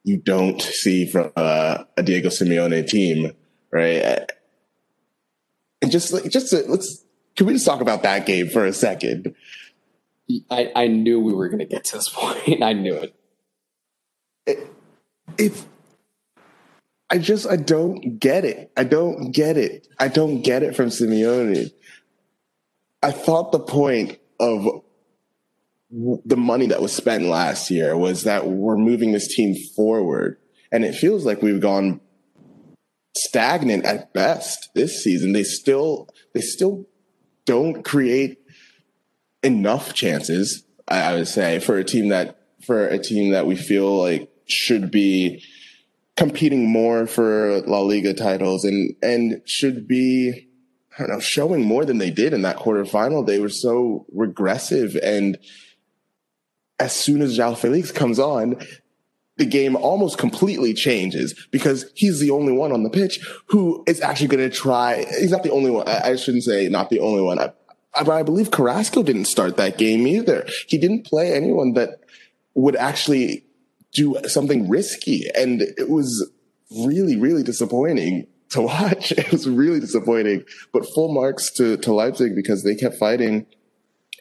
you 0.08 0.16
don't 0.16 0.60
see 0.62 1.06
from 1.06 1.30
uh, 1.36 1.84
a 1.96 2.02
Diego 2.02 2.30
Simeone 2.30 2.88
team, 2.88 3.32
right? 3.70 4.30
And 5.82 5.90
just 5.90 6.14
just 6.30 6.50
to, 6.50 6.64
let's 6.66 7.04
can 7.36 7.46
we 7.46 7.52
just 7.52 7.66
talk 7.66 7.82
about 7.82 8.02
that 8.02 8.24
game 8.24 8.48
for 8.48 8.64
a 8.64 8.72
second? 8.72 9.34
I, 10.50 10.72
I 10.74 10.86
knew 10.88 11.20
we 11.20 11.32
were 11.32 11.48
going 11.48 11.60
to 11.60 11.66
get 11.66 11.84
to 11.84 11.96
this 11.96 12.08
point. 12.12 12.62
I 12.62 12.72
knew 12.72 12.94
it. 12.94 13.14
it. 14.46 14.66
If 15.36 15.66
I 17.10 17.18
just 17.18 17.46
I 17.46 17.56
don't 17.56 18.18
get 18.18 18.44
it. 18.44 18.72
I 18.76 18.84
don't 18.84 19.30
get 19.30 19.58
it. 19.58 19.88
I 19.98 20.08
don't 20.08 20.40
get 20.40 20.62
it 20.62 20.74
from 20.74 20.86
Simeone. 20.86 21.70
I 23.02 23.10
thought 23.12 23.52
the 23.52 23.60
point 23.60 24.18
of 24.40 24.82
the 25.90 26.36
money 26.36 26.66
that 26.66 26.82
was 26.82 26.92
spent 26.92 27.24
last 27.24 27.70
year 27.70 27.96
was 27.96 28.24
that 28.24 28.46
we're 28.46 28.76
moving 28.76 29.12
this 29.12 29.34
team 29.34 29.54
forward. 29.74 30.38
And 30.70 30.84
it 30.84 30.94
feels 30.94 31.24
like 31.24 31.40
we've 31.40 31.60
gone 31.60 32.00
stagnant 33.16 33.84
at 33.84 34.12
best 34.12 34.68
this 34.74 35.02
season. 35.02 35.32
They 35.32 35.44
still 35.44 36.08
they 36.34 36.40
still 36.40 36.86
don't 37.46 37.82
create 37.82 38.38
enough 39.42 39.94
chances, 39.94 40.64
I, 40.86 41.14
would 41.14 41.28
say, 41.28 41.58
for 41.58 41.78
a 41.78 41.84
team 41.84 42.08
that 42.08 42.38
for 42.66 42.86
a 42.86 42.98
team 42.98 43.32
that 43.32 43.46
we 43.46 43.56
feel 43.56 43.98
like 43.98 44.30
should 44.46 44.90
be 44.90 45.42
competing 46.16 46.70
more 46.70 47.06
for 47.06 47.62
La 47.62 47.80
Liga 47.80 48.12
titles 48.12 48.64
and 48.64 48.94
and 49.02 49.40
should 49.46 49.88
be 49.88 50.48
I 50.98 51.02
don't 51.02 51.10
know 51.10 51.20
showing 51.20 51.64
more 51.64 51.84
than 51.86 51.98
they 51.98 52.10
did 52.10 52.34
in 52.34 52.42
that 52.42 52.56
quarterfinal. 52.56 53.26
They 53.26 53.38
were 53.38 53.48
so 53.48 54.04
regressive 54.12 54.96
and 55.02 55.38
as 56.78 56.94
soon 56.94 57.22
as 57.22 57.36
João 57.36 57.56
Felix 57.56 57.90
comes 57.90 58.18
on, 58.18 58.56
the 59.36 59.46
game 59.46 59.76
almost 59.76 60.18
completely 60.18 60.74
changes 60.74 61.34
because 61.50 61.90
he's 61.94 62.20
the 62.20 62.30
only 62.30 62.52
one 62.52 62.72
on 62.72 62.82
the 62.82 62.90
pitch 62.90 63.20
who 63.46 63.84
is 63.86 64.00
actually 64.00 64.28
going 64.28 64.50
to 64.50 64.54
try. 64.54 65.04
He's 65.18 65.30
not 65.30 65.44
the 65.44 65.52
only 65.52 65.70
one. 65.70 65.88
I, 65.88 66.10
I 66.10 66.16
shouldn't 66.16 66.44
say 66.44 66.68
not 66.68 66.90
the 66.90 67.00
only 67.00 67.22
one. 67.22 67.38
I, 67.38 67.52
I, 67.94 68.02
I 68.10 68.22
believe 68.22 68.50
Carrasco 68.50 69.02
didn't 69.02 69.26
start 69.26 69.56
that 69.56 69.78
game 69.78 70.06
either. 70.06 70.46
He 70.66 70.76
didn't 70.76 71.06
play 71.06 71.32
anyone 71.32 71.74
that 71.74 72.00
would 72.54 72.76
actually 72.76 73.44
do 73.92 74.16
something 74.26 74.68
risky. 74.68 75.30
And 75.34 75.62
it 75.62 75.88
was 75.88 76.28
really, 76.76 77.16
really 77.16 77.44
disappointing 77.44 78.26
to 78.50 78.62
watch. 78.62 79.12
It 79.16 79.30
was 79.30 79.48
really 79.48 79.80
disappointing, 79.80 80.44
but 80.72 80.86
full 80.86 81.12
marks 81.12 81.50
to, 81.52 81.76
to 81.78 81.92
Leipzig 81.92 82.34
because 82.34 82.64
they 82.64 82.74
kept 82.74 82.96
fighting 82.96 83.46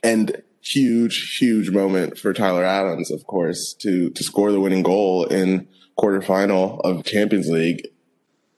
and 0.03 0.43
huge, 0.73 1.37
huge 1.39 1.69
moment 1.69 2.17
for 2.17 2.33
Tyler 2.33 2.63
Adams, 2.63 3.11
of 3.11 3.25
course, 3.25 3.73
to 3.79 4.09
to 4.11 4.23
score 4.23 4.51
the 4.51 4.59
winning 4.59 4.83
goal 4.83 5.25
in 5.25 5.67
quarterfinal 5.97 6.81
of 6.81 7.05
Champions 7.05 7.49
League. 7.49 7.87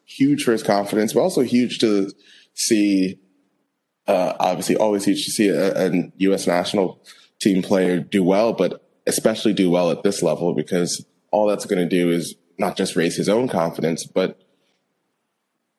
Huge 0.06 0.44
for 0.44 0.52
his 0.52 0.64
confidence, 0.64 1.14
but 1.14 1.22
also 1.22 1.42
huge 1.42 1.80
to 1.80 2.12
see. 2.54 3.20
Uh, 4.08 4.34
obviously, 4.40 4.76
always 4.76 5.06
huge 5.06 5.24
to 5.26 5.32
see 5.32 5.50
a, 5.50 5.88
a 5.88 6.12
U.S. 6.18 6.48
national 6.48 7.00
team 7.40 7.62
player 7.62 8.00
do 8.00 8.24
well, 8.24 8.54
but 8.54 8.84
especially 9.06 9.54
do 9.54 9.70
well 9.70 9.92
at 9.92 10.02
this 10.02 10.24
level 10.24 10.56
because 10.56 11.06
all 11.32 11.48
that's 11.48 11.66
going 11.66 11.80
to 11.80 11.88
do 11.88 12.10
is 12.10 12.36
not 12.58 12.76
just 12.76 12.96
raise 12.96 13.16
his 13.16 13.30
own 13.30 13.48
confidence, 13.48 14.06
but 14.06 14.42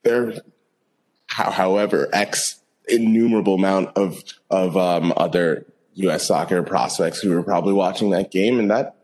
there, 0.04 0.34
however, 1.26 2.08
X 2.12 2.60
innumerable 2.88 3.54
amount 3.54 3.96
of 3.96 4.22
of 4.50 4.76
um, 4.76 5.12
other 5.16 5.66
U.S. 6.02 6.26
soccer 6.26 6.62
prospects 6.62 7.20
who 7.20 7.36
are 7.36 7.42
probably 7.42 7.72
watching 7.72 8.10
that 8.10 8.30
game, 8.30 8.58
and 8.58 8.70
that 8.70 8.96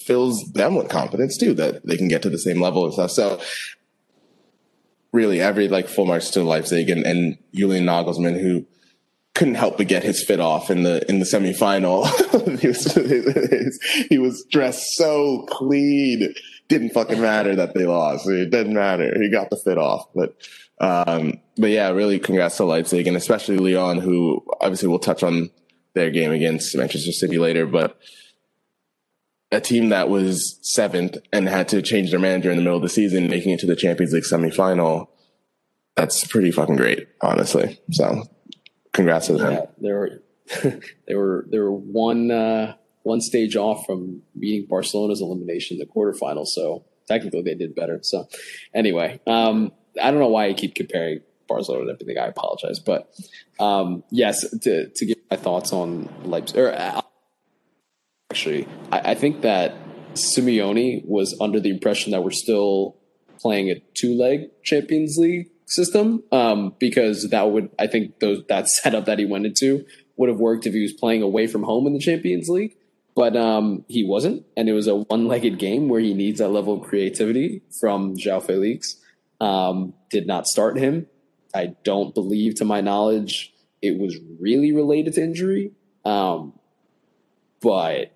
fills 0.00 0.52
them 0.52 0.74
with 0.74 0.88
confidence 0.88 1.36
too 1.36 1.54
that 1.54 1.84
they 1.86 1.96
can 1.96 2.08
get 2.08 2.22
to 2.22 2.30
the 2.30 2.38
same 2.38 2.60
level 2.60 2.84
and 2.84 2.94
stuff. 2.94 3.10
So 3.10 3.40
really, 5.12 5.40
every 5.40 5.68
like 5.68 5.88
full 5.88 6.06
marks 6.06 6.30
to 6.30 6.42
Leipzig 6.42 6.90
and, 6.90 7.04
and 7.04 7.38
Julian 7.54 7.84
Nagelsmann, 7.84 8.40
who 8.40 8.66
couldn't 9.34 9.54
help 9.54 9.76
but 9.76 9.86
get 9.86 10.02
his 10.02 10.24
fit 10.24 10.40
off 10.40 10.70
in 10.70 10.82
the 10.82 11.08
in 11.08 11.20
the 11.20 11.24
semifinal. 11.24 12.06
he 12.60 12.68
was 12.68 14.06
he 14.08 14.18
was 14.18 14.44
dressed 14.50 14.96
so 14.96 15.46
clean. 15.48 16.34
Didn't 16.68 16.90
fucking 16.90 17.20
matter 17.20 17.56
that 17.56 17.74
they 17.74 17.86
lost. 17.86 18.28
It 18.28 18.50
didn't 18.50 18.74
matter. 18.74 19.14
He 19.20 19.30
got 19.30 19.50
the 19.50 19.56
fit 19.56 19.78
off, 19.78 20.06
but. 20.14 20.34
Um, 20.80 21.40
but 21.56 21.70
yeah, 21.70 21.88
really 21.90 22.20
congrats 22.20 22.56
to 22.58 22.64
Leipzig 22.64 23.08
and 23.08 23.16
especially 23.16 23.58
Lyon, 23.58 23.98
who 23.98 24.44
obviously 24.60 24.86
we'll 24.86 25.00
touch 25.00 25.24
on 25.24 25.50
their 25.98 26.10
game 26.10 26.32
against 26.32 26.76
Manchester 26.76 27.12
City 27.12 27.38
later, 27.38 27.66
but 27.66 27.98
a 29.50 29.60
team 29.60 29.90
that 29.90 30.08
was 30.08 30.58
seventh 30.62 31.16
and 31.32 31.48
had 31.48 31.68
to 31.68 31.82
change 31.82 32.10
their 32.10 32.20
manager 32.20 32.50
in 32.50 32.56
the 32.56 32.62
middle 32.62 32.76
of 32.76 32.82
the 32.82 32.88
season, 32.88 33.28
making 33.28 33.52
it 33.52 33.60
to 33.60 33.66
the 33.66 33.76
Champions 33.76 34.12
League 34.12 34.24
semifinal. 34.24 35.08
That's 35.96 36.26
pretty 36.26 36.50
fucking 36.50 36.76
great, 36.76 37.08
honestly. 37.20 37.80
So, 37.90 38.24
congrats 38.92 39.26
to 39.26 39.34
them. 39.34 39.52
Yeah, 39.52 39.66
they 39.80 39.92
were 39.92 40.22
they 41.06 41.14
were 41.14 41.46
they 41.50 41.58
were 41.58 41.72
one 41.72 42.30
uh, 42.30 42.74
one 43.02 43.20
stage 43.20 43.56
off 43.56 43.84
from 43.86 44.22
beating 44.38 44.68
Barcelona's 44.68 45.20
elimination 45.20 45.76
in 45.76 45.80
the 45.80 45.86
quarterfinal. 45.86 46.46
So 46.46 46.84
technically, 47.06 47.42
they 47.42 47.54
did 47.54 47.74
better. 47.74 48.00
So, 48.02 48.28
anyway, 48.74 49.20
um, 49.26 49.72
I 50.00 50.10
don't 50.10 50.20
know 50.20 50.28
why 50.28 50.46
I 50.46 50.52
keep 50.52 50.74
comparing 50.74 51.20
Barcelona 51.48 51.82
and 51.82 51.90
everything. 51.90 52.18
I 52.18 52.26
apologize, 52.26 52.78
but 52.78 53.10
um, 53.58 54.04
yes, 54.10 54.48
to 54.60 54.88
to 54.88 55.06
give 55.06 55.18
my 55.30 55.36
thoughts 55.36 55.72
on 55.72 56.08
Leipzig. 56.24 56.58
Or 56.58 56.72
uh, 56.72 57.00
actually, 58.30 58.68
I, 58.92 59.10
I 59.10 59.14
think 59.14 59.42
that 59.42 59.74
Simeone 60.14 61.04
was 61.06 61.36
under 61.40 61.60
the 61.60 61.70
impression 61.70 62.12
that 62.12 62.22
we're 62.22 62.30
still 62.30 62.96
playing 63.38 63.70
a 63.70 63.80
two 63.94 64.14
leg 64.16 64.50
Champions 64.62 65.16
League 65.18 65.50
system 65.66 66.22
um, 66.32 66.74
because 66.78 67.30
that 67.30 67.50
would 67.50 67.70
I 67.78 67.86
think 67.86 68.20
those 68.20 68.42
that 68.48 68.68
setup 68.68 69.06
that 69.06 69.18
he 69.18 69.24
went 69.24 69.46
into 69.46 69.84
would 70.16 70.28
have 70.28 70.38
worked 70.38 70.66
if 70.66 70.74
he 70.74 70.82
was 70.82 70.92
playing 70.92 71.22
away 71.22 71.46
from 71.46 71.62
home 71.62 71.86
in 71.86 71.92
the 71.92 72.00
Champions 72.00 72.48
League. 72.48 72.76
But 73.14 73.36
um, 73.36 73.84
he 73.88 74.04
wasn't, 74.04 74.46
and 74.56 74.68
it 74.68 74.74
was 74.74 74.86
a 74.86 74.94
one-legged 74.94 75.58
game 75.58 75.88
where 75.88 76.00
he 76.00 76.14
needs 76.14 76.38
that 76.38 76.50
level 76.50 76.74
of 76.74 76.88
creativity 76.88 77.62
from 77.80 78.16
João 78.16 78.40
Felix. 78.40 78.94
Um, 79.40 79.94
did 80.10 80.26
not 80.26 80.46
start 80.46 80.78
him, 80.78 81.08
I 81.54 81.74
don't 81.84 82.14
believe, 82.14 82.56
to 82.56 82.64
my 82.64 82.80
knowledge, 82.80 83.54
it 83.80 83.98
was 83.98 84.18
really 84.40 84.72
related 84.72 85.14
to 85.14 85.22
injury. 85.22 85.72
Um, 86.04 86.58
but 87.60 88.12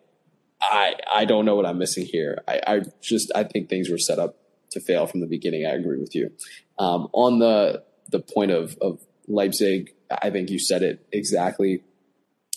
I 0.60 0.94
I 1.12 1.24
don't 1.24 1.44
know 1.44 1.56
what 1.56 1.66
I'm 1.66 1.78
missing 1.78 2.06
here. 2.06 2.42
I, 2.46 2.60
I 2.66 2.80
just 3.00 3.32
I 3.34 3.44
think 3.44 3.68
things 3.68 3.90
were 3.90 3.98
set 3.98 4.18
up 4.18 4.36
to 4.70 4.80
fail 4.80 5.06
from 5.06 5.20
the 5.20 5.26
beginning. 5.26 5.66
I 5.66 5.70
agree 5.70 5.98
with 5.98 6.14
you. 6.14 6.32
Um, 6.78 7.08
on 7.12 7.38
the 7.38 7.82
the 8.10 8.20
point 8.20 8.50
of 8.50 8.76
of 8.80 9.00
Leipzig, 9.26 9.90
I 10.10 10.30
think 10.30 10.50
you 10.50 10.58
said 10.58 10.82
it 10.82 11.06
exactly. 11.12 11.82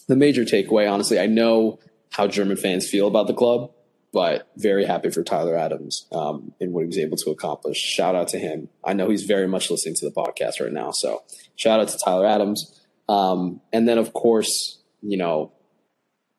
The 0.07 0.15
major 0.15 0.43
takeaway, 0.43 0.91
honestly, 0.91 1.19
I 1.19 1.25
know 1.25 1.79
how 2.11 2.27
German 2.27 2.57
fans 2.57 2.87
feel 2.87 3.07
about 3.07 3.27
the 3.27 3.33
club 3.33 3.71
but 4.15 4.49
very 4.55 4.85
happy 4.85 5.09
for 5.09 5.23
Tyler 5.23 5.57
Adams 5.57 6.07
um, 6.13 6.53
and 6.61 6.71
what 6.71 6.83
he 6.83 6.87
was 6.87 6.97
able 6.97 7.17
to 7.17 7.31
accomplish. 7.31 7.75
Shout 7.75 8.15
out 8.15 8.29
to 8.29 8.39
him. 8.39 8.69
I 8.81 8.93
know 8.93 9.09
he's 9.09 9.25
very 9.25 9.45
much 9.45 9.69
listening 9.69 9.95
to 9.95 10.05
the 10.05 10.11
podcast 10.13 10.61
right 10.61 10.71
now. 10.71 10.91
So 10.91 11.23
shout 11.57 11.81
out 11.81 11.89
to 11.89 11.97
Tyler 11.97 12.25
Adams. 12.25 12.81
Um, 13.09 13.59
and 13.73 13.89
then, 13.89 13.97
of 13.97 14.13
course, 14.13 14.81
you 15.01 15.17
know, 15.17 15.51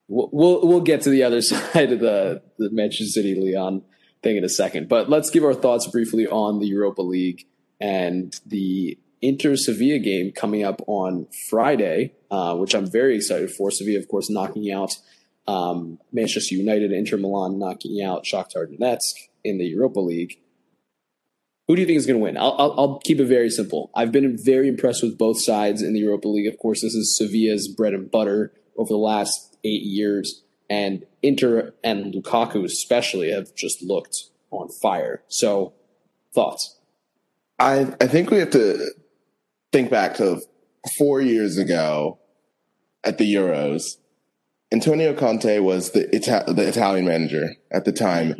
we'll, 0.08 0.30
we'll, 0.32 0.66
we'll 0.66 0.80
get 0.80 1.02
to 1.02 1.10
the 1.10 1.22
other 1.22 1.42
side 1.42 1.92
of 1.92 2.00
the, 2.00 2.40
the 2.58 2.70
Manchester 2.70 3.04
City 3.04 3.34
Lyon 3.34 3.82
thing 4.22 4.38
in 4.38 4.44
a 4.44 4.48
second. 4.48 4.88
But 4.88 5.10
let's 5.10 5.28
give 5.28 5.44
our 5.44 5.52
thoughts 5.52 5.86
briefly 5.86 6.26
on 6.26 6.60
the 6.60 6.66
Europa 6.66 7.02
League 7.02 7.46
and 7.78 8.34
the 8.46 8.98
Inter 9.20 9.54
Sevilla 9.54 9.98
game 9.98 10.32
coming 10.32 10.64
up 10.64 10.80
on 10.86 11.26
Friday, 11.50 12.14
uh, 12.30 12.56
which 12.56 12.74
I'm 12.74 12.90
very 12.90 13.16
excited 13.16 13.50
for. 13.50 13.70
Sevilla, 13.70 13.98
of 13.98 14.08
course, 14.08 14.30
knocking 14.30 14.72
out 14.72 14.96
um, 15.46 15.98
Manchester 16.12 16.54
United, 16.54 16.92
Inter 16.92 17.16
Milan 17.16 17.58
knocking 17.58 18.02
out 18.02 18.24
Shakhtar 18.24 18.66
Donetsk 18.66 19.14
in 19.44 19.58
the 19.58 19.64
Europa 19.64 20.00
League. 20.00 20.40
Who 21.68 21.74
do 21.74 21.80
you 21.80 21.86
think 21.86 21.98
is 21.98 22.06
going 22.06 22.18
to 22.18 22.22
win? 22.22 22.36
I'll, 22.36 22.54
I'll, 22.58 22.74
I'll, 22.78 22.98
keep 23.00 23.18
it 23.18 23.26
very 23.26 23.50
simple. 23.50 23.90
I've 23.94 24.12
been 24.12 24.36
very 24.40 24.68
impressed 24.68 25.02
with 25.02 25.18
both 25.18 25.42
sides 25.42 25.82
in 25.82 25.94
the 25.94 26.00
Europa 26.00 26.28
League. 26.28 26.46
Of 26.46 26.58
course, 26.58 26.82
this 26.82 26.94
is 26.94 27.16
Sevilla's 27.16 27.66
bread 27.66 27.92
and 27.92 28.10
butter 28.10 28.52
over 28.76 28.88
the 28.88 28.96
last 28.96 29.56
eight 29.64 29.82
years, 29.82 30.44
and 30.70 31.04
Inter 31.22 31.72
and 31.82 32.14
Lukaku 32.14 32.64
especially 32.64 33.32
have 33.32 33.54
just 33.56 33.82
looked 33.82 34.16
on 34.50 34.68
fire. 34.80 35.22
So, 35.26 35.72
thoughts? 36.34 36.78
I 37.58 37.94
I 38.00 38.06
think 38.06 38.30
we 38.30 38.38
have 38.38 38.50
to 38.50 38.92
think 39.72 39.90
back 39.90 40.16
to 40.16 40.42
four 40.98 41.20
years 41.20 41.58
ago 41.58 42.18
at 43.02 43.18
the 43.18 43.34
Euros 43.34 43.96
Antonio 44.72 45.14
Conte 45.14 45.58
was 45.60 45.92
the, 45.92 46.14
Ita- 46.14 46.52
the 46.52 46.66
Italian 46.66 47.04
manager 47.04 47.56
at 47.70 47.84
the 47.84 47.92
time 47.92 48.34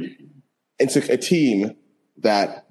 and 0.81 0.91
took 0.91 1.09
a 1.09 1.17
team 1.17 1.77
that 2.19 2.67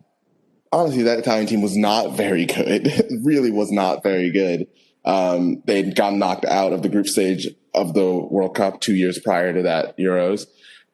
honestly, 0.76 1.04
that 1.04 1.20
Italian 1.20 1.48
team 1.48 1.62
was 1.62 1.78
not 1.78 2.16
very 2.16 2.46
good. 2.46 2.92
Really 3.24 3.52
was 3.52 3.72
not 3.72 4.04
very 4.04 4.30
good. 4.30 4.68
Um, 5.06 5.64
they'd 5.66 5.96
gotten 5.96 6.20
knocked 6.20 6.46
out 6.46 6.74
of 6.74 6.82
the 6.82 6.90
group 6.90 7.08
stage 7.08 7.48
of 7.74 7.94
the 7.94 8.06
World 8.06 8.56
Cup 8.56 8.82
two 8.82 8.96
years 8.96 9.20
prior 9.20 9.54
to 9.54 9.64
that 9.64 9.98
Euros, 9.98 10.46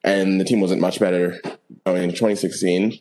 and 0.04 0.40
the 0.40 0.44
team 0.44 0.60
wasn't 0.60 0.80
much 0.80 1.00
better 1.00 1.40
going 1.84 2.04
into 2.04 2.14
2016. 2.14 2.98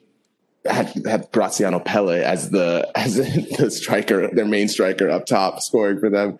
Had 0.66 1.05
had 1.05 1.32
Graziano 1.32 1.80
Pelle 1.80 2.09
as 2.09 2.49
the 2.49 2.89
as 2.95 3.16
the 3.16 3.72
striker, 3.72 4.30
their 4.34 4.45
main 4.45 4.68
striker 4.68 5.09
up 5.09 5.26
top, 5.26 5.62
scoring 5.62 5.99
for 5.99 6.09
them. 6.09 6.38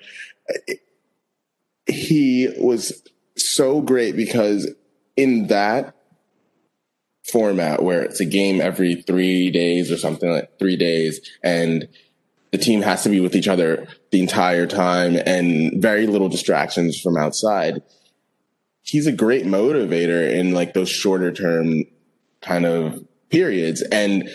He 1.86 2.49
was 2.57 3.03
so 3.38 3.82
great 3.82 4.15
because 4.15 4.69
in 5.15 5.47
that 5.47 5.95
format 7.23 7.84
where 7.84 8.01
it's 8.01 8.19
a 8.19 8.25
game 8.25 8.59
every 8.59 8.95
three 8.95 9.51
days 9.51 9.91
or 9.91 9.97
something 9.97 10.29
like 10.29 10.57
three 10.59 10.75
days 10.75 11.21
and 11.43 11.88
the 12.51 12.57
team 12.57 12.82
has 12.82 13.03
to 13.03 13.09
be 13.09 13.19
with 13.19 13.36
each 13.36 13.47
other 13.47 13.88
the 14.11 14.19
entire 14.19 14.67
time 14.67 15.15
and 15.25 15.82
very 15.82 16.05
little 16.07 16.27
distractions 16.27 16.99
from 16.99 17.15
outside. 17.15 17.82
He's 18.82 19.07
a 19.07 19.11
great 19.11 19.45
motivator 19.45 20.29
in 20.29 20.53
like 20.53 20.73
those 20.73 20.89
shorter 20.89 21.32
term 21.32 21.86
kind 22.41 22.65
of 22.65 23.05
periods 23.29 23.82
and 23.82 24.29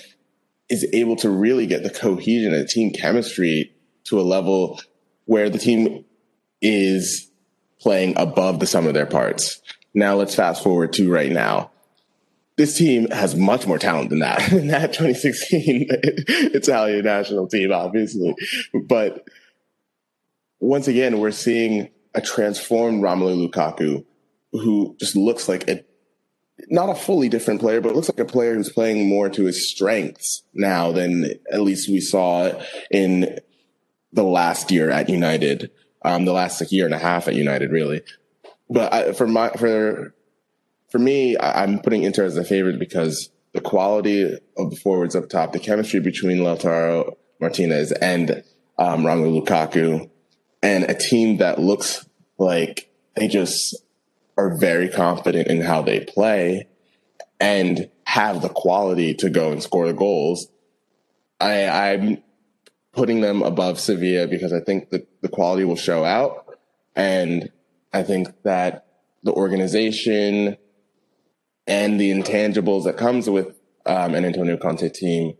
is 0.70 0.86
able 0.92 1.16
to 1.16 1.28
really 1.28 1.66
get 1.66 1.82
the 1.82 1.90
cohesion 1.90 2.54
and 2.54 2.68
team 2.68 2.92
chemistry 2.92 3.74
to 4.04 4.18
a 4.18 4.22
level 4.22 4.80
where 5.26 5.50
the 5.50 5.58
team 5.58 6.04
is 6.62 7.30
playing 7.86 8.14
above 8.16 8.58
the 8.58 8.66
sum 8.66 8.88
of 8.88 8.94
their 8.94 9.06
parts. 9.06 9.62
Now 9.94 10.16
let's 10.16 10.34
fast 10.34 10.64
forward 10.64 10.92
to 10.94 11.08
right 11.08 11.30
now 11.30 11.70
this 12.56 12.76
team 12.76 13.08
has 13.10 13.36
much 13.36 13.64
more 13.64 13.78
talent 13.78 14.10
than 14.10 14.18
that. 14.20 14.50
In 14.52 14.66
that 14.68 14.92
2016 14.92 15.86
Italian 15.90 17.04
national 17.04 17.46
team, 17.46 17.70
obviously. 17.70 18.34
But 18.74 19.28
once 20.58 20.88
again, 20.88 21.20
we're 21.20 21.30
seeing 21.30 21.90
a 22.12 22.20
transformed 22.20 23.04
Romelu 23.04 23.48
Lukaku 23.48 24.04
who 24.50 24.96
just 24.98 25.14
looks 25.14 25.48
like 25.48 25.68
a 25.68 25.84
not 26.68 26.88
a 26.88 26.94
fully 26.96 27.28
different 27.28 27.60
player, 27.60 27.80
but 27.80 27.94
looks 27.94 28.08
like 28.08 28.18
a 28.18 28.24
player 28.24 28.54
who's 28.54 28.72
playing 28.72 29.08
more 29.08 29.28
to 29.28 29.44
his 29.44 29.70
strengths 29.70 30.42
now 30.54 30.90
than 30.90 31.30
at 31.52 31.60
least 31.60 31.88
we 31.88 32.00
saw 32.00 32.50
in 32.90 33.38
the 34.12 34.24
last 34.24 34.72
year 34.72 34.90
at 34.90 35.08
United, 35.08 35.70
um, 36.06 36.24
the 36.24 36.32
last 36.32 36.60
like, 36.60 36.72
year 36.72 36.86
and 36.86 36.94
a 36.94 36.98
half 36.98 37.26
at 37.28 37.34
United, 37.34 37.70
really. 37.72 38.02
But 38.70 38.92
I, 38.92 39.12
for 39.12 39.26
my 39.26 39.50
for 39.50 40.14
for 40.88 40.98
me, 40.98 41.36
I, 41.36 41.64
am 41.64 41.80
putting 41.80 42.04
Inter 42.04 42.24
as 42.24 42.36
a 42.36 42.44
favorite 42.44 42.78
because 42.78 43.30
the 43.52 43.60
quality 43.60 44.38
of 44.56 44.70
the 44.70 44.76
forwards 44.76 45.16
up 45.16 45.28
top, 45.28 45.52
the 45.52 45.58
chemistry 45.58 46.00
between 46.00 46.38
Lautaro 46.38 47.16
Martinez 47.40 47.90
and 47.92 48.44
um, 48.78 49.02
Romelu 49.02 49.44
Lukaku, 49.44 50.08
and 50.62 50.84
a 50.84 50.94
team 50.94 51.38
that 51.38 51.58
looks 51.58 52.06
like 52.38 52.88
they 53.16 53.26
just 53.28 53.76
are 54.36 54.56
very 54.56 54.88
confident 54.88 55.48
in 55.48 55.60
how 55.60 55.82
they 55.82 56.00
play 56.00 56.68
and 57.40 57.90
have 58.04 58.42
the 58.42 58.48
quality 58.48 59.14
to 59.14 59.28
go 59.28 59.50
and 59.50 59.62
score 59.62 59.86
the 59.86 59.92
goals. 59.92 60.48
I, 61.40 61.66
I'm 61.66 62.22
putting 62.96 63.20
them 63.20 63.42
above 63.42 63.78
Sevilla 63.78 64.26
because 64.26 64.52
I 64.52 64.60
think 64.60 64.90
that 64.90 65.06
the 65.22 65.28
quality 65.28 65.64
will 65.64 65.76
show 65.76 66.04
out. 66.04 66.58
And 66.96 67.52
I 67.92 68.02
think 68.02 68.42
that 68.42 68.86
the 69.22 69.32
organization, 69.32 70.56
and 71.66 72.00
the 72.00 72.10
intangibles 72.10 72.84
that 72.84 72.96
comes 72.96 73.28
with 73.28 73.58
um, 73.84 74.14
an 74.14 74.24
Antonio 74.24 74.56
Conte 74.56 74.88
team. 74.88 75.34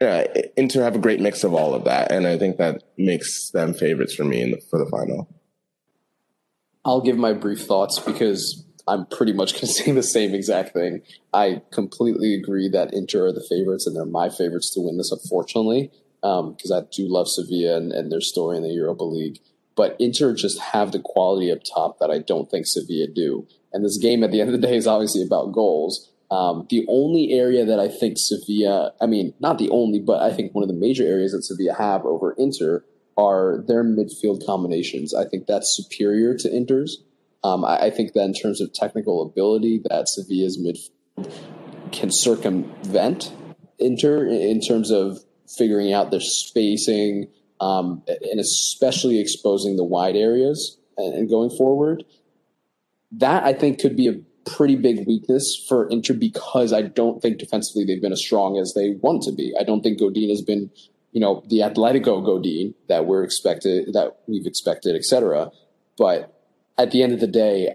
Yeah, 0.00 0.26
Inter 0.56 0.82
have 0.82 0.94
a 0.94 1.00
great 1.00 1.20
mix 1.20 1.44
of 1.44 1.52
all 1.52 1.74
of 1.74 1.84
that, 1.84 2.10
and 2.10 2.26
I 2.26 2.38
think 2.38 2.56
that 2.56 2.82
makes 2.96 3.50
them 3.50 3.74
favorites 3.74 4.14
for 4.14 4.24
me 4.24 4.50
the, 4.50 4.60
for 4.70 4.78
the 4.78 4.90
final. 4.90 5.28
I'll 6.84 7.02
give 7.02 7.18
my 7.18 7.34
brief 7.34 7.66
thoughts 7.66 7.98
because 7.98 8.64
I'm 8.88 9.04
pretty 9.06 9.34
much 9.34 9.52
going 9.54 9.66
to 9.66 9.66
say 9.66 9.92
the 9.92 10.02
same 10.02 10.34
exact 10.34 10.72
thing. 10.72 11.02
I 11.34 11.60
completely 11.70 12.34
agree 12.34 12.68
that 12.70 12.94
Inter 12.94 13.26
are 13.26 13.32
the 13.32 13.46
favorites, 13.46 13.86
and 13.86 13.94
they're 13.94 14.06
my 14.06 14.30
favorites 14.30 14.72
to 14.74 14.80
win 14.80 14.96
this, 14.96 15.12
unfortunately, 15.12 15.90
because 16.20 16.70
um, 16.70 16.84
I 16.84 16.86
do 16.92 17.08
love 17.08 17.28
Sevilla 17.28 17.76
and, 17.76 17.92
and 17.92 18.12
their 18.12 18.20
story 18.20 18.56
in 18.56 18.62
the 18.62 18.70
Europa 18.70 19.04
League. 19.04 19.40
But 19.76 19.96
Inter 19.98 20.34
just 20.34 20.58
have 20.60 20.92
the 20.92 20.98
quality 20.98 21.50
up 21.50 21.60
top 21.64 21.98
that 22.00 22.10
I 22.10 22.18
don't 22.18 22.50
think 22.50 22.66
Sevilla 22.66 23.06
do. 23.06 23.46
And 23.72 23.84
this 23.84 23.98
game 23.98 24.22
at 24.22 24.30
the 24.30 24.40
end 24.40 24.52
of 24.52 24.60
the 24.60 24.66
day 24.66 24.76
is 24.76 24.86
obviously 24.86 25.22
about 25.22 25.52
goals. 25.52 26.10
Um, 26.30 26.66
the 26.70 26.84
only 26.88 27.32
area 27.32 27.64
that 27.64 27.80
I 27.80 27.88
think 27.88 28.16
Sevilla, 28.16 28.92
I 29.00 29.06
mean, 29.06 29.34
not 29.40 29.58
the 29.58 29.70
only, 29.70 29.98
but 29.98 30.22
I 30.22 30.32
think 30.32 30.54
one 30.54 30.62
of 30.62 30.68
the 30.68 30.74
major 30.74 31.04
areas 31.04 31.32
that 31.32 31.42
Sevilla 31.42 31.74
have 31.74 32.04
over 32.04 32.32
Inter 32.32 32.84
are 33.16 33.64
their 33.66 33.84
midfield 33.84 34.44
combinations. 34.46 35.14
I 35.14 35.26
think 35.26 35.46
that's 35.46 35.74
superior 35.76 36.36
to 36.36 36.54
Inter's. 36.54 37.02
Um, 37.42 37.64
I, 37.64 37.86
I, 37.86 37.90
think 37.90 38.12
that 38.12 38.24
in 38.24 38.34
terms 38.34 38.60
of 38.60 38.72
technical 38.72 39.22
ability, 39.22 39.82
that 39.88 40.08
Sevilla's 40.08 40.58
midfield 40.58 41.32
can 41.90 42.10
circumvent 42.12 43.32
Inter 43.78 44.26
in 44.26 44.60
terms 44.60 44.90
of 44.90 45.20
figuring 45.56 45.92
out 45.92 46.10
their 46.10 46.20
spacing 46.20 47.28
um, 47.60 48.02
and 48.08 48.40
especially 48.40 49.20
exposing 49.20 49.76
the 49.76 49.84
wide 49.84 50.16
areas 50.16 50.78
and, 50.96 51.28
going 51.28 51.50
forward 51.50 52.04
that 53.12 53.44
I 53.44 53.52
think 53.52 53.80
could 53.80 53.96
be 53.96 54.08
a 54.08 54.14
pretty 54.44 54.76
big 54.76 55.06
weakness 55.06 55.64
for 55.68 55.88
Inter 55.88 56.14
because 56.14 56.72
I 56.72 56.82
don't 56.82 57.20
think 57.20 57.38
defensively 57.38 57.84
they've 57.84 58.00
been 58.00 58.12
as 58.12 58.24
strong 58.24 58.58
as 58.58 58.74
they 58.74 58.90
want 58.90 59.22
to 59.22 59.32
be. 59.32 59.54
I 59.58 59.64
don't 59.64 59.82
think 59.82 59.98
Godin 59.98 60.28
has 60.30 60.42
been, 60.42 60.70
you 61.12 61.20
know, 61.20 61.42
the 61.48 61.58
Atletico 61.58 62.24
Godin 62.24 62.74
that 62.88 63.06
we're 63.06 63.24
expected, 63.24 63.92
that 63.92 64.18
we've 64.26 64.46
expected, 64.46 64.96
etc. 64.96 65.50
But 65.98 66.34
at 66.78 66.90
the 66.90 67.02
end 67.02 67.12
of 67.12 67.20
the 67.20 67.26
day, 67.26 67.74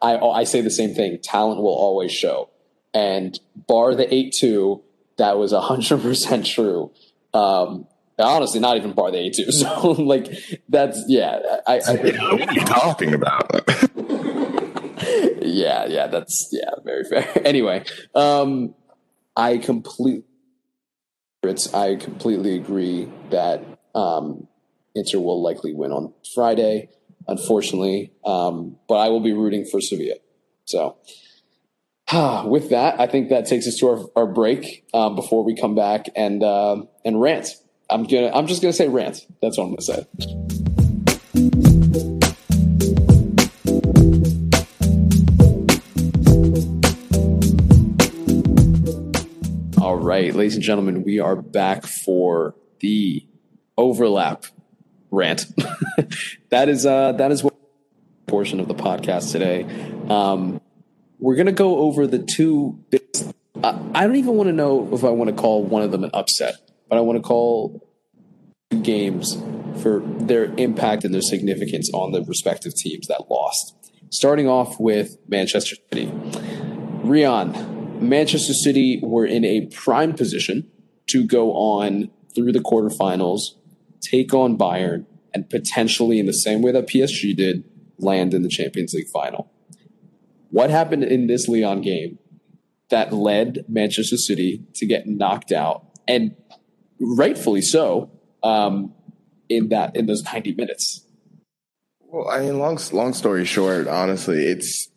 I, 0.00 0.16
I 0.16 0.44
say 0.44 0.60
the 0.60 0.70
same 0.70 0.94
thing. 0.94 1.18
Talent 1.22 1.60
will 1.60 1.74
always 1.74 2.12
show. 2.12 2.50
And 2.92 3.38
bar 3.56 3.94
the 3.94 4.12
8 4.12 4.34
2, 4.38 4.82
that 5.16 5.38
was 5.38 5.52
100% 5.52 6.44
true. 6.44 6.92
Um, 7.32 7.86
honestly, 8.18 8.60
not 8.60 8.76
even 8.76 8.92
bar 8.92 9.10
the 9.10 9.18
A2. 9.18 9.52
So, 9.52 9.90
like, 10.02 10.32
that's, 10.68 11.04
yeah. 11.08 11.38
I, 11.66 11.80
I, 11.86 11.94
what 11.94 12.48
are 12.48 12.52
you 12.52 12.60
talking 12.60 13.14
about? 13.14 13.50
yeah, 15.42 15.86
yeah, 15.86 16.06
that's 16.06 16.48
yeah, 16.52 16.70
very 16.84 17.04
fair. 17.04 17.28
anyway, 17.44 17.84
um, 18.14 18.74
I 19.36 19.58
completely, 19.58 20.24
I 21.74 21.96
completely 21.96 22.56
agree 22.56 23.08
that 23.30 23.62
um, 23.94 24.48
Inter 24.94 25.18
will 25.18 25.42
likely 25.42 25.74
win 25.74 25.92
on 25.92 26.12
Friday. 26.34 26.88
Unfortunately, 27.26 28.12
um, 28.24 28.76
but 28.86 28.96
I 28.96 29.08
will 29.08 29.20
be 29.20 29.32
rooting 29.32 29.64
for 29.64 29.80
Sevilla. 29.80 30.16
So, 30.66 30.96
with 32.44 32.68
that, 32.68 33.00
I 33.00 33.06
think 33.06 33.30
that 33.30 33.46
takes 33.46 33.66
us 33.66 33.76
to 33.76 33.88
our, 33.88 34.04
our 34.14 34.26
break 34.26 34.84
um, 34.92 35.14
before 35.14 35.42
we 35.42 35.56
come 35.56 35.74
back 35.74 36.06
and 36.14 36.42
uh, 36.42 36.82
and 37.02 37.20
rant. 37.20 37.48
I'm 37.88 38.04
gonna. 38.04 38.30
I'm 38.34 38.46
just 38.46 38.60
gonna 38.60 38.74
say 38.74 38.88
rant. 38.88 39.26
That's 39.40 39.56
what 39.56 39.64
I'm 39.64 39.70
gonna 39.70 39.80
say. 39.80 40.06
All 49.80 49.96
right, 49.96 50.34
ladies 50.34 50.56
and 50.56 50.62
gentlemen, 50.62 51.04
we 51.04 51.20
are 51.20 51.36
back 51.36 51.86
for 51.86 52.54
the 52.80 53.26
overlap 53.78 54.44
rant. 55.10 55.46
that 56.50 56.68
is 56.68 56.84
uh, 56.84 57.12
that 57.12 57.32
is 57.32 57.42
what 57.42 57.54
portion 58.26 58.60
of 58.60 58.68
the 58.68 58.74
podcast 58.74 59.32
today. 59.32 59.64
Um, 60.10 60.60
we're 61.24 61.36
gonna 61.36 61.52
go 61.52 61.78
over 61.78 62.06
the 62.06 62.18
two. 62.18 62.78
I, 63.62 63.80
I 63.94 64.06
don't 64.06 64.16
even 64.16 64.34
want 64.34 64.48
to 64.48 64.52
know 64.52 64.90
if 64.92 65.04
I 65.04 65.08
want 65.08 65.34
to 65.34 65.34
call 65.34 65.64
one 65.64 65.80
of 65.80 65.90
them 65.90 66.04
an 66.04 66.10
upset, 66.12 66.56
but 66.86 66.98
I 66.98 67.00
want 67.00 67.16
to 67.16 67.22
call 67.22 67.88
games 68.82 69.38
for 69.80 70.02
their 70.04 70.52
impact 70.58 71.02
and 71.02 71.14
their 71.14 71.22
significance 71.22 71.90
on 71.94 72.12
the 72.12 72.22
respective 72.24 72.74
teams 72.74 73.06
that 73.06 73.30
lost. 73.30 73.74
Starting 74.10 74.46
off 74.46 74.78
with 74.78 75.16
Manchester 75.26 75.76
City. 75.90 76.12
Rion, 77.02 78.06
Manchester 78.06 78.52
City 78.52 79.00
were 79.02 79.24
in 79.24 79.46
a 79.46 79.66
prime 79.68 80.12
position 80.12 80.70
to 81.06 81.24
go 81.24 81.52
on 81.52 82.10
through 82.34 82.52
the 82.52 82.60
quarterfinals, 82.60 83.40
take 84.02 84.34
on 84.34 84.58
Bayern, 84.58 85.06
and 85.32 85.48
potentially, 85.48 86.18
in 86.18 86.26
the 86.26 86.34
same 86.34 86.60
way 86.60 86.70
that 86.72 86.86
PSG 86.86 87.34
did, 87.34 87.64
land 87.98 88.34
in 88.34 88.42
the 88.42 88.50
Champions 88.50 88.92
League 88.92 89.08
final. 89.08 89.50
What 90.54 90.70
happened 90.70 91.02
in 91.02 91.26
this 91.26 91.48
Lyon 91.48 91.80
game 91.80 92.16
that 92.88 93.12
led 93.12 93.64
Manchester 93.66 94.16
City 94.16 94.62
to 94.76 94.86
get 94.86 95.04
knocked 95.04 95.50
out, 95.50 95.84
and 96.06 96.36
rightfully 97.00 97.60
so, 97.60 98.12
um, 98.44 98.94
in 99.48 99.70
that 99.70 99.96
in 99.96 100.06
those 100.06 100.22
ninety 100.22 100.54
minutes? 100.54 101.04
Well, 101.98 102.30
I 102.30 102.38
mean, 102.38 102.60
long 102.60 102.78
long 102.92 103.14
story 103.14 103.44
short, 103.44 103.88
honestly, 103.88 104.46
it's 104.46 104.90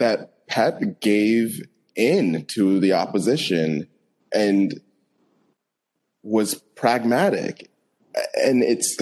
that 0.00 0.46
Pep 0.48 1.00
gave 1.00 1.62
in 1.94 2.44
to 2.48 2.78
the 2.78 2.92
opposition 2.92 3.88
and 4.34 4.78
was 6.22 6.56
pragmatic. 6.74 7.70
And 8.44 8.62
it's 8.62 8.98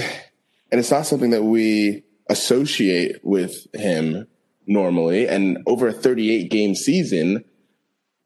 and 0.70 0.78
it's 0.78 0.92
not 0.92 1.06
something 1.06 1.30
that 1.30 1.42
we 1.42 2.04
associate 2.30 3.16
with 3.24 3.66
him 3.74 4.28
normally. 4.66 5.28
And 5.28 5.58
over 5.66 5.88
a 5.88 5.92
38 5.92 6.50
game 6.50 6.74
season, 6.74 7.44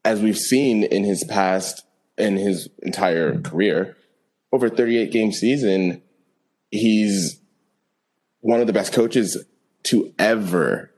as 0.03 0.21
we've 0.21 0.37
seen 0.37 0.83
in 0.83 1.03
his 1.03 1.23
past 1.23 1.83
in 2.17 2.37
his 2.37 2.69
entire 2.81 3.39
career, 3.41 3.95
over 4.51 4.69
38 4.69 5.11
game 5.11 5.31
season, 5.31 6.01
he's 6.71 7.39
one 8.41 8.61
of 8.61 8.67
the 8.67 8.73
best 8.73 8.93
coaches 8.93 9.43
to 9.83 10.13
ever, 10.17 10.91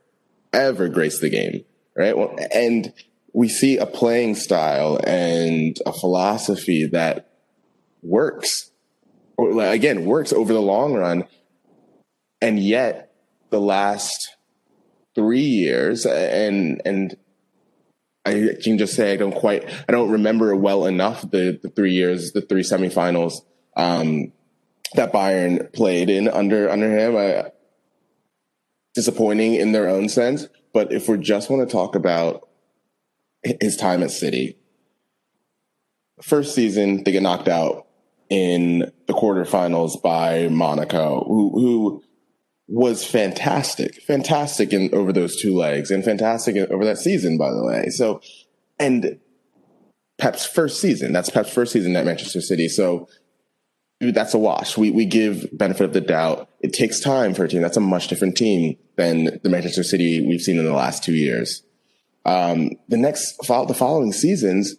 ever 0.53 0.87
grace 0.87 1.19
the 1.19 1.29
game. 1.29 1.63
Right. 1.95 2.15
And 2.53 2.93
we 3.33 3.49
see 3.49 3.77
a 3.77 3.85
playing 3.85 4.35
style 4.35 4.99
and 5.05 5.77
a 5.85 5.93
philosophy 5.93 6.85
that 6.87 7.29
works 8.01 8.71
or 9.37 9.61
again 9.65 10.05
works 10.05 10.31
over 10.33 10.53
the 10.53 10.61
long 10.61 10.93
run. 10.93 11.25
And 12.41 12.59
yet 12.59 13.13
the 13.49 13.61
last 13.61 14.35
three 15.15 15.39
years 15.39 16.05
and, 16.05 16.81
and 16.85 17.17
I 18.25 18.55
can 18.61 18.77
just 18.77 18.95
say 18.95 19.13
I 19.13 19.17
don't 19.17 19.33
quite, 19.33 19.67
I 19.87 19.91
don't 19.91 20.11
remember 20.11 20.55
well 20.55 20.85
enough 20.85 21.21
the, 21.21 21.59
the 21.61 21.69
three 21.69 21.93
years, 21.93 22.33
the 22.33 22.41
three 22.41 22.61
semifinals, 22.61 23.41
um, 23.75 24.31
that 24.93 25.11
Bayern 25.11 25.71
played 25.73 26.09
in 26.09 26.27
under, 26.27 26.69
under 26.69 26.97
him. 26.97 27.17
I, 27.17 27.51
disappointing 28.93 29.55
in 29.55 29.71
their 29.71 29.87
own 29.89 30.09
sense. 30.09 30.47
But 30.73 30.91
if 30.91 31.07
we 31.07 31.17
just 31.17 31.49
want 31.49 31.67
to 31.67 31.71
talk 31.71 31.95
about 31.95 32.47
his 33.43 33.75
time 33.75 34.03
at 34.03 34.11
City, 34.11 34.57
first 36.21 36.55
season, 36.55 37.03
they 37.03 37.11
get 37.11 37.23
knocked 37.23 37.47
out 37.47 37.87
in 38.29 38.91
the 39.07 39.13
quarterfinals 39.13 40.01
by 40.01 40.47
Monaco, 40.47 41.25
who, 41.25 41.49
who 41.51 42.03
was 42.71 43.05
fantastic, 43.05 44.01
fantastic 44.01 44.71
in 44.71 44.89
over 44.93 45.11
those 45.11 45.35
two 45.41 45.53
legs 45.53 45.91
and 45.91 46.05
fantastic 46.05 46.55
over 46.71 46.85
that 46.85 46.97
season, 46.97 47.37
by 47.37 47.51
the 47.51 47.61
way. 47.61 47.89
So, 47.89 48.21
and 48.79 49.19
Pep's 50.17 50.45
first 50.45 50.79
season, 50.79 51.11
that's 51.11 51.29
Pep's 51.29 51.53
first 51.53 51.73
season 51.73 51.97
at 51.97 52.05
Manchester 52.05 52.39
City. 52.39 52.69
So 52.69 53.09
that's 53.99 54.33
a 54.33 54.37
wash. 54.37 54.77
We, 54.77 54.89
we 54.89 55.03
give 55.05 55.49
benefit 55.51 55.83
of 55.83 55.91
the 55.91 55.99
doubt. 55.99 56.47
It 56.61 56.71
takes 56.71 57.01
time 57.01 57.33
for 57.33 57.43
a 57.43 57.49
team. 57.49 57.61
That's 57.61 57.75
a 57.75 57.81
much 57.81 58.07
different 58.07 58.37
team 58.37 58.77
than 58.95 59.41
the 59.43 59.49
Manchester 59.49 59.83
City 59.83 60.25
we've 60.25 60.41
seen 60.41 60.57
in 60.57 60.63
the 60.63 60.71
last 60.71 61.03
two 61.03 61.13
years. 61.13 61.63
Um, 62.23 62.71
the 62.87 62.95
next, 62.95 63.35
the 63.39 63.75
following 63.77 64.13
seasons, 64.13 64.75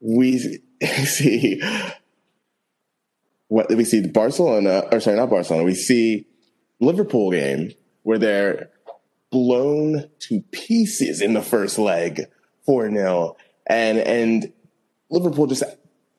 we 0.00 0.60
see 1.04 1.62
what 3.48 3.68
we 3.74 3.84
see 3.84 4.06
Barcelona, 4.06 4.84
or 4.92 5.00
sorry, 5.00 5.16
not 5.16 5.30
Barcelona. 5.30 5.64
We 5.64 5.74
see 5.74 6.26
Liverpool 6.80 7.30
game 7.30 7.72
where 8.02 8.18
they're 8.18 8.70
blown 9.30 10.08
to 10.20 10.40
pieces 10.52 11.20
in 11.20 11.34
the 11.34 11.42
first 11.42 11.78
leg, 11.78 12.22
four 12.64 12.90
0 12.90 13.36
and 13.66 13.98
and 13.98 14.52
Liverpool 15.10 15.46
just 15.46 15.62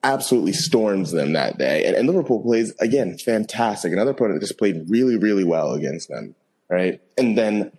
absolutely 0.03 0.53
storms 0.53 1.11
them 1.11 1.33
that 1.33 1.57
day. 1.57 1.85
And, 1.85 1.95
and, 1.95 2.07
Liverpool 2.07 2.41
plays 2.41 2.73
again 2.79 3.17
fantastic. 3.17 3.91
Another 3.91 4.11
opponent 4.11 4.39
that 4.39 4.47
just 4.47 4.57
played 4.57 4.85
really, 4.87 5.17
really 5.17 5.43
well 5.43 5.73
against 5.73 6.09
them, 6.09 6.35
right? 6.69 7.01
And 7.17 7.37
then 7.37 7.71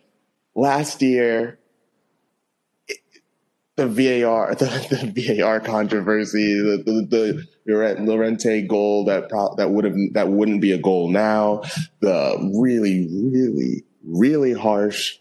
last 0.55 1.01
year, 1.01 1.59
the 3.77 3.87
VAR, 3.87 4.55
the, 4.57 5.13
the 5.15 5.39
VAR 5.39 5.61
controversy, 5.61 6.55
the, 6.55 6.83
the, 6.85 7.07
the 7.09 7.47
Llorente 7.67 8.67
goal 8.67 9.05
that 9.05 9.29
pro- 9.29 9.55
that 9.57 9.71
would 9.71 9.85
have 9.85 9.95
that 10.13 10.29
wouldn't 10.29 10.61
be 10.61 10.73
a 10.73 10.79
goal 10.79 11.09
now. 11.09 11.63
The 12.01 12.53
really, 12.61 13.09
really, 13.11 13.85
really 14.05 14.53
harsh 14.53 15.19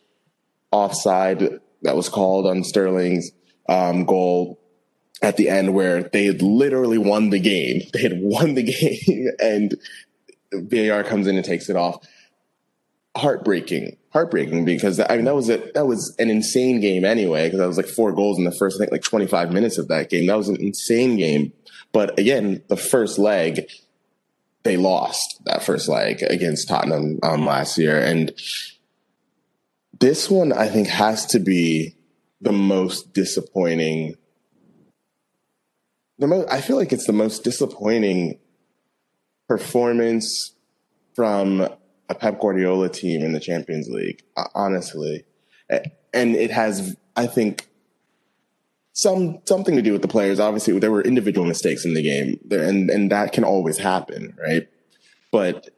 offside 0.72 1.60
that 1.82 1.96
was 1.96 2.10
called 2.10 2.46
on 2.46 2.64
Sterling's 2.64 3.32
um, 3.68 4.06
goal 4.06 4.60
at 5.22 5.38
the 5.38 5.50
end, 5.50 5.74
where 5.74 6.04
they 6.04 6.26
had 6.26 6.42
literally 6.42 6.98
won 6.98 7.30
the 7.30 7.40
game. 7.40 7.82
They 7.94 8.02
had 8.02 8.20
won 8.22 8.56
the 8.56 8.64
game, 9.10 9.32
and 9.40 9.76
VAR 10.54 11.04
comes 11.04 11.28
in 11.28 11.36
and 11.36 11.46
takes 11.46 11.70
it 11.70 11.76
off. 11.76 12.06
Heartbreaking, 13.18 13.98
heartbreaking 14.14 14.66
because 14.66 15.00
I 15.00 15.16
mean 15.16 15.26
that 15.26 15.36
was 15.36 15.50
a, 15.50 15.58
that 15.74 15.88
was 15.88 16.16
an 16.20 16.30
insane 16.30 16.80
game 16.80 17.04
anyway 17.04 17.48
because 17.48 17.60
that 17.60 17.68
was 17.68 17.78
like 17.78 17.88
four 17.88 18.14
goals 18.14 18.38
in 18.38 18.44
the 18.44 18.52
first 18.52 18.78
I 18.78 18.80
think 18.80 18.92
like 18.92 19.02
25 19.02 19.52
minutes 19.52 19.78
of 19.78 19.88
that 19.88 20.10
game. 20.10 20.28
That 20.28 20.38
was 20.38 20.48
an 20.48 20.58
insane 20.58 21.18
game. 21.18 21.52
But 21.92 22.20
again, 22.20 22.62
the 22.68 22.78
first 22.78 23.18
leg, 23.18 23.70
they 24.64 24.78
lost 24.78 25.42
that 25.46 25.64
first 25.64 25.88
leg 25.88 26.22
against 26.22 26.68
Tottenham 26.68 27.20
um, 27.24 27.46
last 27.46 27.78
year. 27.78 28.00
And 28.00 28.32
this 30.00 30.30
one, 30.30 30.54
I 30.54 30.68
think, 30.68 30.88
has 30.88 31.26
to 31.28 31.40
be 31.40 31.96
the 32.42 32.52
most 32.52 33.14
disappointing. 33.14 34.16
The 36.20 36.28
most, 36.28 36.50
I 36.50 36.62
feel 36.62 36.78
like 36.78 36.94
it's 36.94 37.08
the 37.08 37.14
most 37.14 37.44
disappointing 37.44 38.40
performance 39.48 40.54
from 41.16 41.68
a 42.08 42.16
Pep 42.16 42.40
Guardiola 42.40 42.90
team 42.90 43.22
in 43.22 43.34
the 43.34 43.40
Champions 43.40 43.90
League, 43.90 44.24
honestly. 44.54 45.26
And 46.14 46.36
it 46.36 46.52
has, 46.52 46.96
I 47.16 47.28
think, 47.28 47.69
some 49.00 49.40
something 49.46 49.78
to 49.78 49.82
do 49.82 49.94
with 49.94 50.02
the 50.02 50.10
players. 50.10 50.42
Obviously, 50.42 50.78
there 50.78 50.92
were 50.92 51.02
individual 51.02 51.48
mistakes 51.48 51.86
in 51.86 51.94
the 51.94 52.02
game, 52.02 52.38
and 52.52 52.90
and 52.90 53.10
that 53.12 53.32
can 53.32 53.46
always 53.46 53.78
happen, 53.78 54.36
right? 54.38 54.68
But 55.32 55.70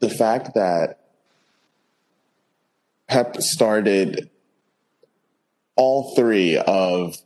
the 0.00 0.08
fact 0.08 0.54
that 0.54 1.00
Pep 3.06 3.36
started 3.42 4.30
all 5.76 6.14
three 6.14 6.56
of 6.56 7.18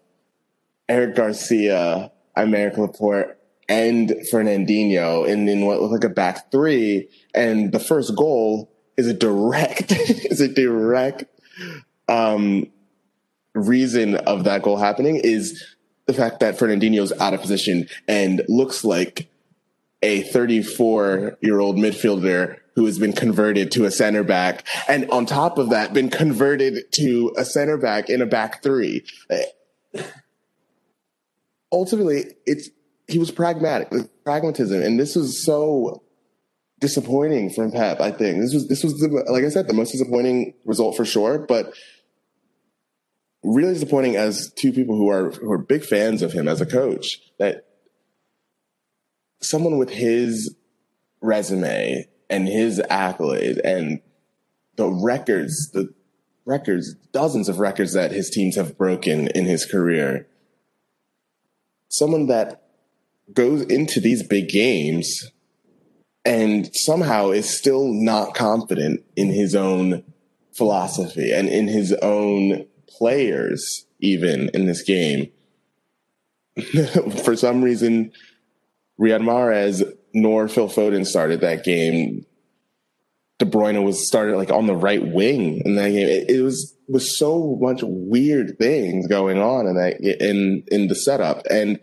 Eric 0.89 1.15
Garcia, 1.15 2.11
Aymeric 2.37 2.77
Laporte, 2.77 3.39
and 3.69 4.11
Fernandinho 4.33 5.27
in, 5.27 5.49
in 5.49 5.65
what 5.65 5.81
looked 5.81 5.93
like 5.93 6.05
a 6.05 6.09
back 6.09 6.51
three, 6.51 7.09
and 7.33 7.71
the 7.71 7.79
first 7.79 8.17
goal 8.17 8.73
is 8.97 9.07
a 9.07 9.15
direct 9.15 9.93
is 9.93 10.41
a 10.41 10.49
direct 10.49 11.25
um, 12.09 12.67
reason 13.55 14.17
of 14.17 14.45
that 14.45 14.63
goal 14.63 14.77
happening 14.77 15.17
is 15.17 15.63
the 16.07 16.15
fact 16.15 16.41
that 16.41 16.59
Fernandinho's 16.59 17.13
out 17.21 17.35
of 17.35 17.41
position 17.41 17.89
and 18.09 18.43
looks 18.49 18.85
like 18.85 19.29
a 20.03 20.23
34 20.23 21.39
year 21.41 21.61
old 21.61 21.77
midfielder 21.77 22.59
who 22.75 22.87
has 22.87 22.99
been 22.99 23.13
converted 23.13 23.71
to 23.73 23.85
a 23.85 23.91
center 23.91 24.25
back. 24.25 24.67
And 24.89 25.09
on 25.11 25.27
top 25.27 25.59
of 25.59 25.71
that, 25.71 25.93
been 25.93 26.11
converted 26.11 26.91
to 26.93 27.35
a 27.37 27.45
center 27.45 27.77
back 27.77 28.09
in 28.09 28.23
a 28.23 28.27
back 28.27 28.63
three. 28.63 29.05
Ultimately, 31.73 32.35
it's, 32.47 32.71
he 33.09 33.19
was 33.19 33.31
pragmatic, 33.31 33.91
pragmatism. 34.25 34.83
And 34.83 34.99
this 34.99 35.17
was 35.17 35.45
so 35.45 36.03
disappointing 36.81 37.51
from 37.51 37.71
Pep, 37.71 38.01
I 38.01 38.11
think. 38.11 38.41
This 38.41 38.55
was, 38.55 38.69
this 38.69 38.83
was 38.83 38.99
the, 38.99 39.09
like 39.09 39.45
I 39.45 39.49
said, 39.49 39.69
the 39.69 39.75
most 39.75 39.93
disappointing 39.93 40.55
result 40.65 40.97
for 40.97 41.05
sure. 41.05 41.39
But 41.39 41.75
really 43.43 43.75
disappointing 43.75 44.17
as 44.17 44.53
two 44.53 44.73
people 44.73 44.97
who 44.97 45.09
are 45.09 45.31
who 45.33 45.51
are 45.51 45.59
big 45.59 45.85
fans 45.85 46.23
of 46.23 46.33
him 46.33 46.49
as 46.49 46.61
a 46.61 46.67
coach 46.67 47.19
that 47.39 47.67
someone 49.41 49.79
with 49.79 49.91
his 49.91 50.55
resume 51.21 52.07
and 52.31 52.49
his 52.49 52.81
accolade 52.89 53.59
and 53.65 54.01
the 54.77 54.89
records 54.89 55.71
the 55.73 55.93
records 56.45 56.95
dozens 57.13 57.49
of 57.49 57.61
records 57.61 57.93
that 57.93 58.13
his 58.13 58.31
teams 58.31 58.57
have 58.57 58.79
broken 58.79 59.29
in 59.29 59.45
his 59.45 59.67
career. 59.67 60.27
Someone 61.89 62.27
that 62.27 62.63
goes 63.33 63.63
into 63.63 64.01
these 64.01 64.27
big 64.27 64.49
games 64.49 65.31
and 66.25 66.71
somehow 66.75 67.31
is 67.31 67.49
still 67.49 67.93
not 67.93 68.35
confident 68.35 69.05
in 69.17 69.29
his 69.29 69.55
own 69.55 70.05
philosophy 70.53 71.33
and 71.33 71.49
in 71.49 71.69
his 71.69 71.93
own 72.03 72.67
players 73.03 73.85
even 73.99 74.49
in 74.55 74.67
this 74.67 74.83
game. 74.83 75.29
For 77.25 77.35
some 77.35 77.61
reason, 77.61 78.13
Riyad 79.01 79.23
Mahrez 79.23 79.83
nor 80.15 80.47
Phil 80.47 80.69
Foden 80.69 81.05
started 81.05 81.41
that 81.41 81.65
game. 81.65 82.25
De 83.41 83.45
Bruyne 83.45 83.83
was 83.83 84.07
started 84.07 84.37
like 84.37 84.53
on 84.53 84.69
the 84.69 84.77
right 84.77 85.05
wing 85.05 85.63
in 85.65 85.75
that 85.75 85.89
game. 85.89 86.07
It, 86.07 86.31
it 86.31 86.43
was 86.43 86.77
was 86.87 87.19
so 87.19 87.59
much 87.61 87.81
weird 87.83 88.57
things 88.57 89.09
going 89.09 89.39
on 89.39 89.67
in 89.67 89.75
that 89.75 90.01
in 90.01 90.63
in 90.71 90.87
the 90.87 90.95
setup, 90.95 91.43
and 91.51 91.81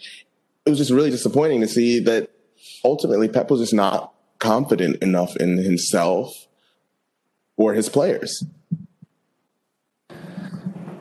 it 0.65 0.70
was 0.70 0.78
just 0.78 0.91
really 0.91 1.09
disappointing 1.09 1.59
to 1.59 1.67
see 1.67 1.99
that 1.99 2.32
ultimately 2.86 3.28
Pep 3.28 3.51
was 3.51 3.59
just 3.59 3.74
not 3.74 4.13
confident 4.38 5.03
enough 5.03 5.36
in 5.36 5.57
himself 5.57 6.47
or 7.57 7.74
his 7.74 7.89
players. 7.89 8.41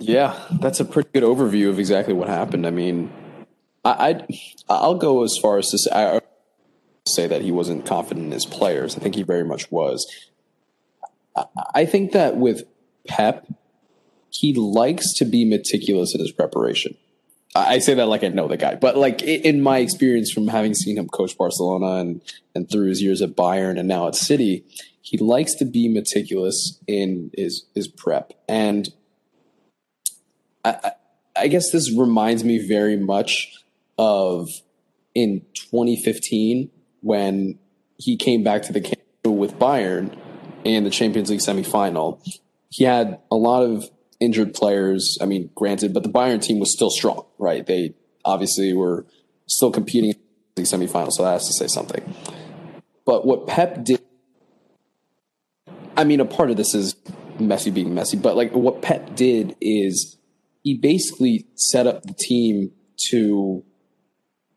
Yeah, 0.09 0.41
that's 0.53 0.81
a 0.81 0.87
pretty 0.87 1.11
good 1.13 1.23
overview 1.23 1.69
of 1.69 1.79
exactly 1.79 2.15
what 2.15 2.29
happened. 2.29 2.67
I 2.67 2.71
mean, 2.71 3.13
I, 3.85 4.25
I 4.67 4.87
will 4.87 4.95
go 4.95 5.23
as 5.23 5.37
far 5.37 5.59
as 5.59 5.71
to 5.73 5.77
say, 5.77 5.91
I, 5.93 6.21
say 7.07 7.27
that 7.27 7.43
he 7.43 7.53
wasn't 7.53 7.85
confident 7.85 8.25
in 8.25 8.33
his 8.33 8.47
players. 8.47 8.97
I 8.97 9.01
think 9.01 9.17
he 9.17 9.23
very 9.23 9.45
much 9.45 9.71
was. 9.71 10.11
I, 11.37 11.45
I 11.75 11.85
think 11.85 12.13
that 12.13 12.39
with 12.39 12.63
Pep, 13.07 13.49
he 14.31 14.55
likes 14.55 15.13
to 15.19 15.27
be 15.27 15.45
meticulous 15.45 16.15
in 16.15 16.23
his 16.23 16.33
preparation. 16.33 16.97
I 17.55 17.79
say 17.79 17.93
that 17.93 18.09
like 18.09 18.25
I 18.25 18.29
know 18.29 18.49
the 18.49 18.57
guy, 18.57 18.77
but 18.77 18.97
like 18.97 19.21
in 19.21 19.61
my 19.61 19.79
experience 19.79 20.33
from 20.33 20.49
having 20.49 20.73
seen 20.73 20.97
him 20.97 21.09
coach 21.09 21.37
Barcelona 21.37 22.01
and 22.01 22.23
and 22.55 22.71
through 22.71 22.89
his 22.89 23.03
years 23.03 23.21
at 23.21 23.37
Bayern 23.37 23.79
and 23.79 23.89
now 23.89 24.09
at 24.09 24.15
City, 24.15 24.65
he 25.03 25.19
likes 25.19 25.53
to 25.57 25.67
be 25.67 25.87
meticulous 25.87 26.79
in 26.87 27.31
his 27.37 27.67
his 27.75 27.89
prep. 27.89 28.33
And 28.49 28.89
I, 30.65 30.93
I 31.37 31.49
guess 31.49 31.71
this 31.71 31.93
reminds 31.97 32.45
me 32.45 32.67
very 32.67 32.97
much 32.97 33.53
of 33.97 34.49
in 35.15 35.43
2015 35.55 36.71
when 37.01 37.59
he 37.97 38.17
came 38.17 38.43
back 38.43 38.63
to 38.63 38.73
the 38.73 38.81
camp 38.81 39.01
with 39.25 39.59
Bayern 39.59 40.17
in 40.65 40.85
the 40.85 40.91
Champions 40.91 41.31
League 41.31 41.41
semifinal. 41.41 42.21
He 42.71 42.85
had 42.85 43.21
a 43.31 43.37
lot 43.37 43.63
of 43.63 43.91
injured 44.21 44.55
players. 44.55 45.19
I 45.21 45.27
mean, 45.27 45.51
granted, 45.55 45.95
but 45.95 46.03
the 46.03 46.09
Bayern 46.09 46.43
team 46.43 46.59
was 46.59 46.73
still 46.73 46.91
strong, 46.91 47.25
right? 47.39 47.65
They 47.65 47.95
obviously 48.25 48.73
were 48.73 49.07
still 49.47 49.71
competing 49.71 50.11
in 50.11 50.17
the 50.57 50.63
semifinal, 50.63 51.11
so 51.13 51.25
that 51.25 51.33
has 51.33 51.47
to 51.47 51.53
say 51.53 51.67
something. 51.67 52.15
But 53.05 53.27
what 53.27 53.47
Pep 53.47 53.85
did, 53.85 54.03
I 55.97 56.05
mean, 56.05 56.21
a 56.21 56.25
part 56.25 56.51
of 56.51 56.57
this 56.57 56.75
is 56.75 56.95
Messi 57.39 57.73
being 57.73 57.95
messy, 57.95 58.17
but 58.17 58.37
like 58.37 58.53
what 58.53 58.83
Pep 58.83 59.17
did 59.17 59.57
is 59.61 60.18
he 60.69 60.75
basically 60.75 61.47
set 61.55 61.87
up 61.87 62.03
the 62.03 62.13
team 62.13 62.73
to 63.09 63.65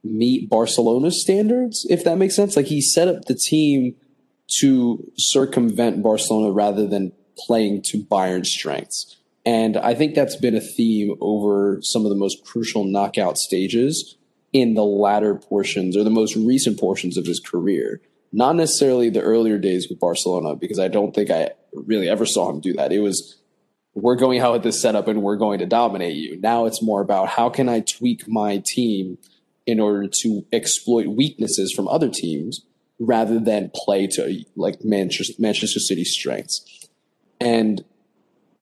meet 0.03 0.49
Barcelona's 0.49 1.21
standards, 1.21 1.87
if 1.89 2.03
that 2.03 2.17
makes 2.17 2.35
sense. 2.35 2.57
Like 2.57 2.65
he 2.65 2.81
set 2.81 3.07
up 3.07 3.25
the 3.25 3.35
team 3.35 3.95
to 4.59 5.09
circumvent 5.17 6.03
Barcelona 6.03 6.51
rather 6.51 6.85
than 6.85 7.13
playing 7.37 7.83
to 7.83 8.03
Bayern's 8.03 8.49
strengths. 8.49 9.15
And 9.45 9.77
I 9.77 9.93
think 9.93 10.13
that's 10.13 10.35
been 10.35 10.53
a 10.53 10.59
theme 10.59 11.15
over 11.21 11.79
some 11.81 12.03
of 12.03 12.09
the 12.09 12.17
most 12.17 12.43
crucial 12.43 12.83
knockout 12.83 13.37
stages 13.37 14.17
in 14.51 14.73
the 14.73 14.83
latter 14.83 15.35
portions 15.35 15.95
or 15.95 16.03
the 16.03 16.09
most 16.09 16.35
recent 16.35 16.77
portions 16.77 17.15
of 17.17 17.25
his 17.25 17.39
career. 17.39 18.01
Not 18.33 18.57
necessarily 18.57 19.09
the 19.09 19.21
earlier 19.21 19.57
days 19.57 19.87
with 19.89 20.01
Barcelona, 20.01 20.57
because 20.57 20.77
I 20.77 20.89
don't 20.89 21.15
think 21.15 21.29
I 21.29 21.51
really 21.73 22.09
ever 22.09 22.25
saw 22.25 22.49
him 22.49 22.59
do 22.59 22.73
that. 22.73 22.91
It 22.91 22.99
was, 22.99 23.37
we're 23.93 24.15
going 24.15 24.39
out 24.39 24.53
with 24.53 24.63
this 24.63 24.81
setup 24.81 25.07
and 25.07 25.21
we're 25.21 25.35
going 25.35 25.59
to 25.59 25.65
dominate 25.65 26.15
you. 26.15 26.39
Now 26.39 26.65
it's 26.65 26.81
more 26.81 27.01
about 27.01 27.29
how 27.29 27.49
can 27.49 27.67
I 27.67 27.81
tweak 27.81 28.27
my 28.27 28.57
team 28.65 29.17
in 29.65 29.79
order 29.79 30.07
to 30.07 30.45
exploit 30.51 31.07
weaknesses 31.07 31.73
from 31.73 31.87
other 31.87 32.09
teams 32.09 32.65
rather 32.99 33.39
than 33.39 33.71
play 33.73 34.07
to 34.07 34.43
like 34.55 34.83
Manchester, 34.83 35.33
Manchester 35.39 35.79
City's 35.79 36.13
strengths. 36.13 36.87
And 37.39 37.83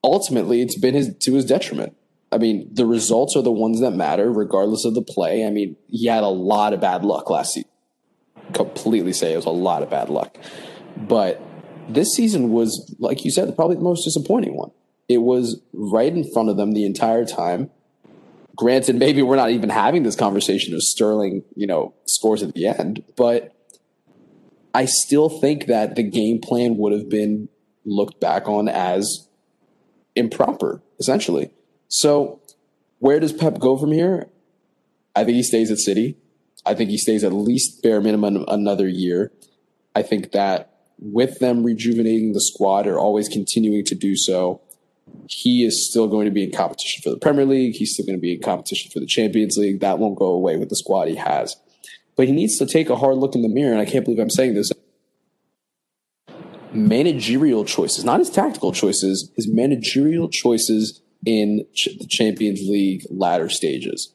ultimately 0.03 0.61
it's 0.61 0.77
been 0.77 0.95
his 0.95 1.15
to 1.19 1.33
his 1.33 1.45
detriment. 1.45 1.95
I 2.31 2.37
mean, 2.37 2.69
the 2.71 2.85
results 2.85 3.35
are 3.35 3.41
the 3.41 3.51
ones 3.51 3.81
that 3.81 3.91
matter, 3.91 4.31
regardless 4.31 4.85
of 4.85 4.93
the 4.93 5.01
play. 5.01 5.45
I 5.45 5.49
mean, 5.49 5.75
he 5.87 6.05
had 6.05 6.23
a 6.23 6.27
lot 6.27 6.73
of 6.73 6.79
bad 6.79 7.03
luck 7.03 7.29
last 7.29 7.53
season. 7.53 7.69
Completely 8.53 9.13
say 9.13 9.33
it 9.33 9.35
was 9.35 9.45
a 9.45 9.51
lot 9.51 9.83
of 9.83 9.89
bad 9.89 10.09
luck. 10.09 10.37
But 10.95 11.41
this 11.87 12.13
season 12.13 12.51
was, 12.51 12.95
like 12.99 13.25
you 13.25 13.31
said, 13.31 13.55
probably 13.55 13.77
the 13.77 13.81
most 13.81 14.03
disappointing 14.03 14.55
one. 14.55 14.71
It 15.09 15.17
was 15.17 15.59
right 15.73 16.13
in 16.13 16.31
front 16.31 16.49
of 16.49 16.55
them 16.55 16.71
the 16.71 16.85
entire 16.85 17.25
time. 17.25 17.71
Granted, 18.55 18.97
maybe 18.97 19.21
we're 19.21 19.35
not 19.35 19.49
even 19.51 19.69
having 19.69 20.03
this 20.03 20.15
conversation 20.15 20.73
of 20.73 20.83
Sterling, 20.83 21.43
you 21.55 21.67
know, 21.67 21.93
scores 22.05 22.43
at 22.43 22.53
the 22.53 22.67
end, 22.67 23.03
but 23.17 23.55
I 24.73 24.85
still 24.85 25.29
think 25.29 25.65
that 25.65 25.95
the 25.95 26.03
game 26.03 26.39
plan 26.39 26.77
would 26.77 26.93
have 26.93 27.09
been 27.09 27.49
looked 27.85 28.19
back 28.19 28.47
on 28.47 28.69
as 28.69 29.27
improper, 30.15 30.81
essentially. 30.99 31.51
So, 31.87 32.41
where 32.99 33.19
does 33.19 33.33
Pep 33.33 33.59
go 33.59 33.77
from 33.77 33.91
here? 33.91 34.29
I 35.15 35.23
think 35.23 35.35
he 35.35 35.43
stays 35.43 35.71
at 35.71 35.79
City. 35.79 36.17
I 36.65 36.75
think 36.75 36.89
he 36.89 36.97
stays 36.97 37.23
at 37.23 37.33
least 37.33 37.81
bare 37.81 38.01
minimum 38.01 38.45
another 38.47 38.87
year. 38.87 39.31
I 39.95 40.01
think 40.01 40.31
that 40.33 40.73
with 40.99 41.39
them 41.39 41.63
rejuvenating 41.63 42.33
the 42.33 42.41
squad 42.41 42.85
or 42.85 42.99
always 42.99 43.29
continuing 43.29 43.85
to 43.85 43.95
do 43.95 44.15
so, 44.15 44.61
he 45.27 45.63
is 45.63 45.89
still 45.89 46.07
going 46.07 46.25
to 46.25 46.31
be 46.31 46.43
in 46.43 46.51
competition 46.51 47.01
for 47.03 47.09
the 47.09 47.17
Premier 47.17 47.45
League. 47.45 47.75
He's 47.75 47.93
still 47.93 48.05
going 48.05 48.17
to 48.17 48.21
be 48.21 48.33
in 48.33 48.41
competition 48.41 48.91
for 48.91 48.99
the 48.99 49.05
Champions 49.05 49.57
League. 49.57 49.79
That 49.79 49.99
won't 49.99 50.17
go 50.17 50.27
away 50.27 50.57
with 50.57 50.69
the 50.69 50.75
squad 50.75 51.07
he 51.07 51.15
has. 51.15 51.55
But 52.15 52.27
he 52.27 52.33
needs 52.33 52.57
to 52.57 52.65
take 52.65 52.89
a 52.89 52.95
hard 52.95 53.17
look 53.17 53.35
in 53.35 53.41
the 53.41 53.49
mirror, 53.49 53.71
and 53.71 53.79
I 53.79 53.85
can't 53.85 54.03
believe 54.03 54.19
I'm 54.19 54.29
saying 54.29 54.53
this 54.53 54.71
managerial 56.73 57.65
choices, 57.65 58.03
not 58.03 58.19
his 58.19 58.29
tactical 58.29 58.71
choices, 58.71 59.31
his 59.35 59.47
managerial 59.47 60.29
choices 60.29 61.01
in 61.25 61.65
ch- 61.73 61.89
the 61.99 62.07
Champions 62.07 62.61
League 62.61 63.05
latter 63.09 63.49
stages. 63.49 64.13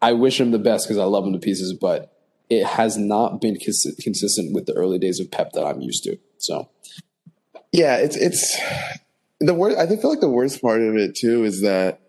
I 0.00 0.12
wish 0.12 0.40
him 0.40 0.50
the 0.50 0.58
best 0.58 0.86
because 0.86 0.98
I 0.98 1.04
love 1.04 1.26
him 1.26 1.32
to 1.32 1.38
pieces, 1.38 1.72
but 1.72 2.12
it 2.48 2.64
has 2.64 2.96
not 2.96 3.40
been 3.40 3.58
cons- 3.58 3.94
consistent 4.00 4.54
with 4.54 4.66
the 4.66 4.74
early 4.74 4.98
days 4.98 5.20
of 5.20 5.30
Pep 5.30 5.52
that 5.52 5.64
I'm 5.64 5.80
used 5.80 6.04
to. 6.04 6.18
So, 6.38 6.68
yeah, 7.72 7.96
it's 7.96 8.16
it's 8.16 8.58
the 9.40 9.54
worst. 9.54 9.78
I 9.78 9.86
feel 9.86 10.10
like 10.10 10.20
the 10.20 10.28
worst 10.28 10.60
part 10.62 10.80
of 10.80 10.96
it 10.96 11.14
too 11.14 11.44
is 11.44 11.62
that 11.62 12.00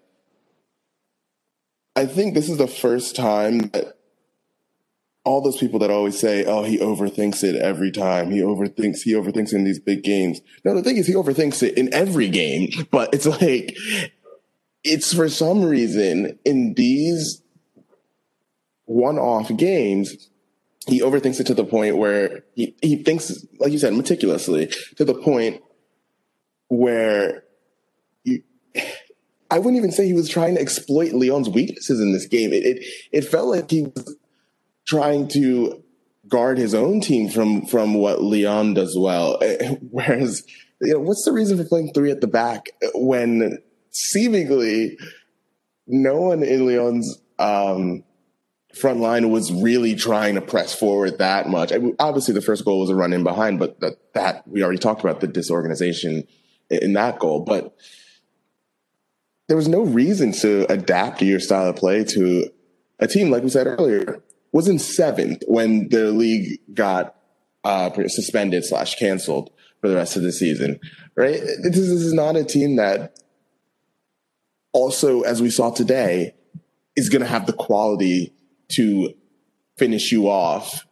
I 1.95 2.05
think 2.05 2.33
this 2.33 2.49
is 2.49 2.57
the 2.57 2.67
first 2.67 3.15
time 3.15 3.69
that 3.69 3.97
all 5.25 5.41
those 5.41 5.57
people 5.57 5.79
that 5.79 5.91
always 5.91 6.17
say, 6.17 6.45
"Oh, 6.45 6.63
he 6.63 6.77
overthinks 6.77 7.43
it 7.43 7.55
every 7.55 7.91
time. 7.91 8.31
He 8.31 8.39
overthinks. 8.39 9.01
He 9.01 9.13
overthinks 9.13 9.51
in 9.51 9.65
these 9.65 9.79
big 9.79 10.03
games." 10.03 10.39
No, 10.63 10.73
the 10.73 10.83
thing 10.83 10.97
is, 10.97 11.07
he 11.07 11.15
overthinks 11.15 11.61
it 11.63 11.77
in 11.77 11.93
every 11.93 12.29
game. 12.29 12.69
But 12.91 13.13
it's 13.13 13.25
like, 13.25 13.75
it's 14.83 15.13
for 15.13 15.27
some 15.27 15.65
reason 15.65 16.39
in 16.45 16.75
these 16.75 17.41
one-off 18.85 19.53
games, 19.57 20.29
he 20.87 21.01
overthinks 21.01 21.41
it 21.41 21.47
to 21.47 21.53
the 21.53 21.65
point 21.65 21.97
where 21.97 22.45
he 22.55 22.73
he 22.81 22.95
thinks, 23.03 23.45
like 23.59 23.73
you 23.73 23.79
said, 23.79 23.93
meticulously 23.93 24.67
to 24.95 25.03
the 25.03 25.13
point 25.13 25.61
where. 26.69 27.43
I 29.49 29.59
wouldn't 29.59 29.77
even 29.77 29.93
say 29.93 30.05
he 30.05 30.13
was 30.13 30.27
trying 30.27 30.55
to 30.55 30.61
exploit 30.61 31.13
Lyon's 31.13 31.47
weaknesses 31.47 32.01
in 32.01 32.11
this 32.11 32.25
game. 32.25 32.51
It, 32.51 32.65
it 32.65 32.85
it 33.13 33.21
felt 33.21 33.47
like 33.47 33.71
he 33.71 33.83
was 33.83 34.17
trying 34.85 35.29
to 35.29 35.81
guard 36.27 36.57
his 36.57 36.73
own 36.73 36.99
team 36.99 37.29
from 37.29 37.65
from 37.65 37.93
what 37.93 38.21
Lyon 38.21 38.73
does 38.73 38.97
well. 38.99 39.39
Whereas, 39.89 40.43
you 40.81 40.95
know, 40.95 40.99
what's 40.99 41.23
the 41.23 41.31
reason 41.31 41.57
for 41.57 41.63
playing 41.63 41.93
three 41.93 42.11
at 42.11 42.19
the 42.19 42.27
back 42.27 42.67
when 42.93 43.59
seemingly 43.91 44.97
no 45.87 46.19
one 46.19 46.43
in 46.43 46.65
Lyon's 46.65 47.19
um, 47.39 48.03
front 48.75 48.99
line 48.99 49.29
was 49.31 49.51
really 49.51 49.95
trying 49.95 50.35
to 50.35 50.41
press 50.41 50.73
forward 50.73 51.17
that 51.17 51.49
much. 51.49 51.71
I 51.71 51.79
obviously, 51.99 52.33
the 52.33 52.41
first 52.41 52.65
goal 52.65 52.79
was 52.79 52.89
a 52.89 52.95
run 52.95 53.13
in 53.13 53.23
behind, 53.23 53.59
but 53.59 53.79
that, 53.79 54.13
that 54.13 54.47
we 54.47 54.63
already 54.63 54.79
talked 54.79 55.01
about 55.01 55.21
the 55.21 55.27
disorganization 55.27 56.27
in 56.69 56.93
that 56.93 57.19
goal. 57.19 57.41
But 57.41 57.75
there 59.47 59.57
was 59.57 59.67
no 59.67 59.81
reason 59.81 60.31
to 60.33 60.71
adapt 60.71 61.21
your 61.21 61.39
style 61.39 61.69
of 61.69 61.75
play 61.75 62.03
to 62.03 62.49
a 62.99 63.07
team, 63.07 63.29
like 63.29 63.43
we 63.43 63.49
said 63.49 63.67
earlier, 63.67 64.21
was 64.51 64.67
in 64.67 64.79
seventh 64.79 65.43
when 65.47 65.89
the 65.89 66.11
league 66.11 66.59
got 66.73 67.15
uh, 67.63 67.89
suspended 68.07 68.65
slash 68.65 68.95
canceled 68.95 69.51
for 69.81 69.87
the 69.87 69.95
rest 69.95 70.15
of 70.15 70.23
the 70.23 70.31
season. 70.31 70.79
Right? 71.15 71.39
This 71.63 71.77
is, 71.77 72.13
not 72.13 72.35
a 72.35 72.43
team 72.43 72.75
that 72.77 73.19
also, 74.73 75.21
as 75.21 75.41
we 75.41 75.49
saw 75.49 75.71
today, 75.71 76.33
is 76.95 77.09
going 77.09 77.21
to 77.21 77.27
have 77.27 77.45
the 77.45 77.53
quality 77.53 78.33
to 78.69 79.13
finish 79.77 80.11
you 80.11 80.27
off 80.27 80.85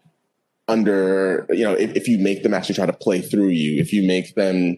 under 0.67 1.45
you 1.49 1.63
know 1.63 1.73
if, 1.73 1.95
if 1.95 2.07
you 2.07 2.17
make 2.17 2.41
them 2.41 2.53
actually 2.53 2.73
try 2.73 2.87
to 2.87 2.93
play 2.93 3.21
through 3.21 3.49
you 3.49 3.79
if 3.79 3.93
you 3.93 4.05
make 4.05 4.33
them 4.33 4.77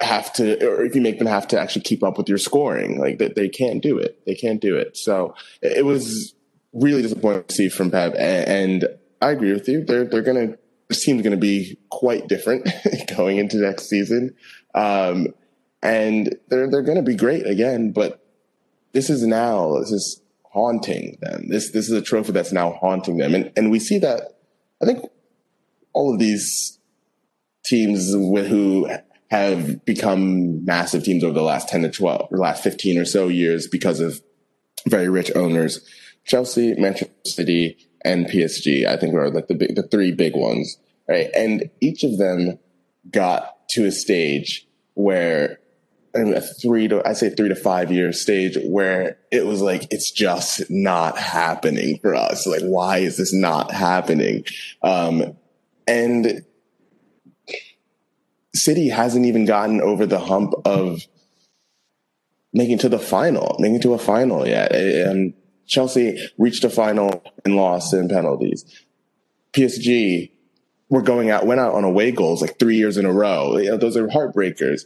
have 0.00 0.32
to 0.32 0.62
or 0.66 0.84
if 0.84 0.94
you 0.94 1.00
make 1.00 1.18
them 1.18 1.26
have 1.26 1.48
to 1.48 1.58
actually 1.58 1.82
keep 1.82 2.02
up 2.04 2.18
with 2.18 2.28
your 2.28 2.36
scoring 2.36 2.98
like 2.98 3.18
that 3.18 3.34
they, 3.34 3.42
they 3.44 3.48
can't 3.48 3.82
do 3.82 3.96
it 3.96 4.20
they 4.26 4.34
can't 4.34 4.60
do 4.60 4.76
it 4.76 4.94
so 4.94 5.34
it 5.62 5.86
was 5.86 6.34
really 6.76 7.02
disappointing 7.02 7.44
to 7.44 7.54
see 7.54 7.68
from 7.68 7.90
Pep. 7.90 8.14
And 8.16 8.86
I 9.20 9.30
agree 9.30 9.52
with 9.52 9.68
you. 9.68 9.84
They're 9.84 10.04
they're 10.04 10.22
gonna 10.22 10.56
this 10.88 11.04
team's 11.04 11.22
gonna 11.22 11.36
be 11.36 11.78
quite 11.90 12.28
different 12.28 12.68
going 13.16 13.38
into 13.38 13.56
next 13.56 13.88
season. 13.88 14.34
Um, 14.74 15.28
and 15.82 16.36
they're 16.48 16.70
they're 16.70 16.82
gonna 16.82 17.02
be 17.02 17.16
great 17.16 17.46
again, 17.46 17.92
but 17.92 18.24
this 18.92 19.10
is 19.10 19.26
now 19.26 19.78
this 19.80 19.90
is 19.90 20.22
haunting 20.52 21.18
them. 21.20 21.48
This 21.48 21.72
this 21.72 21.86
is 21.86 21.92
a 21.92 22.02
trophy 22.02 22.32
that's 22.32 22.52
now 22.52 22.72
haunting 22.72 23.16
them. 23.16 23.34
And 23.34 23.52
and 23.56 23.70
we 23.70 23.78
see 23.78 23.98
that 23.98 24.38
I 24.82 24.86
think 24.86 25.04
all 25.92 26.12
of 26.12 26.18
these 26.18 26.78
teams 27.64 28.10
with 28.14 28.46
who 28.46 28.88
have 29.30 29.84
become 29.84 30.64
massive 30.64 31.02
teams 31.04 31.24
over 31.24 31.34
the 31.34 31.42
last 31.42 31.68
10 31.68 31.82
to 31.82 31.90
12 31.90 32.28
or 32.30 32.38
last 32.38 32.62
15 32.62 32.98
or 32.98 33.04
so 33.04 33.28
years 33.28 33.66
because 33.66 34.00
of 34.00 34.20
very 34.88 35.08
rich 35.08 35.32
owners 35.34 35.84
Chelsea, 36.24 36.74
Manchester 36.74 37.12
City, 37.24 37.76
and 38.04 38.26
PSG. 38.26 38.86
I 38.86 38.96
think 38.96 39.14
are 39.14 39.30
like 39.30 39.48
the 39.48 39.54
big, 39.54 39.76
the 39.76 39.84
three 39.84 40.12
big 40.12 40.34
ones, 40.34 40.78
right? 41.08 41.28
And 41.34 41.70
each 41.80 42.04
of 42.04 42.18
them 42.18 42.58
got 43.10 43.68
to 43.70 43.86
a 43.86 43.92
stage 43.92 44.66
where 44.94 45.60
a 46.14 46.40
three 46.40 46.88
to 46.88 47.06
I 47.06 47.12
say 47.12 47.30
three 47.30 47.48
to 47.48 47.54
five 47.54 47.92
year 47.92 48.12
stage 48.12 48.56
where 48.64 49.18
it 49.30 49.44
was 49.46 49.60
like 49.60 49.86
it's 49.90 50.10
just 50.10 50.70
not 50.70 51.18
happening 51.18 51.98
for 51.98 52.14
us. 52.14 52.46
Like, 52.46 52.62
why 52.62 52.98
is 52.98 53.16
this 53.16 53.32
not 53.32 53.70
happening? 53.70 54.44
Um, 54.82 55.36
and 55.86 56.44
City 58.56 58.88
hasn't 58.88 59.26
even 59.26 59.44
gotten 59.44 59.80
over 59.80 60.06
the 60.06 60.18
hump 60.18 60.54
of 60.64 61.02
making 62.52 62.78
to 62.78 62.88
the 62.88 62.98
final, 62.98 63.56
making 63.58 63.80
to 63.82 63.94
a 63.94 63.98
final 63.98 64.46
yet. 64.46 64.72
And 64.74 65.34
Chelsea 65.66 66.18
reached 66.38 66.64
a 66.64 66.70
final 66.70 67.22
and 67.44 67.56
lost 67.56 67.92
in 67.92 68.08
penalties. 68.08 68.64
PSG 69.52 70.30
were 70.88 71.02
going 71.02 71.30
out, 71.30 71.46
went 71.46 71.60
out 71.60 71.74
on 71.74 71.84
away 71.84 72.12
goals 72.12 72.40
like 72.40 72.58
three 72.58 72.76
years 72.76 72.96
in 72.96 73.04
a 73.04 73.12
row. 73.12 73.58
You 73.58 73.70
know, 73.70 73.76
those 73.76 73.96
are 73.96 74.08
heartbreakers. 74.08 74.84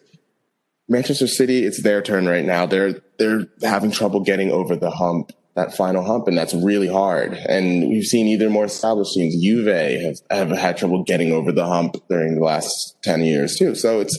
Manchester 0.89 1.29
City, 1.29 1.65
it's 1.65 1.83
their 1.83 2.03
turn 2.03 2.27
right 2.27 2.45
now. 2.45 2.67
They're 2.67 3.01
they're 3.19 3.47
having 3.63 3.93
trouble 3.93 4.21
getting 4.21 4.51
over 4.51 4.75
the 4.75 4.91
hump, 4.91 5.33
that 5.61 5.77
final 5.77 6.05
hump, 6.05 6.29
and 6.29 6.37
that's 6.37 6.55
really 6.55 6.89
hard. 6.89 7.35
And 7.35 7.89
we've 7.89 8.05
seen 8.05 8.27
either 8.27 8.51
more 8.51 8.65
established 8.65 9.15
teams, 9.15 9.41
Juve, 9.41 9.67
have, 10.03 10.19
have 10.31 10.59
had 10.59 10.77
trouble 10.77 11.05
getting 11.05 11.33
over 11.33 11.53
the 11.53 11.67
hump 11.67 11.97
during 12.09 12.35
the 12.37 12.45
last 12.45 12.97
ten 13.03 13.23
years 13.23 13.57
too. 13.57 13.75
So 13.75 14.01
it's 14.01 14.19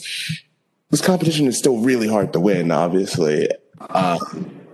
this 0.89 1.01
competition 1.01 1.47
is 1.47 1.57
still 1.57 1.77
really 1.77 2.07
hard 2.07 2.33
to 2.33 2.39
win. 2.39 2.71
Obviously, 2.71 3.49
uh, 3.79 4.19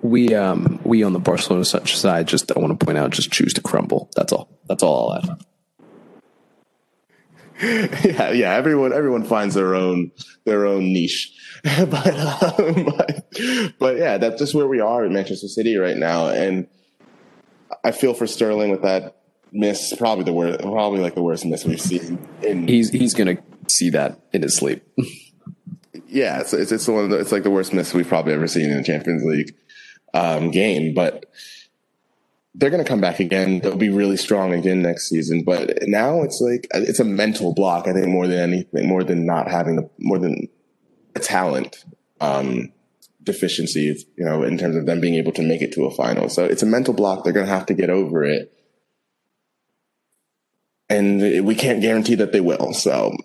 we 0.02 0.34
um 0.34 0.80
we 0.84 1.04
on 1.04 1.14
the 1.14 1.20
Barcelona 1.20 1.66
side 1.66 2.28
just 2.28 2.52
I 2.56 2.60
want 2.60 2.78
to 2.78 2.86
point 2.86 2.98
out 2.98 3.12
just 3.12 3.32
choose 3.32 3.54
to 3.54 3.62
crumble. 3.62 4.10
That's 4.16 4.34
all. 4.34 4.50
That's 4.68 4.84
all 4.84 5.12
I'll 5.12 5.18
add. 5.18 5.46
yeah, 7.62 8.32
yeah. 8.32 8.54
Everyone, 8.54 8.94
everyone 8.94 9.24
finds 9.24 9.56
their 9.56 9.74
own 9.74 10.12
their 10.46 10.66
own 10.66 10.94
niche, 10.94 11.34
but, 11.64 12.60
um, 12.60 12.86
but 12.86 13.26
but 13.80 13.98
yeah, 13.98 14.18
that's 14.18 14.40
just 14.40 14.54
where 14.54 14.68
we 14.68 14.80
are 14.80 15.04
in 15.06 15.14
Manchester 15.14 15.48
City 15.48 15.76
right 15.78 15.98
now, 15.98 16.28
and 16.28 16.68
I 17.84 17.92
feel 17.92 18.14
for 18.14 18.28
Sterling 18.28 18.70
with 18.70 18.84
that 18.84 19.18
miss. 19.52 19.96
Probably 19.98 20.24
the 20.24 20.34
worst, 20.34 20.60
probably 20.60 21.00
like 21.00 21.16
the 21.16 21.24
worst 21.24 21.46
miss 21.46 21.66
we've 21.66 21.82
seen. 21.82 22.28
In 22.44 22.68
he's 22.68 22.92
he's 22.92 23.14
gonna 23.14 23.38
see 23.68 23.90
that 23.90 24.20
in 24.34 24.44
his 24.44 24.56
sleep. 24.56 24.84
yeah, 26.08 26.42
it's 26.42 26.54
it's, 26.54 26.72
it's 26.72 26.88
one 26.88 27.06
of 27.06 27.10
the, 27.10 27.20
it's 27.20 27.32
like 27.32 27.44
the 27.44 27.52
worst 27.52 27.74
miss 27.74 27.94
we've 27.94 28.08
probably 28.08 28.34
ever 28.34 28.48
seen 28.48 28.70
in 28.70 28.78
a 28.78 28.84
Champions 28.84 29.24
League 29.24 29.56
um, 30.14 30.52
game, 30.52 30.94
but 30.94 31.26
they're 32.58 32.72
going 32.72 32.84
to 32.84 32.90
come 32.90 33.02
back 33.02 33.20
again. 33.20 33.60
They'll 33.60 33.78
be 33.78 33.90
really 33.90 34.18
strong 34.18 34.52
again 34.52 34.82
next 34.82 35.10
season. 35.10 35.44
But 35.44 35.78
now 35.84 36.24
it's 36.24 36.42
like 36.42 36.68
it's 36.74 37.00
a 37.00 37.06
mental 37.06 37.54
block. 37.54 37.88
I 37.88 37.94
think 37.94 38.08
more 38.08 38.28
than 38.28 38.40
anything, 38.40 38.88
more 38.88 39.04
than 39.04 39.26
not 39.26 39.50
having 39.50 39.76
the 39.76 39.90
more 40.00 40.18
than 40.18 40.50
a 41.16 41.20
talent 41.20 41.86
um, 42.20 42.74
deficiency. 43.24 43.96
You 44.18 44.26
know, 44.26 44.44
in 44.44 44.58
terms 44.58 44.76
of 44.76 44.88
them 44.88 45.00
being 45.00 45.14
able 45.16 45.32
to 45.34 45.44
make 45.44 45.62
it 45.62 45.72
to 45.74 45.86
a 45.86 45.92
final. 45.92 46.30
So 46.30 46.46
it's 46.46 46.64
a 46.64 46.68
mental 46.68 46.96
block. 46.96 47.24
They're 47.24 47.34
going 47.34 47.46
to 47.46 47.54
have 47.54 47.68
to 47.68 47.76
get 47.76 47.92
over 47.92 48.24
it, 48.24 48.52
and 50.90 51.46
we 51.46 51.54
can't 51.54 51.82
guarantee 51.82 52.16
that 52.16 52.32
they 52.32 52.42
will. 52.42 52.74
So 52.74 53.16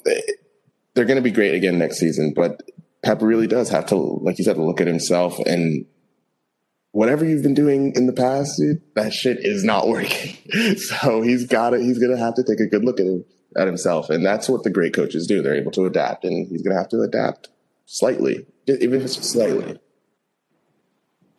they're 0.95 1.07
going 1.07 1.17
to 1.17 1.23
be 1.23 1.31
great 1.31 1.55
again 1.55 1.79
next 1.79 1.99
season. 1.99 2.35
But 2.37 2.61
Pep 3.03 3.23
really 3.23 3.47
does 3.47 3.71
have 3.71 3.87
to, 3.87 3.97
like 3.97 4.37
you 4.37 4.45
said, 4.45 4.59
look 4.59 4.83
at 4.83 4.87
himself 4.87 5.39
and 5.39 5.87
whatever 6.93 7.25
you've 7.25 7.43
been 7.43 7.55
doing 7.55 7.93
in 7.97 8.07
the 8.07 8.13
past, 8.13 8.59
dude, 8.59 8.81
that 8.95 9.13
shit 9.13 9.39
is 9.41 9.65
not 9.65 9.89
working. 9.89 10.37
so 10.77 11.23
he's 11.23 11.47
got 11.47 11.75
it. 11.75 11.81
He's 11.81 11.99
to 11.99 12.17
have 12.17 12.35
to 12.35 12.45
take 12.45 12.61
a 12.61 12.67
good 12.67 12.85
look 12.85 13.01
at 13.01 13.07
him, 13.07 13.25
at 13.57 13.67
himself. 13.67 14.09
And 14.09 14.25
that's 14.25 14.49
what 14.49 14.63
the 14.63 14.71
great 14.71 14.95
coaches 14.95 15.27
do. 15.27 15.43
They're 15.43 15.57
able 15.57 15.73
to 15.73 15.87
adapt 15.87 16.25
and 16.25 16.47
he's 16.47 16.63
to 16.63 16.75
have 16.75 16.89
to 16.91 17.01
adapt 17.03 17.49
slightly, 17.87 18.47
even 18.69 18.95
if 18.95 19.05
it's 19.05 19.29
slightly. 19.29 19.79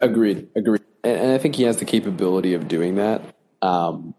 Agreed. 0.01 0.49
Agreed. 0.55 0.81
And, 1.03 1.31
I 1.31 1.37
think 1.37 1.55
he 1.55 1.63
has 1.63 1.77
the 1.77 1.85
capability 1.85 2.53
of 2.53 2.67
doing 2.67 2.95
that. 2.95 3.21
Um, 3.61 4.13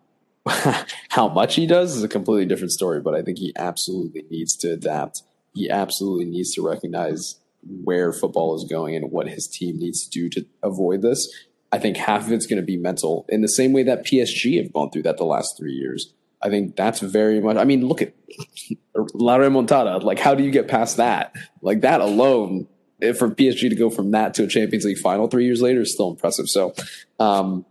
how 1.08 1.28
much 1.28 1.54
he 1.54 1.66
does 1.66 1.96
is 1.96 2.02
a 2.02 2.08
completely 2.08 2.46
different 2.46 2.72
story, 2.72 3.00
but 3.00 3.14
I 3.14 3.22
think 3.22 3.38
he 3.38 3.52
absolutely 3.56 4.24
needs 4.30 4.56
to 4.56 4.72
adapt. 4.72 5.22
He 5.54 5.70
absolutely 5.70 6.26
needs 6.26 6.54
to 6.54 6.62
recognize 6.62 7.36
where 7.84 8.12
football 8.12 8.54
is 8.54 8.64
going 8.64 8.96
and 8.96 9.10
what 9.10 9.28
his 9.28 9.46
team 9.46 9.78
needs 9.78 10.06
to 10.06 10.10
do 10.10 10.28
to 10.30 10.46
avoid 10.62 11.02
this. 11.02 11.32
I 11.72 11.78
think 11.78 11.96
half 11.96 12.26
of 12.26 12.32
it's 12.32 12.46
going 12.46 12.60
to 12.60 12.66
be 12.66 12.76
mental 12.76 13.26
in 13.28 13.42
the 13.42 13.48
same 13.48 13.72
way 13.72 13.82
that 13.82 14.04
PSG 14.04 14.62
have 14.62 14.72
gone 14.72 14.90
through 14.90 15.02
that 15.02 15.16
the 15.16 15.24
last 15.24 15.56
three 15.56 15.72
years. 15.72 16.12
I 16.40 16.50
think 16.50 16.76
that's 16.76 17.00
very 17.00 17.40
much. 17.40 17.56
I 17.56 17.64
mean, 17.64 17.86
look 17.86 18.02
at 18.02 18.14
La 19.14 19.38
Remontada. 19.38 20.02
Like, 20.02 20.18
how 20.18 20.34
do 20.34 20.44
you 20.44 20.50
get 20.50 20.68
past 20.68 20.98
that? 20.98 21.32
Like 21.62 21.80
that 21.80 22.00
alone, 22.00 22.68
for 23.00 23.28
PSG 23.30 23.68
to 23.70 23.74
go 23.74 23.90
from 23.90 24.12
that 24.12 24.34
to 24.34 24.44
a 24.44 24.46
Champions 24.46 24.84
League 24.84 24.98
final 24.98 25.26
three 25.26 25.44
years 25.44 25.60
later 25.60 25.80
is 25.80 25.92
still 25.92 26.10
impressive. 26.10 26.48
So, 26.48 26.74
um, 27.18 27.66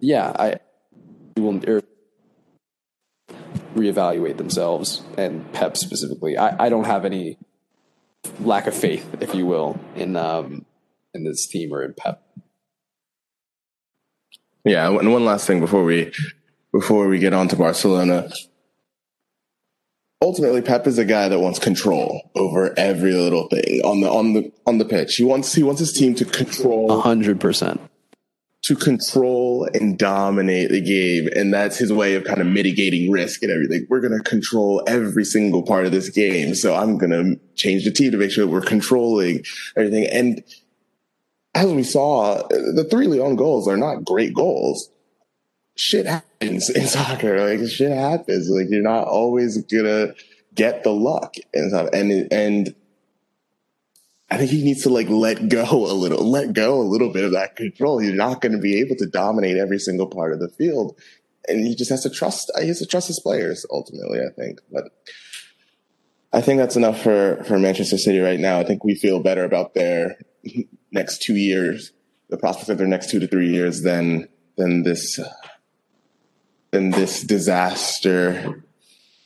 yeah, 0.00 0.32
I 0.38 0.60
will 1.36 1.60
reevaluate 3.74 4.36
themselves 4.36 5.02
and 5.16 5.50
Pep 5.52 5.76
specifically. 5.76 6.36
I, 6.36 6.66
I 6.66 6.68
don't 6.68 6.84
have 6.84 7.04
any 7.04 7.38
lack 8.40 8.66
of 8.66 8.74
faith, 8.74 9.06
if 9.20 9.34
you 9.34 9.46
will, 9.46 9.78
in 9.96 10.16
um, 10.16 10.64
in 11.14 11.24
this 11.24 11.46
team 11.46 11.72
or 11.72 11.82
in 11.82 11.94
Pep. 11.94 12.22
Yeah, 14.64 14.88
and 14.88 15.12
one 15.12 15.24
last 15.24 15.46
thing 15.46 15.60
before 15.60 15.84
we 15.84 16.12
before 16.72 17.08
we 17.08 17.18
get 17.18 17.32
on 17.32 17.48
to 17.48 17.56
Barcelona. 17.56 18.30
Ultimately, 20.20 20.62
Pep 20.62 20.86
is 20.86 20.98
a 20.98 21.04
guy 21.04 21.28
that 21.28 21.38
wants 21.38 21.58
control 21.58 22.30
over 22.34 22.76
every 22.76 23.14
little 23.14 23.48
thing 23.48 23.80
on 23.84 24.00
the 24.00 24.10
on 24.10 24.32
the 24.32 24.52
on 24.66 24.78
the 24.78 24.84
pitch. 24.84 25.16
He 25.16 25.24
wants 25.24 25.54
he 25.54 25.62
wants 25.62 25.80
his 25.80 25.92
team 25.92 26.14
to 26.16 26.24
control 26.24 27.00
hundred 27.00 27.40
percent 27.40 27.80
to 28.68 28.76
control 28.76 29.66
and 29.72 29.98
dominate 29.98 30.70
the 30.70 30.82
game. 30.82 31.26
And 31.34 31.54
that's 31.54 31.78
his 31.78 31.90
way 31.90 32.16
of 32.16 32.24
kind 32.24 32.42
of 32.42 32.46
mitigating 32.46 33.10
risk 33.10 33.42
and 33.42 33.50
everything. 33.50 33.86
We're 33.88 34.02
going 34.02 34.16
to 34.16 34.22
control 34.22 34.82
every 34.86 35.24
single 35.24 35.62
part 35.62 35.86
of 35.86 35.92
this 35.92 36.10
game. 36.10 36.54
So 36.54 36.74
I'm 36.74 36.98
going 36.98 37.12
to 37.12 37.40
change 37.54 37.84
the 37.84 37.90
team 37.90 38.10
to 38.10 38.18
make 38.18 38.30
sure 38.30 38.44
that 38.44 38.52
we're 38.52 38.60
controlling 38.60 39.42
everything. 39.74 40.06
And 40.12 40.44
as 41.54 41.72
we 41.72 41.82
saw, 41.82 42.46
the 42.48 42.86
three 42.90 43.06
Lyon 43.06 43.36
goals 43.36 43.66
are 43.66 43.78
not 43.78 44.04
great 44.04 44.34
goals. 44.34 44.90
Shit 45.74 46.04
happens 46.04 46.68
in 46.68 46.86
soccer. 46.88 47.40
Like 47.48 47.66
shit 47.70 47.90
happens. 47.90 48.50
Like 48.50 48.66
you're 48.68 48.82
not 48.82 49.08
always 49.08 49.56
gonna 49.62 50.12
get 50.54 50.84
the 50.84 50.92
luck 50.92 51.36
and 51.54 51.70
stuff. 51.70 51.88
And, 51.94 52.30
and 52.30 52.74
I 54.30 54.36
think 54.36 54.50
he 54.50 54.62
needs 54.62 54.82
to 54.82 54.90
like 54.90 55.08
let 55.08 55.48
go 55.48 55.90
a 55.90 55.94
little, 55.94 56.22
let 56.28 56.52
go 56.52 56.80
a 56.80 56.82
little 56.82 57.12
bit 57.12 57.24
of 57.24 57.32
that 57.32 57.56
control. 57.56 57.98
He's 57.98 58.12
not 58.12 58.40
going 58.40 58.52
to 58.52 58.58
be 58.58 58.78
able 58.80 58.96
to 58.96 59.06
dominate 59.06 59.56
every 59.56 59.78
single 59.78 60.06
part 60.06 60.32
of 60.32 60.40
the 60.40 60.50
field. 60.50 60.98
And 61.48 61.66
he 61.66 61.74
just 61.74 61.90
has 61.90 62.02
to 62.02 62.10
trust, 62.10 62.50
he 62.60 62.68
has 62.68 62.78
to 62.80 62.86
trust 62.86 63.08
his 63.08 63.20
players 63.20 63.64
ultimately, 63.70 64.20
I 64.20 64.30
think. 64.36 64.60
But 64.70 64.84
I 66.30 66.42
think 66.42 66.58
that's 66.58 66.76
enough 66.76 67.00
for, 67.00 67.42
for 67.44 67.58
Manchester 67.58 67.96
City 67.96 68.18
right 68.18 68.38
now. 68.38 68.58
I 68.58 68.64
think 68.64 68.84
we 68.84 68.94
feel 68.94 69.20
better 69.20 69.44
about 69.44 69.72
their 69.72 70.18
next 70.92 71.22
two 71.22 71.36
years, 71.36 71.92
the 72.28 72.36
prospects 72.36 72.68
of 72.68 72.76
their 72.76 72.86
next 72.86 73.08
two 73.08 73.20
to 73.20 73.26
three 73.26 73.50
years 73.50 73.80
than, 73.80 74.28
than 74.58 74.82
this, 74.82 75.18
than 76.70 76.90
this 76.90 77.22
disaster, 77.22 78.62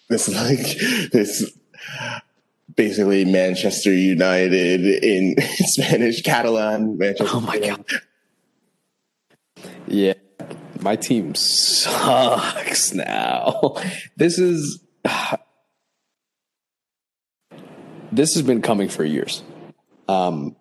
this 0.08 0.28
like, 0.28 1.10
this, 1.10 1.58
basically 2.76 3.24
Manchester 3.24 3.92
United 3.92 5.04
in 5.04 5.36
Spanish 5.40 6.22
Catalan. 6.22 6.98
Manchester 6.98 7.36
oh 7.36 7.40
my 7.40 7.58
god! 7.58 7.84
Yeah, 9.86 10.14
my 10.80 10.96
team 10.96 11.34
sucks 11.34 12.92
now. 12.94 13.76
This 14.16 14.38
is 14.38 14.82
this 18.12 18.34
has 18.34 18.42
been 18.42 18.62
coming 18.62 18.88
for 18.88 19.04
years. 19.04 19.42
Um, 20.08 20.56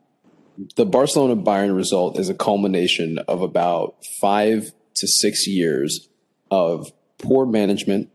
the 0.75 0.85
Barcelona 0.85 1.35
Bayern 1.35 1.75
result 1.75 2.19
is 2.19 2.29
a 2.29 2.33
culmination 2.33 3.17
of 3.27 3.41
about 3.41 3.95
five 4.19 4.71
to 4.95 5.07
six 5.07 5.47
years 5.47 6.09
of 6.49 6.91
poor 7.17 7.45
management, 7.45 8.09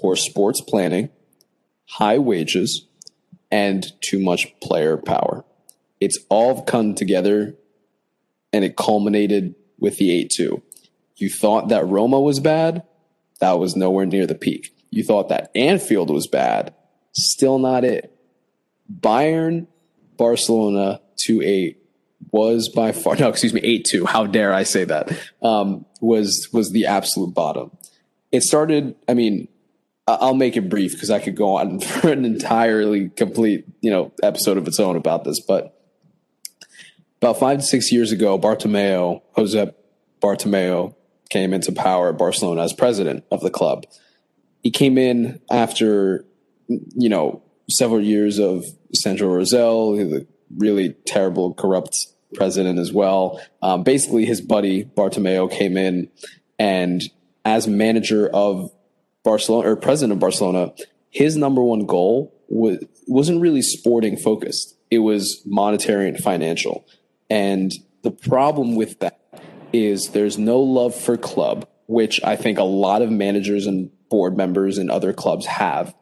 poor 0.00 0.16
sports 0.16 0.60
planning, 0.60 1.10
high 1.88 2.18
wages, 2.18 2.86
and 3.50 3.92
too 4.00 4.18
much 4.18 4.58
player 4.60 4.96
power. 4.96 5.44
It's 6.00 6.18
all 6.28 6.62
come 6.62 6.94
together 6.94 7.56
and 8.52 8.64
it 8.64 8.76
culminated 8.76 9.54
with 9.78 9.98
the 9.98 10.10
8 10.10 10.30
2. 10.30 10.62
You 11.16 11.28
thought 11.28 11.68
that 11.68 11.86
Roma 11.86 12.20
was 12.20 12.40
bad, 12.40 12.82
that 13.40 13.58
was 13.58 13.76
nowhere 13.76 14.06
near 14.06 14.26
the 14.26 14.34
peak. 14.34 14.74
You 14.90 15.04
thought 15.04 15.28
that 15.28 15.50
Anfield 15.54 16.10
was 16.10 16.26
bad, 16.26 16.74
still 17.12 17.58
not 17.58 17.84
it. 17.84 18.16
Bayern, 18.90 19.66
Barcelona 20.16 21.00
to 21.18 21.42
a 21.42 21.76
was 22.32 22.68
by 22.68 22.92
far 22.92 23.16
no, 23.16 23.28
excuse 23.28 23.54
me, 23.54 23.60
eight 23.62 23.84
two. 23.84 24.04
How 24.04 24.26
dare 24.26 24.52
I 24.52 24.62
say 24.62 24.84
that? 24.84 25.10
Um, 25.42 25.86
was 26.00 26.48
was 26.52 26.72
the 26.72 26.86
absolute 26.86 27.34
bottom. 27.34 27.70
It 28.32 28.42
started. 28.42 28.94
I 29.08 29.14
mean, 29.14 29.48
I'll 30.20 30.34
make 30.34 30.56
it 30.56 30.68
brief 30.68 30.92
because 30.92 31.10
I 31.10 31.18
could 31.18 31.36
go 31.36 31.56
on 31.56 31.80
for 31.80 32.10
an 32.10 32.24
entirely 32.24 33.08
complete 33.10 33.64
you 33.80 33.90
know 33.90 34.12
episode 34.22 34.56
of 34.56 34.66
its 34.66 34.80
own 34.80 34.96
about 34.96 35.24
this. 35.24 35.40
But 35.40 35.76
about 37.20 37.38
five 37.38 37.58
to 37.58 37.64
six 37.64 37.92
years 37.92 38.12
ago, 38.12 38.38
Bartomeu, 38.38 39.22
Jose 39.32 39.72
Bartomeu, 40.22 40.94
came 41.28 41.52
into 41.52 41.72
power 41.72 42.08
at 42.08 42.18
Barcelona 42.18 42.62
as 42.62 42.72
president 42.72 43.24
of 43.30 43.40
the 43.40 43.50
club. 43.50 43.84
He 44.62 44.70
came 44.70 44.98
in 44.98 45.40
after 45.50 46.24
you 46.68 47.08
know 47.08 47.42
several 47.68 48.02
years 48.02 48.38
of 48.38 48.64
Sandro 48.94 49.28
Rosell, 49.28 49.96
the 49.96 50.26
really 50.56 50.90
terrible, 51.06 51.54
corrupt 51.54 52.06
president 52.34 52.78
as 52.78 52.92
well. 52.92 53.40
Um, 53.62 53.82
basically, 53.82 54.24
his 54.24 54.40
buddy 54.40 54.84
Bartomeu 54.84 55.50
came 55.50 55.76
in 55.76 56.10
and, 56.58 57.02
as 57.44 57.66
manager 57.66 58.28
of 58.28 58.70
Barcelona 59.22 59.70
or 59.70 59.76
president 59.76 60.14
of 60.14 60.18
Barcelona, 60.18 60.72
his 61.10 61.36
number 61.36 61.62
one 61.62 61.86
goal 61.86 62.34
was 62.48 62.78
wasn't 63.06 63.40
really 63.40 63.62
sporting 63.62 64.16
focused. 64.16 64.76
It 64.90 65.00
was 65.00 65.42
monetary 65.46 66.08
and 66.08 66.18
financial. 66.18 66.86
And 67.28 67.72
the 68.02 68.10
problem 68.10 68.74
with 68.74 68.98
that 69.00 69.20
is 69.72 70.10
there's 70.10 70.38
no 70.38 70.60
love 70.60 70.94
for 70.94 71.16
club, 71.16 71.68
which 71.86 72.20
I 72.24 72.36
think 72.36 72.58
a 72.58 72.64
lot 72.64 73.02
of 73.02 73.10
managers 73.10 73.66
and 73.66 73.90
board 74.08 74.36
members 74.36 74.78
in 74.78 74.90
other 74.90 75.12
clubs 75.12 75.46
have. 75.46 75.94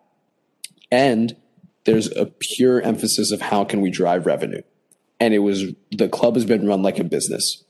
And 0.91 1.37
there's 1.85 2.11
a 2.16 2.27
pure 2.27 2.81
emphasis 2.81 3.31
of 3.31 3.41
how 3.41 3.64
can 3.64 3.81
we 3.81 3.91
drive 3.91 4.27
revenue. 4.27 4.62
And 5.21 5.35
it 5.35 5.41
was 5.41 5.64
the 5.91 6.09
club 6.09 6.35
has 6.35 6.45
been 6.45 6.66
run 6.66 6.83
like 6.83 6.99
a 6.99 7.05
business. 7.05 7.64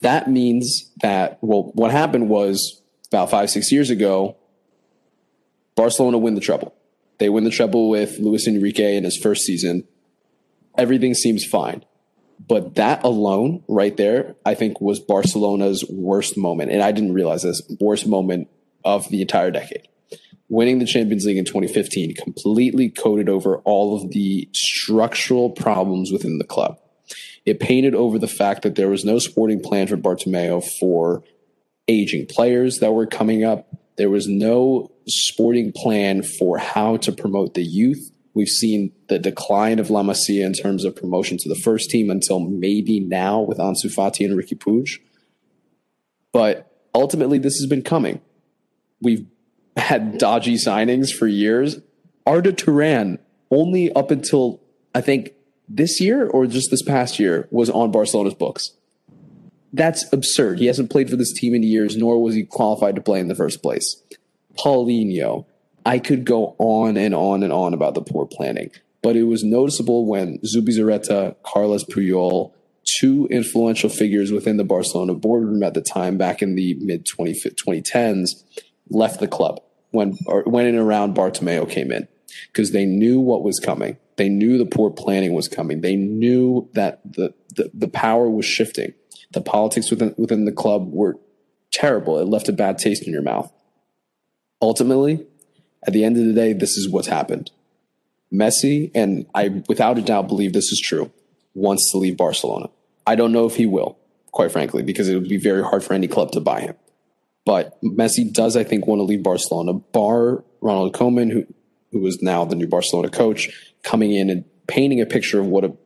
That 0.00 0.28
means 0.28 0.90
that, 1.00 1.38
well, 1.40 1.70
what 1.74 1.90
happened 1.90 2.28
was 2.28 2.82
about 3.14 3.30
five, 3.30 3.50
six 3.50 3.70
years 3.72 3.90
ago, 3.90 4.36
Barcelona 5.76 6.18
win 6.18 6.34
the 6.34 6.40
treble. 6.40 6.74
They 7.18 7.28
win 7.28 7.44
the 7.44 7.50
treble 7.50 7.88
with 7.88 8.18
Luis 8.18 8.46
Enrique 8.46 8.96
in 8.96 9.04
his 9.04 9.16
first 9.16 9.42
season. 9.42 9.84
Everything 10.76 11.14
seems 11.14 11.44
fine. 11.44 11.84
But 12.46 12.74
that 12.74 13.04
alone, 13.04 13.62
right 13.68 13.96
there, 13.96 14.34
I 14.44 14.54
think 14.54 14.80
was 14.80 14.98
Barcelona's 14.98 15.84
worst 15.88 16.36
moment. 16.36 16.72
And 16.72 16.82
I 16.82 16.90
didn't 16.90 17.12
realize 17.12 17.42
this 17.42 17.62
worst 17.80 18.06
moment 18.06 18.48
of 18.84 19.08
the 19.08 19.22
entire 19.22 19.50
decade 19.50 19.88
winning 20.48 20.78
the 20.78 20.86
Champions 20.86 21.24
League 21.24 21.36
in 21.36 21.44
2015 21.44 22.14
completely 22.14 22.90
coated 22.90 23.28
over 23.28 23.58
all 23.58 23.96
of 23.96 24.10
the 24.10 24.48
structural 24.52 25.50
problems 25.50 26.12
within 26.12 26.38
the 26.38 26.44
club. 26.44 26.78
It 27.44 27.60
painted 27.60 27.94
over 27.94 28.18
the 28.18 28.28
fact 28.28 28.62
that 28.62 28.74
there 28.74 28.88
was 28.88 29.04
no 29.04 29.18
sporting 29.18 29.60
plan 29.60 29.86
for 29.86 29.96
Bartomeu 29.96 30.64
for 30.78 31.22
aging 31.88 32.26
players 32.26 32.78
that 32.78 32.92
were 32.92 33.06
coming 33.06 33.44
up. 33.44 33.68
There 33.96 34.10
was 34.10 34.26
no 34.26 34.90
sporting 35.06 35.72
plan 35.72 36.22
for 36.22 36.58
how 36.58 36.96
to 36.98 37.12
promote 37.12 37.54
the 37.54 37.62
youth. 37.62 38.10
We've 38.34 38.48
seen 38.48 38.92
the 39.08 39.18
decline 39.18 39.78
of 39.78 39.90
La 39.90 40.02
Masia 40.02 40.44
in 40.44 40.52
terms 40.52 40.84
of 40.84 40.96
promotion 40.96 41.38
to 41.38 41.48
the 41.48 41.54
first 41.54 41.90
team 41.90 42.10
until 42.10 42.40
maybe 42.40 42.98
now 42.98 43.40
with 43.40 43.58
Ansu 43.58 43.86
Fati 43.86 44.24
and 44.24 44.36
Riqui 44.36 44.58
Puig. 44.58 44.98
But 46.32 46.88
ultimately, 46.94 47.38
this 47.38 47.58
has 47.58 47.66
been 47.68 47.82
coming. 47.82 48.20
We've 49.00 49.26
had 49.76 50.18
dodgy 50.18 50.54
signings 50.54 51.12
for 51.12 51.28
years. 51.28 51.80
Arda 52.26 52.52
Turan, 52.52 53.18
only 53.50 53.92
up 53.92 54.10
until 54.10 54.60
I 54.94 55.00
think 55.00 55.32
this 55.68 56.00
year 56.00 56.26
or 56.26 56.46
just 56.46 56.70
this 56.70 56.82
past 56.82 57.20
year, 57.20 57.46
was 57.52 57.70
on 57.70 57.92
Barcelona's 57.92 58.34
books. 58.34 58.72
That's 59.74 60.10
absurd. 60.12 60.60
He 60.60 60.66
hasn't 60.66 60.90
played 60.90 61.10
for 61.10 61.16
this 61.16 61.32
team 61.32 61.52
in 61.52 61.64
years, 61.64 61.96
nor 61.96 62.22
was 62.22 62.36
he 62.36 62.44
qualified 62.44 62.94
to 62.94 63.00
play 63.00 63.18
in 63.18 63.26
the 63.26 63.34
first 63.34 63.60
place. 63.60 64.00
Paulinho. 64.56 65.46
I 65.84 65.98
could 65.98 66.24
go 66.24 66.56
on 66.58 66.96
and 66.96 67.14
on 67.14 67.42
and 67.42 67.52
on 67.52 67.74
about 67.74 67.94
the 67.94 68.00
poor 68.00 68.24
planning, 68.24 68.70
but 69.02 69.16
it 69.16 69.24
was 69.24 69.44
noticeable 69.44 70.06
when 70.06 70.38
Zubizarreta, 70.38 71.36
Carlos 71.42 71.84
Puyol, 71.84 72.52
two 72.84 73.26
influential 73.30 73.90
figures 73.90 74.32
within 74.32 74.56
the 74.56 74.64
Barcelona 74.64 75.12
boardroom 75.12 75.62
at 75.62 75.74
the 75.74 75.82
time, 75.82 76.16
back 76.16 76.40
in 76.40 76.54
the 76.54 76.74
mid 76.74 77.04
2010s, 77.04 78.44
left 78.88 79.20
the 79.20 79.28
club 79.28 79.60
when 79.90 80.16
or 80.26 80.44
when 80.44 80.66
and 80.66 80.78
around 80.78 81.14
Bartomeu 81.14 81.68
came 81.68 81.92
in 81.92 82.08
because 82.46 82.70
they 82.70 82.86
knew 82.86 83.20
what 83.20 83.42
was 83.42 83.60
coming. 83.60 83.98
They 84.16 84.28
knew 84.28 84.56
the 84.56 84.66
poor 84.66 84.90
planning 84.90 85.34
was 85.34 85.48
coming. 85.48 85.80
They 85.80 85.96
knew 85.96 86.70
that 86.74 87.00
the, 87.04 87.34
the, 87.56 87.70
the 87.74 87.88
power 87.88 88.30
was 88.30 88.46
shifting. 88.46 88.94
The 89.34 89.40
politics 89.40 89.90
within 89.90 90.14
within 90.16 90.44
the 90.44 90.52
club 90.52 90.92
were 90.92 91.18
terrible. 91.72 92.18
It 92.18 92.26
left 92.26 92.48
a 92.48 92.52
bad 92.52 92.78
taste 92.78 93.06
in 93.06 93.12
your 93.12 93.22
mouth. 93.22 93.52
Ultimately, 94.62 95.26
at 95.86 95.92
the 95.92 96.04
end 96.04 96.16
of 96.16 96.24
the 96.24 96.32
day, 96.32 96.52
this 96.52 96.76
is 96.76 96.88
what's 96.88 97.08
happened. 97.08 97.50
Messi, 98.32 98.90
and 98.94 99.26
I 99.34 99.62
without 99.68 99.98
a 99.98 100.02
doubt 100.02 100.28
believe 100.28 100.52
this 100.52 100.72
is 100.72 100.80
true, 100.80 101.10
wants 101.54 101.90
to 101.92 101.98
leave 101.98 102.16
Barcelona. 102.16 102.68
I 103.06 103.16
don't 103.16 103.32
know 103.32 103.46
if 103.46 103.56
he 103.56 103.66
will, 103.66 103.98
quite 104.32 104.52
frankly, 104.52 104.82
because 104.82 105.08
it 105.08 105.14
would 105.14 105.28
be 105.28 105.36
very 105.36 105.62
hard 105.62 105.84
for 105.84 105.94
any 105.94 106.08
club 106.08 106.32
to 106.32 106.40
buy 106.40 106.60
him. 106.60 106.74
But 107.44 107.80
Messi 107.82 108.32
does, 108.32 108.56
I 108.56 108.64
think, 108.64 108.86
want 108.86 109.00
to 109.00 109.04
leave 109.04 109.22
Barcelona, 109.22 109.74
bar 109.74 110.42
Ronald 110.62 110.94
Koeman, 110.94 111.30
who, 111.30 111.46
who 111.92 112.06
is 112.06 112.22
now 112.22 112.44
the 112.44 112.56
new 112.56 112.66
Barcelona 112.66 113.10
coach, 113.10 113.50
coming 113.82 114.12
in 114.12 114.30
and 114.30 114.44
painting 114.66 115.00
a 115.00 115.06
picture 115.06 115.40
of 115.40 115.46
what 115.46 115.64
a 115.64 115.76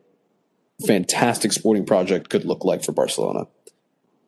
fantastic 0.86 1.52
sporting 1.52 1.84
project 1.84 2.28
could 2.28 2.44
look 2.44 2.64
like 2.64 2.84
for 2.84 2.92
Barcelona. 2.92 3.46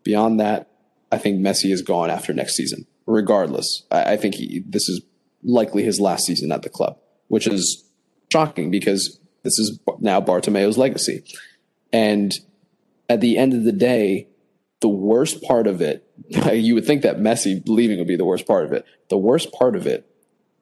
Beyond 0.04 0.40
that, 0.40 0.70
I 1.12 1.18
think 1.18 1.40
Messi 1.40 1.72
is 1.72 1.82
gone 1.82 2.10
after 2.10 2.32
next 2.32 2.56
season. 2.56 2.86
Regardless, 3.06 3.84
I, 3.90 4.12
I 4.12 4.16
think 4.16 4.34
he, 4.34 4.62
this 4.66 4.88
is 4.88 5.02
likely 5.42 5.82
his 5.82 6.00
last 6.00 6.26
season 6.26 6.52
at 6.52 6.62
the 6.62 6.68
club, 6.68 6.98
which 7.28 7.46
is 7.46 7.84
shocking 8.30 8.70
because 8.70 9.18
this 9.42 9.58
is 9.58 9.78
now 10.00 10.20
Bartomeu's 10.20 10.78
legacy. 10.78 11.24
And 11.92 12.32
at 13.08 13.20
the 13.20 13.38
end 13.38 13.54
of 13.54 13.64
the 13.64 13.72
day, 13.72 14.28
the 14.80 14.88
worst 14.88 15.42
part 15.42 15.66
of 15.66 15.80
it, 15.80 16.06
you 16.52 16.74
would 16.74 16.86
think 16.86 17.02
that 17.02 17.18
Messi 17.18 17.62
leaving 17.66 17.98
would 17.98 18.08
be 18.08 18.16
the 18.16 18.24
worst 18.24 18.46
part 18.46 18.64
of 18.64 18.72
it. 18.72 18.84
The 19.08 19.18
worst 19.18 19.52
part 19.52 19.76
of 19.76 19.86
it 19.86 20.06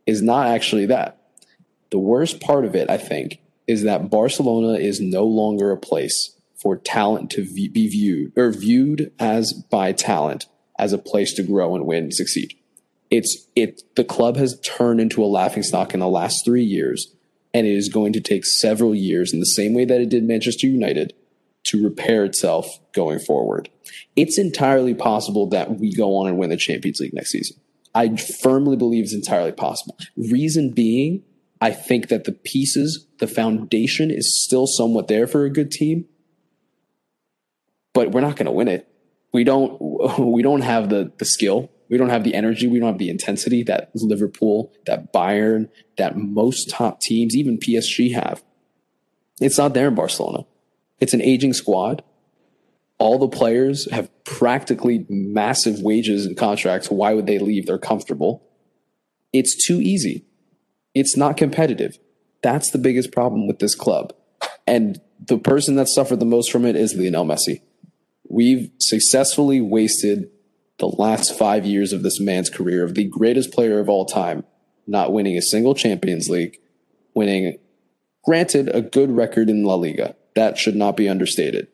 is 0.07 0.23
not 0.23 0.47
actually 0.47 0.87
that. 0.87 1.21
The 1.91 1.99
worst 1.99 2.41
part 2.41 2.65
of 2.65 2.75
it, 2.75 2.91
I 2.91 2.99
think, 2.99 3.41
is 3.69 3.85
that 3.85 4.11
Barcelona 4.11 4.79
is 4.79 5.01
no 5.01 5.25
longer 5.25 5.71
a 5.71 5.77
place 5.77 6.35
for 6.57 6.77
talent 6.77 7.31
to 7.31 7.45
be 7.45 7.89
viewed 7.89 8.33
or 8.37 8.51
viewed 8.51 9.13
as 9.21 9.53
by 9.53 9.93
talent 9.93 10.47
as 10.79 10.93
a 10.93 10.99
place 10.99 11.33
to 11.35 11.45
grow 11.45 11.77
and 11.77 11.87
win 11.87 12.05
and 12.05 12.15
succeed. 12.15 12.55
It's 13.11 13.47
it 13.55 13.83
the 13.95 14.05
club 14.05 14.37
has 14.37 14.59
turned 14.61 15.01
into 15.01 15.23
a 15.23 15.27
laughing 15.27 15.63
stock 15.63 15.95
in 15.95 16.01
the 16.01 16.09
last 16.09 16.45
3 16.45 16.65
years 16.65 17.15
and 17.55 17.67
it 17.67 17.75
is 17.75 17.89
going 17.89 18.13
to 18.15 18.21
take 18.21 18.45
several 18.45 18.95
years 18.95 19.33
in 19.33 19.41
the 19.41 19.47
same 19.47 19.75
way 19.75 19.85
that 19.85 20.01
it 20.01 20.09
did 20.09 20.25
Manchester 20.25 20.67
United 20.67 21.15
to 21.65 21.83
repair 21.83 22.25
itself 22.25 22.67
going 22.93 23.19
forward. 23.19 23.69
It's 24.17 24.39
entirely 24.39 24.95
possible 24.95 25.47
that 25.49 25.79
we 25.79 25.95
go 25.95 26.17
on 26.17 26.29
and 26.29 26.39
win 26.39 26.51
the 26.51 26.57
Champions 26.57 27.01
League 27.01 27.15
next 27.15 27.31
season. 27.31 27.59
I 27.95 28.17
firmly 28.17 28.77
believe 28.77 29.05
it's 29.05 29.15
entirely 29.15 29.53
possible. 29.53 29.97
Reason 30.17 30.71
being, 30.71 31.25
I 31.61 31.73
think 31.73 32.09
that 32.09 32.25
the 32.25 32.33
pieces, 32.33 33.07
the 33.19 33.27
foundation 33.27 34.11
is 34.11 34.43
still 34.43 34.67
somewhat 34.67 35.09
there 35.09 35.27
for 35.27 35.45
a 35.45 35.51
good 35.51 35.71
team, 35.71 36.07
but 37.93 38.13
we're 38.13 38.21
not 38.21 38.37
going 38.37 38.47
to 38.47 38.53
win 38.53 38.69
it. 38.69 38.89
We 39.33 39.45
don't, 39.45 39.79
we 40.19 40.43
don't 40.43 40.63
have 40.63 40.89
the, 40.89 41.13
the 41.19 41.25
skill. 41.25 41.71
We 41.89 41.97
don't 41.97 42.11
have 42.11 42.25
the 42.25 42.35
energy. 42.35 42.67
We 42.67 42.79
don't 42.79 42.89
have 42.89 42.99
the 42.99 43.09
intensity 43.09 43.63
that 43.65 43.91
Liverpool, 43.95 44.73
that 44.87 45.13
Bayern, 45.13 45.69
that 45.97 46.17
most 46.17 46.71
top 46.71 47.01
teams, 47.01 47.35
even 47.35 47.59
PSG 47.59 48.13
have. 48.15 48.43
It's 49.41 49.59
not 49.59 49.75
there 49.75 49.89
in 49.89 49.95
Barcelona. 49.95 50.45
It's 51.01 51.15
an 51.15 51.23
aging 51.23 51.55
squad. 51.55 52.03
All 52.99 53.19
the 53.19 53.29
players 53.29 53.91
have 53.93 54.11
practically 54.25 55.07
massive 55.09 55.81
wages 55.81 56.27
and 56.27 56.37
contracts. 56.37 56.91
Why 56.91 57.15
would 57.15 57.27
they 57.27 57.39
leave? 57.39 57.67
They're 57.67 57.79
comfortable. 57.79 58.43
It's 59.33 59.67
too 59.67 59.81
easy. 59.81 60.25
It's 60.95 61.17
not 61.17 61.37
competitive. 61.37 61.99
That's 62.43 62.71
the 62.71 62.79
biggest 62.79 63.13
problem 63.13 63.47
with 63.47 63.59
this 63.59 63.75
club. 63.75 64.13
And 64.67 65.01
the 65.25 65.39
person 65.39 65.77
that 65.77 65.89
suffered 65.89 66.21
the 66.21 66.27
most 66.27 66.51
from 66.51 66.65
it 66.65 66.77
is 66.77 66.95
Lionel 66.95 67.25
Messi. 67.25 67.63
We've 68.29 68.71
successfully 68.79 69.61
wasted 69.61 70.31
the 70.79 70.89
last 70.89 71.37
five 71.37 71.67
years 71.67 71.93
of 71.93 72.03
this 72.03 72.21
man's 72.21 72.51
career, 72.51 72.85
of 72.85 72.95
the 72.95 73.05
greatest 73.05 73.53
player 73.53 73.81
of 73.81 73.89
all 73.89 74.05
time, 74.05 74.45
not 74.87 75.13
winning 75.13 75.37
a 75.37 75.43
single 75.43 75.75
Champions 75.75 76.29
League, 76.29 76.59
winning, 77.15 77.59
granted, 78.25 78.69
a 78.75 78.81
good 78.81 79.11
record 79.11 79.51
in 79.51 79.65
La 79.65 79.75
Liga, 79.75 80.15
that 80.35 80.57
should 80.57 80.77
not 80.77 80.97
be 80.97 81.09
understated. 81.09 81.67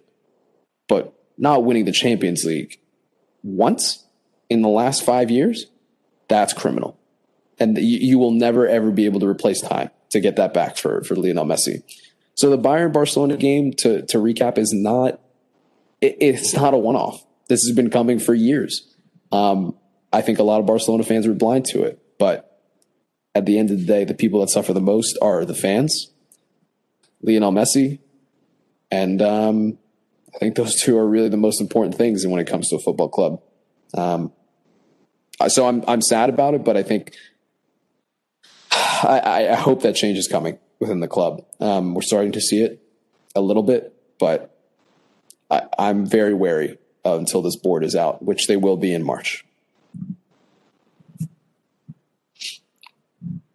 But 0.88 1.12
not 1.36 1.64
winning 1.64 1.84
the 1.84 1.92
Champions 1.92 2.44
League 2.44 2.78
once 3.42 4.04
in 4.48 4.62
the 4.62 4.68
last 4.68 5.04
five 5.04 5.30
years, 5.30 5.66
that's 6.28 6.52
criminal. 6.52 6.98
And 7.58 7.76
you, 7.76 7.98
you 7.98 8.18
will 8.18 8.30
never, 8.32 8.66
ever 8.66 8.90
be 8.90 9.04
able 9.04 9.20
to 9.20 9.28
replace 9.28 9.60
time 9.60 9.90
to 10.14 10.20
get 10.20 10.36
that 10.36 10.54
back 10.54 10.76
for, 10.76 11.02
for 11.02 11.16
Lionel 11.16 11.44
Messi. 11.44 11.82
So 12.36 12.48
the 12.48 12.58
Bayern 12.58 12.92
Barcelona 12.92 13.36
game, 13.36 13.72
to 13.78 14.02
to 14.06 14.18
recap, 14.18 14.58
is 14.58 14.72
not 14.72 15.20
it, 16.00 16.16
it's 16.20 16.54
not 16.54 16.72
a 16.72 16.78
one 16.78 16.96
off. 16.96 17.24
This 17.48 17.64
has 17.66 17.74
been 17.76 17.90
coming 17.90 18.18
for 18.18 18.32
years. 18.32 18.94
Um, 19.30 19.76
I 20.12 20.22
think 20.22 20.38
a 20.38 20.44
lot 20.44 20.60
of 20.60 20.66
Barcelona 20.66 21.02
fans 21.02 21.26
were 21.26 21.34
blind 21.34 21.66
to 21.66 21.82
it, 21.82 22.00
but 22.18 22.62
at 23.34 23.46
the 23.46 23.58
end 23.58 23.70
of 23.70 23.78
the 23.78 23.84
day, 23.84 24.04
the 24.04 24.14
people 24.14 24.40
that 24.40 24.50
suffer 24.50 24.72
the 24.72 24.80
most 24.80 25.18
are 25.20 25.44
the 25.44 25.54
fans, 25.54 26.12
Lionel 27.20 27.52
Messi, 27.52 27.98
and 28.90 29.20
um, 29.20 29.78
I 30.34 30.38
think 30.38 30.54
those 30.54 30.80
two 30.80 30.96
are 30.96 31.06
really 31.06 31.28
the 31.28 31.36
most 31.36 31.60
important 31.60 31.96
things 31.96 32.24
when 32.26 32.40
it 32.40 32.46
comes 32.46 32.68
to 32.68 32.76
a 32.76 32.80
football 32.80 33.08
club. 33.08 33.42
Um, 33.96 34.32
so 35.48 35.66
I'm 35.66 35.82
I'm 35.88 36.00
sad 36.00 36.30
about 36.30 36.54
it, 36.54 36.64
but 36.64 36.76
I 36.76 36.82
think 36.84 37.12
I, 39.04 39.52
I 39.52 39.54
hope 39.54 39.82
that 39.82 39.94
change 39.94 40.18
is 40.18 40.28
coming 40.28 40.58
within 40.80 41.00
the 41.00 41.08
club. 41.08 41.44
Um, 41.60 41.94
we're 41.94 42.02
starting 42.02 42.32
to 42.32 42.40
see 42.40 42.62
it 42.62 42.80
a 43.34 43.40
little 43.40 43.62
bit, 43.62 43.94
but 44.18 44.56
I, 45.50 45.62
I'm 45.78 46.06
very 46.06 46.34
wary 46.34 46.78
until 47.04 47.42
this 47.42 47.56
board 47.56 47.84
is 47.84 47.94
out, 47.94 48.22
which 48.22 48.46
they 48.46 48.56
will 48.56 48.76
be 48.76 48.92
in 48.94 49.02
March. 49.04 49.44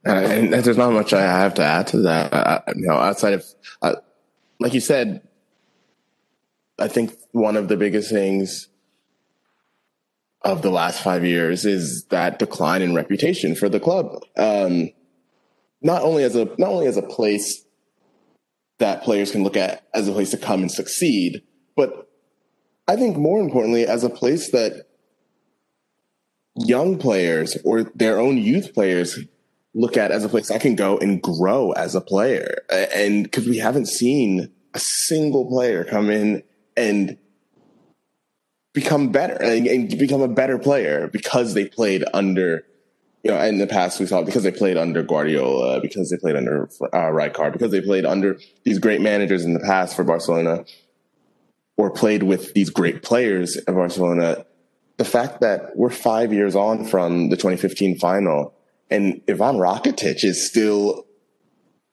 Uh, 0.06 0.12
and 0.12 0.54
there's 0.54 0.78
not 0.78 0.94
much 0.94 1.14
I 1.14 1.22
have 1.22 1.54
to 1.56 1.64
add 1.64 1.88
to 1.88 1.98
that. 2.02 2.34
Uh, 2.34 2.62
you 2.76 2.88
know, 2.88 2.94
outside 2.94 3.34
of, 3.34 3.46
uh, 3.82 3.96
like 4.60 4.74
you 4.74 4.80
said, 4.80 5.22
I 6.78 6.88
think 6.88 7.14
one 7.32 7.58
of 7.58 7.68
the 7.68 7.76
biggest 7.76 8.10
things 8.10 8.70
of 10.42 10.62
the 10.62 10.72
last 10.72 11.04
five 11.04 11.26
years 11.26 11.66
is 11.66 12.06
that 12.06 12.40
decline 12.40 12.82
in 12.82 12.96
reputation 12.96 13.56
for 13.56 13.68
the 13.68 13.80
club. 13.80 14.24
Um, 14.38 14.92
not 15.82 16.02
only 16.02 16.24
as 16.24 16.36
a 16.36 16.46
not 16.58 16.70
only 16.70 16.88
as 16.88 16.98
a 16.98 17.02
place 17.02 17.66
that 18.80 19.04
players 19.04 19.32
can 19.32 19.44
look 19.44 19.58
at 19.58 19.88
as 19.94 20.08
a 20.08 20.12
place 20.12 20.32
to 20.32 20.38
come 20.38 20.62
and 20.62 20.72
succeed, 20.72 21.44
but 21.76 22.10
I 22.88 22.96
think 22.96 23.18
more 23.18 23.40
importantly 23.40 23.86
as 23.86 24.04
a 24.04 24.10
place 24.10 24.52
that 24.52 24.88
young 26.56 26.98
players 26.98 27.58
or 27.64 27.84
their 27.96 28.20
own 28.20 28.38
youth 28.38 28.74
players 28.74 29.20
look 29.74 29.98
at 29.98 30.12
as 30.12 30.24
a 30.24 30.30
place 30.30 30.52
I 30.52 30.58
can 30.58 30.76
go 30.76 30.98
and 30.98 31.22
grow 31.22 31.72
as 31.72 31.96
a 31.96 32.02
player. 32.02 32.64
And 32.70 33.24
because 33.24 33.48
we 33.48 33.58
haven't 33.58 33.88
seen 33.88 34.52
a 34.74 34.80
single 34.80 35.48
player 35.48 35.84
come 35.84 36.10
in 36.10 36.44
and 36.76 37.18
become 38.74 39.12
better 39.12 39.42
and, 39.42 39.68
and, 39.68 39.98
become 39.98 40.22
a 40.22 40.28
better 40.28 40.58
player 40.58 41.08
because 41.08 41.54
they 41.54 41.66
played 41.66 42.04
under, 42.14 42.66
you 43.24 43.32
know, 43.32 43.40
in 43.42 43.58
the 43.58 43.68
past 43.68 44.00
we 44.00 44.06
saw 44.06 44.22
because 44.22 44.44
they 44.44 44.52
played 44.52 44.78
under 44.78 45.04
Guardiola, 45.04 45.82
because 45.82 46.10
they 46.10 46.18
played 46.18 46.36
under 46.36 46.70
uh, 46.82 47.10
Rijkaard, 47.12 47.54
because 47.54 47.72
they 47.72 47.82
played 47.82 48.06
under 48.06 48.40
these 48.64 48.80
great 48.80 49.02
managers 49.02 49.44
in 49.44 49.54
the 49.54 49.60
past 49.60 49.96
for 49.96 50.04
Barcelona 50.04 50.64
or 51.78 51.90
played 51.90 52.24
with 52.24 52.54
these 52.54 52.70
great 52.70 53.04
players 53.04 53.58
at 53.58 53.74
Barcelona. 53.74 54.46
The 54.98 55.06
fact 55.06 55.42
that 55.42 55.76
we're 55.76 55.90
five 55.90 56.34
years 56.34 56.56
on 56.56 56.86
from 56.86 57.30
the 57.30 57.38
2015 57.38 58.00
final 58.00 58.54
and 58.90 59.22
Ivan 59.30 59.58
Rakitic 59.58 60.24
is 60.24 60.48
still 60.48 61.06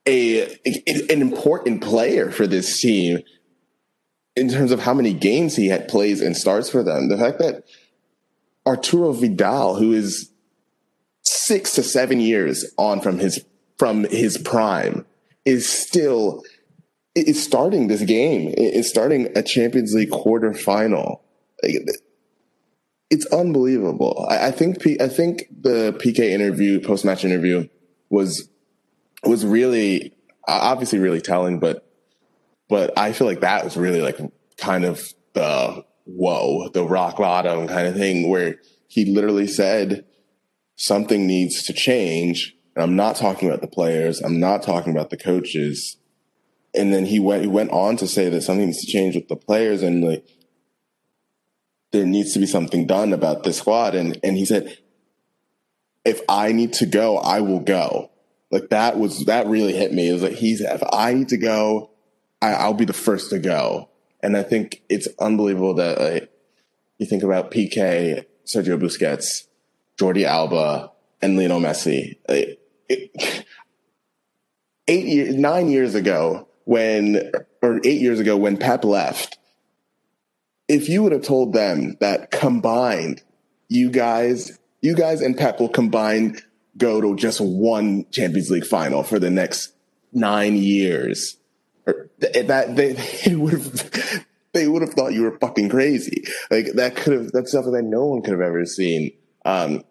a, 0.06 0.44
an 0.64 1.20
important 1.20 1.82
player 1.82 2.30
for 2.30 2.46
this 2.46 2.80
team 2.80 3.20
in 4.34 4.48
terms 4.48 4.70
of 4.70 4.80
how 4.80 4.94
many 4.94 5.12
games 5.12 5.56
he 5.56 5.68
had 5.68 5.88
plays 5.88 6.20
and 6.20 6.36
starts 6.36 6.70
for 6.70 6.82
them. 6.82 7.08
The 7.08 7.18
fact 7.18 7.38
that 7.38 7.64
Arturo 8.66 9.12
Vidal, 9.12 9.76
who 9.76 9.92
is 9.92 10.30
six 11.26 11.74
to 11.74 11.82
seven 11.82 12.20
years 12.20 12.64
on 12.78 13.00
from 13.00 13.18
his 13.18 13.44
from 13.78 14.04
his 14.04 14.38
prime, 14.38 15.04
is 15.44 15.68
still 15.68 16.42
is 17.14 17.42
starting 17.42 17.88
this 17.88 18.02
game. 18.02 18.54
Is 18.56 18.88
starting 18.88 19.28
a 19.36 19.42
Champions 19.42 19.94
League 19.94 20.10
quarterfinal. 20.10 21.20
It's 23.08 23.26
unbelievable. 23.26 24.26
I, 24.28 24.50
think 24.50 24.84
I 25.00 25.08
think 25.08 25.44
the 25.60 25.92
Piqué 25.92 26.30
interview, 26.30 26.80
post 26.80 27.04
match 27.04 27.24
interview, 27.24 27.68
was 28.10 28.48
was 29.24 29.44
really 29.44 30.12
obviously 30.46 30.98
really 30.98 31.20
telling, 31.20 31.58
but 31.58 31.88
but 32.68 32.96
I 32.98 33.12
feel 33.12 33.26
like 33.26 33.40
that 33.40 33.64
was 33.64 33.76
really 33.76 34.02
like 34.02 34.18
kind 34.58 34.84
of 34.84 35.02
the 35.34 35.84
whoa, 36.04 36.68
the 36.68 36.84
rock 36.84 37.16
bottom 37.16 37.66
kind 37.68 37.86
of 37.86 37.96
thing 37.96 38.28
where 38.28 38.56
he 38.88 39.04
literally 39.06 39.46
said 39.46 40.04
something 40.76 41.26
needs 41.26 41.62
to 41.64 41.72
change. 41.72 42.54
And 42.74 42.82
I'm 42.82 42.96
not 42.96 43.16
talking 43.16 43.48
about 43.48 43.62
the 43.62 43.66
players. 43.66 44.20
I'm 44.20 44.38
not 44.38 44.62
talking 44.62 44.92
about 44.92 45.10
the 45.10 45.16
coaches. 45.16 45.96
And 46.74 46.92
then 46.92 47.06
he 47.06 47.18
went, 47.18 47.42
he 47.42 47.48
went 47.48 47.70
on 47.70 47.96
to 47.96 48.06
say 48.06 48.28
that 48.28 48.42
something 48.42 48.66
needs 48.66 48.84
to 48.84 48.92
change 48.92 49.14
with 49.14 49.28
the 49.28 49.36
players 49.36 49.82
and 49.82 50.04
like, 50.04 50.28
there 51.92 52.04
needs 52.04 52.34
to 52.34 52.38
be 52.38 52.46
something 52.46 52.86
done 52.86 53.12
about 53.12 53.42
this 53.42 53.58
squad. 53.58 53.94
And, 53.94 54.18
and 54.22 54.36
he 54.36 54.44
said, 54.44 54.76
if 56.04 56.20
I 56.28 56.52
need 56.52 56.74
to 56.74 56.86
go, 56.86 57.16
I 57.16 57.40
will 57.40 57.60
go. 57.60 58.10
Like 58.50 58.68
that 58.68 58.98
was, 58.98 59.24
that 59.24 59.46
really 59.46 59.72
hit 59.72 59.92
me. 59.92 60.10
It 60.10 60.12
was 60.12 60.22
like, 60.22 60.32
he's, 60.32 60.60
if 60.60 60.82
I 60.92 61.14
need 61.14 61.28
to 61.28 61.38
go, 61.38 61.90
I, 62.42 62.52
I'll 62.52 62.74
be 62.74 62.84
the 62.84 62.92
first 62.92 63.30
to 63.30 63.38
go. 63.38 63.88
And 64.22 64.36
I 64.36 64.42
think 64.42 64.82
it's 64.90 65.08
unbelievable 65.18 65.74
that 65.74 66.00
like, 66.00 66.30
you 66.98 67.06
think 67.06 67.22
about 67.22 67.50
Piqué, 67.50 68.26
Sergio 68.44 68.78
Busquets, 68.78 69.45
Jordi 69.98 70.24
Alba, 70.24 70.92
and 71.22 71.36
Lionel 71.36 71.60
Messi. 71.60 72.16
It, 72.28 72.60
it, 72.88 73.44
eight 74.88 75.06
years, 75.06 75.34
nine 75.34 75.68
years 75.68 75.94
ago, 75.94 76.48
when 76.64 77.32
or 77.62 77.80
eight 77.84 78.00
years 78.00 78.20
ago 78.20 78.36
when 78.36 78.56
Pep 78.56 78.84
left, 78.84 79.38
if 80.68 80.88
you 80.88 81.02
would 81.02 81.12
have 81.12 81.22
told 81.22 81.52
them 81.52 81.96
that 82.00 82.30
combined, 82.30 83.22
you 83.68 83.90
guys, 83.90 84.58
you 84.82 84.94
guys 84.94 85.20
and 85.20 85.36
Pep 85.36 85.60
will 85.60 85.68
combine 85.68 86.38
go 86.76 87.00
to 87.00 87.16
just 87.16 87.40
one 87.40 88.04
Champions 88.10 88.50
League 88.50 88.66
final 88.66 89.02
for 89.02 89.18
the 89.18 89.30
next 89.30 89.72
nine 90.12 90.56
years 90.56 91.36
that 92.18 92.74
they, 92.76 92.92
they 93.24 93.34
would 93.34 93.52
have 93.52 94.24
they 94.52 94.66
would 94.66 94.82
have 94.82 94.92
thought 94.92 95.12
you 95.12 95.22
were 95.22 95.38
fucking 95.38 95.68
crazy. 95.68 96.24
Like 96.50 96.72
that 96.74 96.96
could 96.96 97.12
have 97.12 97.32
that's 97.32 97.52
something 97.52 97.72
that 97.72 97.82
no 97.82 98.06
one 98.06 98.22
could 98.22 98.32
have 98.32 98.40
ever 98.40 98.64
seen. 98.64 99.12
Um, 99.46 99.84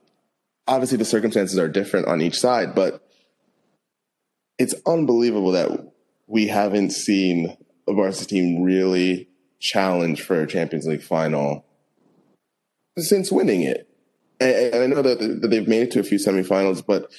obviously, 0.67 0.97
the 0.97 1.05
circumstances 1.05 1.57
are 1.57 1.69
different 1.69 2.07
on 2.07 2.21
each 2.21 2.37
side, 2.37 2.75
but 2.75 3.07
it's 4.59 4.75
unbelievable 4.85 5.53
that 5.53 5.71
we 6.27 6.47
haven't 6.47 6.91
seen 6.91 7.57
a 7.87 7.93
varsity 7.93 8.35
team 8.35 8.63
really 8.63 9.29
challenge 9.59 10.21
for 10.21 10.41
a 10.41 10.47
Champions 10.47 10.85
League 10.85 11.01
final 11.01 11.65
since 12.97 13.31
winning 13.31 13.61
it. 13.61 13.89
And 14.39 14.75
I 14.75 14.87
know 14.87 15.01
that 15.01 15.47
they've 15.49 15.67
made 15.67 15.83
it 15.83 15.91
to 15.91 15.99
a 15.99 16.03
few 16.03 16.17
semifinals, 16.17 16.85
but 16.85 17.09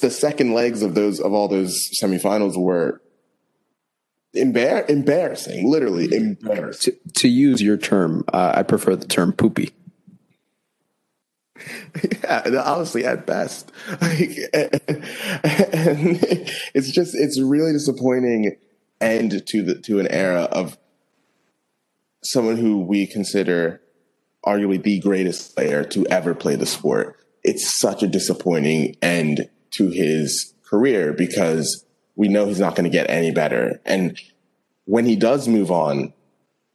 the 0.00 0.10
second 0.10 0.52
legs 0.52 0.82
of 0.82 0.94
those 0.94 1.18
of 1.18 1.32
all 1.32 1.48
those 1.48 1.90
semifinals 2.00 2.56
were 2.56 3.02
embar- 4.36 4.88
embarrassing, 4.88 5.68
literally 5.68 6.14
embarrassing. 6.14 6.94
To, 6.94 7.20
to 7.22 7.28
use 7.28 7.60
your 7.60 7.76
term, 7.76 8.24
uh, 8.32 8.52
I 8.54 8.62
prefer 8.62 8.94
the 8.94 9.08
term 9.08 9.32
poopy. 9.32 9.72
Yeah, 12.22 12.62
honestly, 12.64 13.04
at 13.04 13.26
best, 13.26 13.72
like, 14.00 14.38
and, 14.52 14.80
and 14.84 16.18
it's 16.74 16.90
just 16.90 17.14
it's 17.14 17.40
really 17.40 17.72
disappointing 17.72 18.56
end 19.00 19.46
to 19.46 19.62
the 19.62 19.74
to 19.82 20.00
an 20.00 20.08
era 20.08 20.42
of 20.42 20.78
someone 22.22 22.56
who 22.56 22.80
we 22.80 23.06
consider 23.06 23.80
arguably 24.44 24.82
the 24.82 25.00
greatest 25.00 25.54
player 25.54 25.84
to 25.84 26.06
ever 26.06 26.34
play 26.34 26.56
the 26.56 26.66
sport. 26.66 27.16
It's 27.44 27.72
such 27.72 28.02
a 28.02 28.06
disappointing 28.06 28.96
end 29.02 29.48
to 29.72 29.88
his 29.88 30.54
career 30.64 31.12
because 31.12 31.84
we 32.16 32.28
know 32.28 32.46
he's 32.46 32.60
not 32.60 32.74
going 32.74 32.84
to 32.84 32.90
get 32.90 33.08
any 33.10 33.30
better. 33.30 33.80
And 33.84 34.20
when 34.84 35.04
he 35.04 35.16
does 35.16 35.48
move 35.48 35.70
on, 35.70 36.12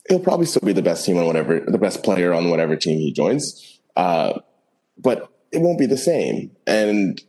he'll 0.07 0.19
probably 0.19 0.45
still 0.45 0.61
be 0.65 0.73
the 0.73 0.81
best 0.81 1.05
team 1.05 1.18
on 1.18 1.26
whatever, 1.26 1.60
the 1.60 1.77
best 1.77 2.03
player 2.03 2.34
on 2.34 2.49
whatever 2.49 2.76
team 2.76 2.99
he 2.99 3.11
joins. 3.11 3.80
Uh, 3.95 4.39
but 4.98 5.30
it 5.52 5.61
won't 5.61 5.80
be 5.80 5.86
the 5.86 5.98
same. 5.98 6.52
And 6.65 7.22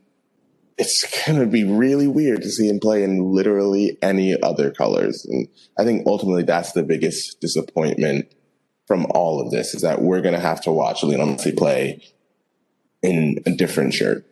it's 0.77 1.05
going 1.27 1.39
to 1.39 1.47
be 1.47 1.65
really 1.65 2.09
weird 2.09 2.43
to 2.43 2.51
see 2.51 2.69
him 2.69 2.81
play 2.81 3.05
in 3.05 3.33
literally 3.33 3.99
any 4.03 4.41
other 4.41 4.71
colors. 4.71 5.25
And 5.25 5.49
I 5.79 5.85
think 5.85 6.07
ultimately 6.07 6.43
that's 6.43 6.73
the 6.73 6.83
biggest 6.83 7.41
disappointment 7.41 8.33
from 8.87 9.07
all 9.11 9.41
of 9.41 9.51
this 9.51 9.75
is 9.75 9.83
that 9.83 10.03
we're 10.03 10.21
going 10.21 10.35
to 10.35 10.41
have 10.41 10.61
to 10.63 10.73
watch 10.73 11.03
Lionel 11.03 11.29
Messi 11.29 11.57
play 11.57 12.03
in 13.03 13.39
a 13.47 13.51
different 13.51 13.95
shirt. 13.95 14.27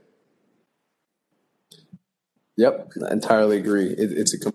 Yep, 2.57 2.93
I 3.09 3.13
entirely 3.13 3.57
agree. 3.57 3.87
It, 3.87 4.13
it's 4.13 4.35
a 4.35 4.39
com- 4.39 4.55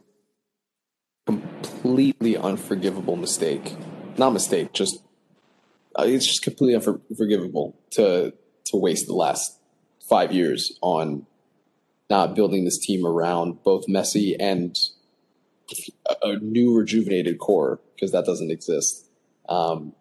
completely 1.25 2.37
unforgivable 2.37 3.15
mistake. 3.15 3.75
Not 4.17 4.33
mistake, 4.33 4.71
just 4.73 5.01
uh, 5.97 6.03
it's 6.05 6.25
just 6.25 6.43
completely 6.43 6.75
unforgivable 6.75 7.75
to 7.91 8.33
to 8.69 8.77
waste 8.77 9.07
the 9.07 9.13
last 9.13 9.59
five 10.07 10.31
years 10.31 10.77
on 10.81 11.25
not 12.09 12.35
building 12.35 12.65
this 12.65 12.77
team 12.77 13.05
around 13.05 13.63
both 13.63 13.87
Messi 13.87 14.35
and 14.39 14.77
a, 16.09 16.29
a 16.29 16.35
new 16.37 16.77
rejuvenated 16.77 17.39
core 17.39 17.79
because 17.95 18.11
that 18.11 18.25
doesn't 18.25 18.51
exist. 18.51 19.09
Um, 19.49 19.93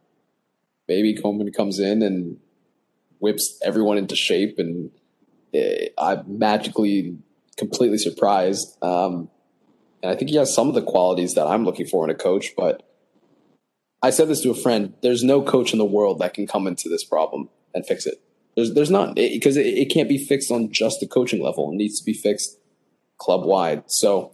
maybe 0.88 1.14
Koeman 1.14 1.52
comes 1.54 1.78
in 1.78 2.02
and 2.02 2.38
whips 3.18 3.58
everyone 3.64 3.98
into 3.98 4.14
shape, 4.14 4.58
and 4.58 4.90
uh, 5.54 5.86
I'm 5.98 6.38
magically 6.38 7.18
completely 7.56 7.98
surprised. 7.98 8.76
Um, 8.82 9.30
and 10.02 10.12
I 10.12 10.14
think 10.14 10.30
he 10.30 10.36
has 10.36 10.54
some 10.54 10.68
of 10.68 10.74
the 10.74 10.82
qualities 10.82 11.34
that 11.34 11.46
I'm 11.46 11.64
looking 11.64 11.86
for 11.86 12.04
in 12.04 12.10
a 12.10 12.14
coach, 12.14 12.52
but 12.56 12.82
I 14.02 14.10
said 14.10 14.28
this 14.28 14.42
to 14.42 14.50
a 14.50 14.54
friend. 14.54 14.92
There's 15.02 15.24
no 15.24 15.42
coach 15.42 15.72
in 15.72 15.78
the 15.78 15.84
world 15.84 16.20
that 16.20 16.34
can 16.34 16.46
come 16.46 16.66
into 16.66 16.88
this 16.88 17.02
problem 17.02 17.48
and 17.74 17.84
fix 17.84 18.06
it. 18.06 18.22
There's, 18.56 18.72
there's 18.72 18.90
not 18.90 19.14
because 19.14 19.56
it, 19.56 19.66
it, 19.66 19.86
can't 19.86 20.08
be 20.08 20.18
fixed 20.18 20.50
on 20.50 20.72
just 20.72 21.00
the 21.00 21.06
coaching 21.06 21.42
level. 21.42 21.70
It 21.70 21.76
needs 21.76 21.98
to 22.00 22.04
be 22.04 22.14
fixed 22.14 22.58
club 23.18 23.44
wide. 23.44 23.84
So 23.86 24.32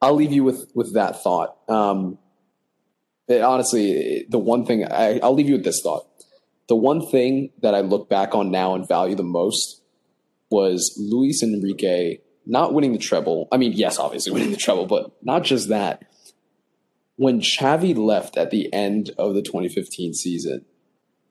I'll 0.00 0.14
leave 0.14 0.32
you 0.32 0.44
with 0.44 0.70
with 0.74 0.94
that 0.94 1.22
thought. 1.22 1.56
Um, 1.68 2.18
it, 3.26 3.42
honestly, 3.42 4.26
the 4.28 4.38
one 4.38 4.64
thing 4.64 4.84
I, 4.84 5.18
I'll 5.18 5.34
leave 5.34 5.48
you 5.48 5.56
with 5.56 5.64
this 5.64 5.80
thought. 5.82 6.06
The 6.68 6.76
one 6.76 7.04
thing 7.06 7.50
that 7.62 7.74
I 7.74 7.80
look 7.80 8.08
back 8.08 8.34
on 8.34 8.50
now 8.50 8.74
and 8.74 8.86
value 8.86 9.16
the 9.16 9.24
most 9.24 9.82
was 10.50 10.96
Luis 10.96 11.42
Enrique 11.42 12.18
not 12.46 12.72
winning 12.72 12.92
the 12.92 12.98
treble. 12.98 13.48
I 13.50 13.56
mean, 13.56 13.72
yes, 13.72 13.98
obviously 13.98 14.32
winning 14.34 14.52
the 14.52 14.56
treble, 14.56 14.86
but 14.86 15.12
not 15.22 15.42
just 15.42 15.68
that. 15.68 16.04
When 17.16 17.40
Xavi 17.40 17.96
left 17.96 18.36
at 18.36 18.50
the 18.50 18.72
end 18.72 19.10
of 19.18 19.34
the 19.34 19.42
2015 19.42 20.14
season, 20.14 20.64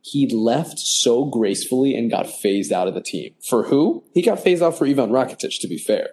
he 0.05 0.27
left 0.27 0.77
so 0.77 1.25
gracefully 1.25 1.95
and 1.95 2.11
got 2.11 2.29
phased 2.29 2.71
out 2.71 2.87
of 2.87 2.93
the 2.93 3.01
team. 3.01 3.33
For 3.49 3.63
who? 3.63 4.03
He 4.13 4.21
got 4.21 4.39
phased 4.39 4.61
out 4.61 4.77
for 4.77 4.85
Ivan 4.85 5.09
Rakitic, 5.09 5.59
to 5.61 5.67
be 5.67 5.79
fair. 5.79 6.09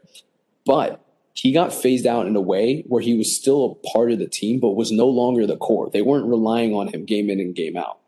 But 0.65 1.05
he 1.35 1.53
got 1.53 1.75
phased 1.75 2.07
out 2.07 2.27
in 2.27 2.35
a 2.35 2.41
way 2.41 2.85
where 2.87 3.03
he 3.03 3.15
was 3.15 3.37
still 3.37 3.65
a 3.67 3.89
part 3.89 4.11
of 4.11 4.19
the 4.19 4.27
team, 4.27 4.61
but 4.61 4.71
was 4.71 4.91
no 4.91 5.07
longer 5.07 5.47
the 5.47 5.59
core. 5.59 5.91
They 5.91 6.01
weren't 6.01 6.25
relying 6.25 6.73
on 6.73 6.89
him 6.89 7.05
game 7.05 7.29
in 7.29 7.39
and 7.39 7.55
game 7.55 7.77
out. 7.77 7.99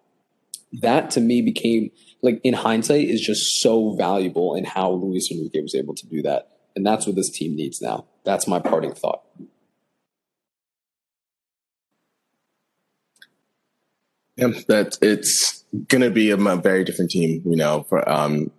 That 0.72 1.10
to 1.10 1.20
me 1.20 1.42
became 1.42 1.90
like 2.22 2.40
in 2.42 2.54
hindsight 2.54 3.06
is 3.06 3.20
just 3.20 3.60
so 3.60 3.94
valuable 3.94 4.54
in 4.54 4.64
how 4.64 4.90
Luis 4.90 5.30
Enrique 5.30 5.60
was 5.60 5.74
able 5.74 5.94
to 5.96 6.06
do 6.06 6.22
that. 6.22 6.48
And 6.74 6.86
that's 6.86 7.06
what 7.06 7.14
this 7.14 7.28
team 7.28 7.56
needs 7.56 7.82
now. 7.82 8.06
That's 8.24 8.48
my 8.48 8.58
parting 8.58 8.94
thought. 8.94 9.22
Yeah, 14.36 14.48
that 14.68 14.98
it's 15.00 15.64
going 15.88 16.02
to 16.02 16.10
be 16.10 16.30
a, 16.30 16.36
very 16.36 16.84
different 16.84 17.10
team, 17.10 17.42
you 17.44 17.56
know, 17.56 17.84
for 17.88 18.08
um, 18.08 18.50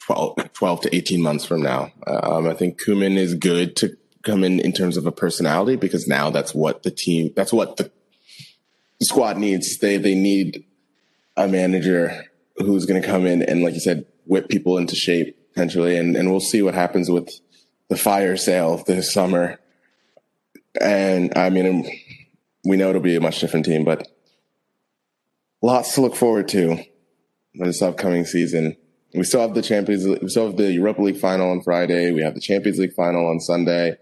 12, 0.00 0.52
12 0.52 0.80
to 0.82 0.94
18 0.94 1.22
months 1.22 1.44
from 1.44 1.62
now. 1.62 1.90
Um, 2.06 2.46
I 2.46 2.54
think 2.54 2.80
Koeman 2.80 3.16
is 3.16 3.34
good 3.34 3.74
to 3.76 3.96
come 4.22 4.44
in 4.44 4.60
in 4.60 4.72
terms 4.72 4.96
of 4.96 5.06
a 5.06 5.12
personality 5.12 5.76
because 5.76 6.06
now 6.06 6.30
that's 6.30 6.54
what 6.54 6.82
the 6.82 6.90
team, 6.90 7.32
that's 7.34 7.52
what 7.52 7.76
the 7.76 7.90
squad 9.02 9.36
needs. 9.36 9.78
They, 9.78 9.96
they 9.96 10.14
need 10.14 10.64
a 11.36 11.48
manager 11.48 12.26
who's 12.56 12.86
going 12.86 13.02
to 13.02 13.06
come 13.06 13.26
in 13.26 13.42
and, 13.42 13.62
like 13.62 13.74
you 13.74 13.80
said, 13.80 14.06
whip 14.26 14.48
people 14.48 14.78
into 14.78 14.94
shape 14.94 15.36
potentially. 15.52 15.96
And, 15.96 16.16
and 16.16 16.30
we'll 16.30 16.40
see 16.40 16.62
what 16.62 16.74
happens 16.74 17.10
with 17.10 17.30
the 17.88 17.96
fire 17.96 18.36
sale 18.36 18.82
this 18.86 19.12
summer. 19.12 19.58
And 20.80 21.36
I 21.36 21.50
mean, 21.50 21.88
we 22.64 22.76
know 22.76 22.90
it'll 22.90 23.02
be 23.02 23.16
a 23.16 23.20
much 23.20 23.40
different 23.40 23.66
team, 23.66 23.84
but 23.84 24.08
lots 25.64 25.94
to 25.94 26.02
look 26.02 26.14
forward 26.14 26.46
to 26.48 26.72
in 26.72 27.64
this 27.66 27.80
upcoming 27.80 28.26
season. 28.26 28.76
We 29.14 29.22
still 29.22 29.40
have 29.40 29.54
the 29.54 29.62
Champions. 29.62 30.06
League, 30.06 30.22
we 30.22 30.28
still 30.28 30.48
have 30.48 30.56
the 30.56 30.70
Europa 30.70 31.00
League 31.00 31.16
final 31.16 31.50
on 31.50 31.62
Friday. 31.62 32.12
We 32.12 32.22
have 32.22 32.34
the 32.34 32.40
Champions 32.40 32.78
League 32.78 32.92
final 32.92 33.26
on 33.26 33.40
Sunday, 33.40 33.96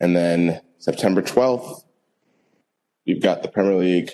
and 0.00 0.16
then 0.16 0.60
September 0.78 1.20
twelfth, 1.20 1.84
we've 3.06 3.22
got 3.22 3.42
the 3.42 3.48
Premier 3.48 3.74
League, 3.74 4.10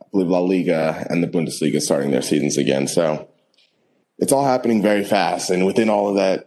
I 0.00 0.04
believe 0.12 0.28
La 0.28 0.38
Liga, 0.38 1.06
and 1.10 1.22
the 1.22 1.26
Bundesliga 1.26 1.80
starting 1.80 2.12
their 2.12 2.22
seasons 2.22 2.56
again. 2.56 2.86
So 2.86 3.28
it's 4.18 4.32
all 4.32 4.44
happening 4.44 4.80
very 4.80 5.04
fast, 5.04 5.50
and 5.50 5.66
within 5.66 5.90
all 5.90 6.08
of 6.08 6.16
that, 6.16 6.46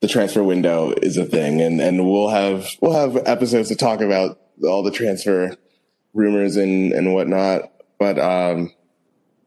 the 0.00 0.08
transfer 0.08 0.44
window 0.44 0.92
is 1.02 1.16
a 1.16 1.24
thing, 1.24 1.60
and 1.60 1.80
and 1.80 2.08
we'll 2.08 2.28
have 2.28 2.68
we'll 2.80 2.92
have 2.92 3.16
episodes 3.26 3.68
to 3.70 3.76
talk 3.76 4.00
about 4.00 4.38
all 4.62 4.84
the 4.84 4.92
transfer 4.92 5.56
rumors 6.14 6.56
and 6.56 6.92
and 6.92 7.12
whatnot. 7.14 7.72
But 7.98 8.18
um, 8.18 8.72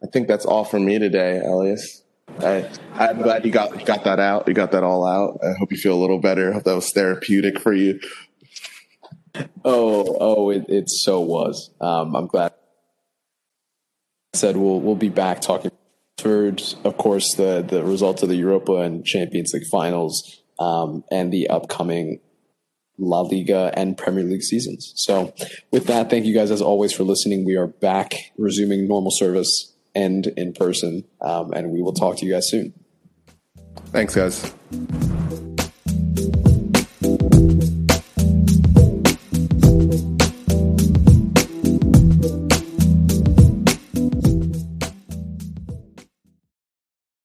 I 0.04 0.08
think 0.08 0.28
that's 0.28 0.46
all 0.46 0.66
for 0.66 0.80
me 0.80 1.00
today, 1.00 1.40
Elias. 1.40 2.04
I, 2.40 2.70
I'm 2.94 3.22
glad 3.22 3.46
you 3.46 3.52
got 3.52 3.86
got 3.86 4.04
that 4.04 4.20
out. 4.20 4.48
You 4.48 4.54
got 4.54 4.72
that 4.72 4.84
all 4.84 5.06
out. 5.06 5.40
I 5.44 5.54
hope 5.58 5.72
you 5.72 5.78
feel 5.78 5.96
a 5.96 6.02
little 6.02 6.20
better. 6.20 6.52
I 6.52 6.54
hope 6.54 6.64
that 6.64 6.76
was 6.76 6.92
therapeutic 6.92 7.60
for 7.60 7.74
you. 7.74 8.00
Oh, 9.64 10.18
oh, 10.20 10.50
it, 10.50 10.66
it 10.70 10.90
so 10.90 11.20
was. 11.20 11.72
Um, 11.82 12.16
I'm 12.16 12.28
glad. 12.28 12.54
I 14.34 14.38
said 14.38 14.58
we'll 14.58 14.80
we'll 14.80 14.96
be 14.96 15.10
back 15.10 15.42
talking. 15.42 15.72
Third, 16.18 16.62
Of 16.84 16.98
course, 16.98 17.34
the 17.36 17.66
the 17.68 17.84
results 17.84 18.24
of 18.24 18.30
the 18.30 18.36
Europa 18.36 18.74
and 18.78 19.06
Champions 19.06 19.54
League 19.54 19.68
finals, 19.72 20.42
um, 20.60 21.04
and 21.12 21.32
the 21.32 21.50
upcoming 21.50 22.20
La 23.00 23.22
Liga 23.22 23.72
and 23.76 23.98
Premier 23.98 24.24
League 24.24 24.44
seasons. 24.44 24.94
So, 24.96 25.34
with 25.72 25.88
that, 25.88 26.10
thank 26.10 26.26
you 26.26 26.34
guys 26.34 26.52
as 26.52 26.62
always 26.62 26.94
for 26.94 27.04
listening. 27.04 27.46
We 27.46 27.56
are 27.56 27.68
back 27.68 28.14
resuming 28.38 28.88
normal 28.88 29.12
service 29.12 29.74
and 29.96 30.28
in 30.28 30.54
person, 30.54 31.06
um, 31.22 31.52
and 31.54 31.72
we 31.72 31.82
will 31.82 31.94
talk 31.94 32.18
to 32.18 32.26
you 32.26 32.34
guys 32.34 32.50
soon. 32.50 32.74
Thanks, 33.92 34.16
guys. 34.16 34.54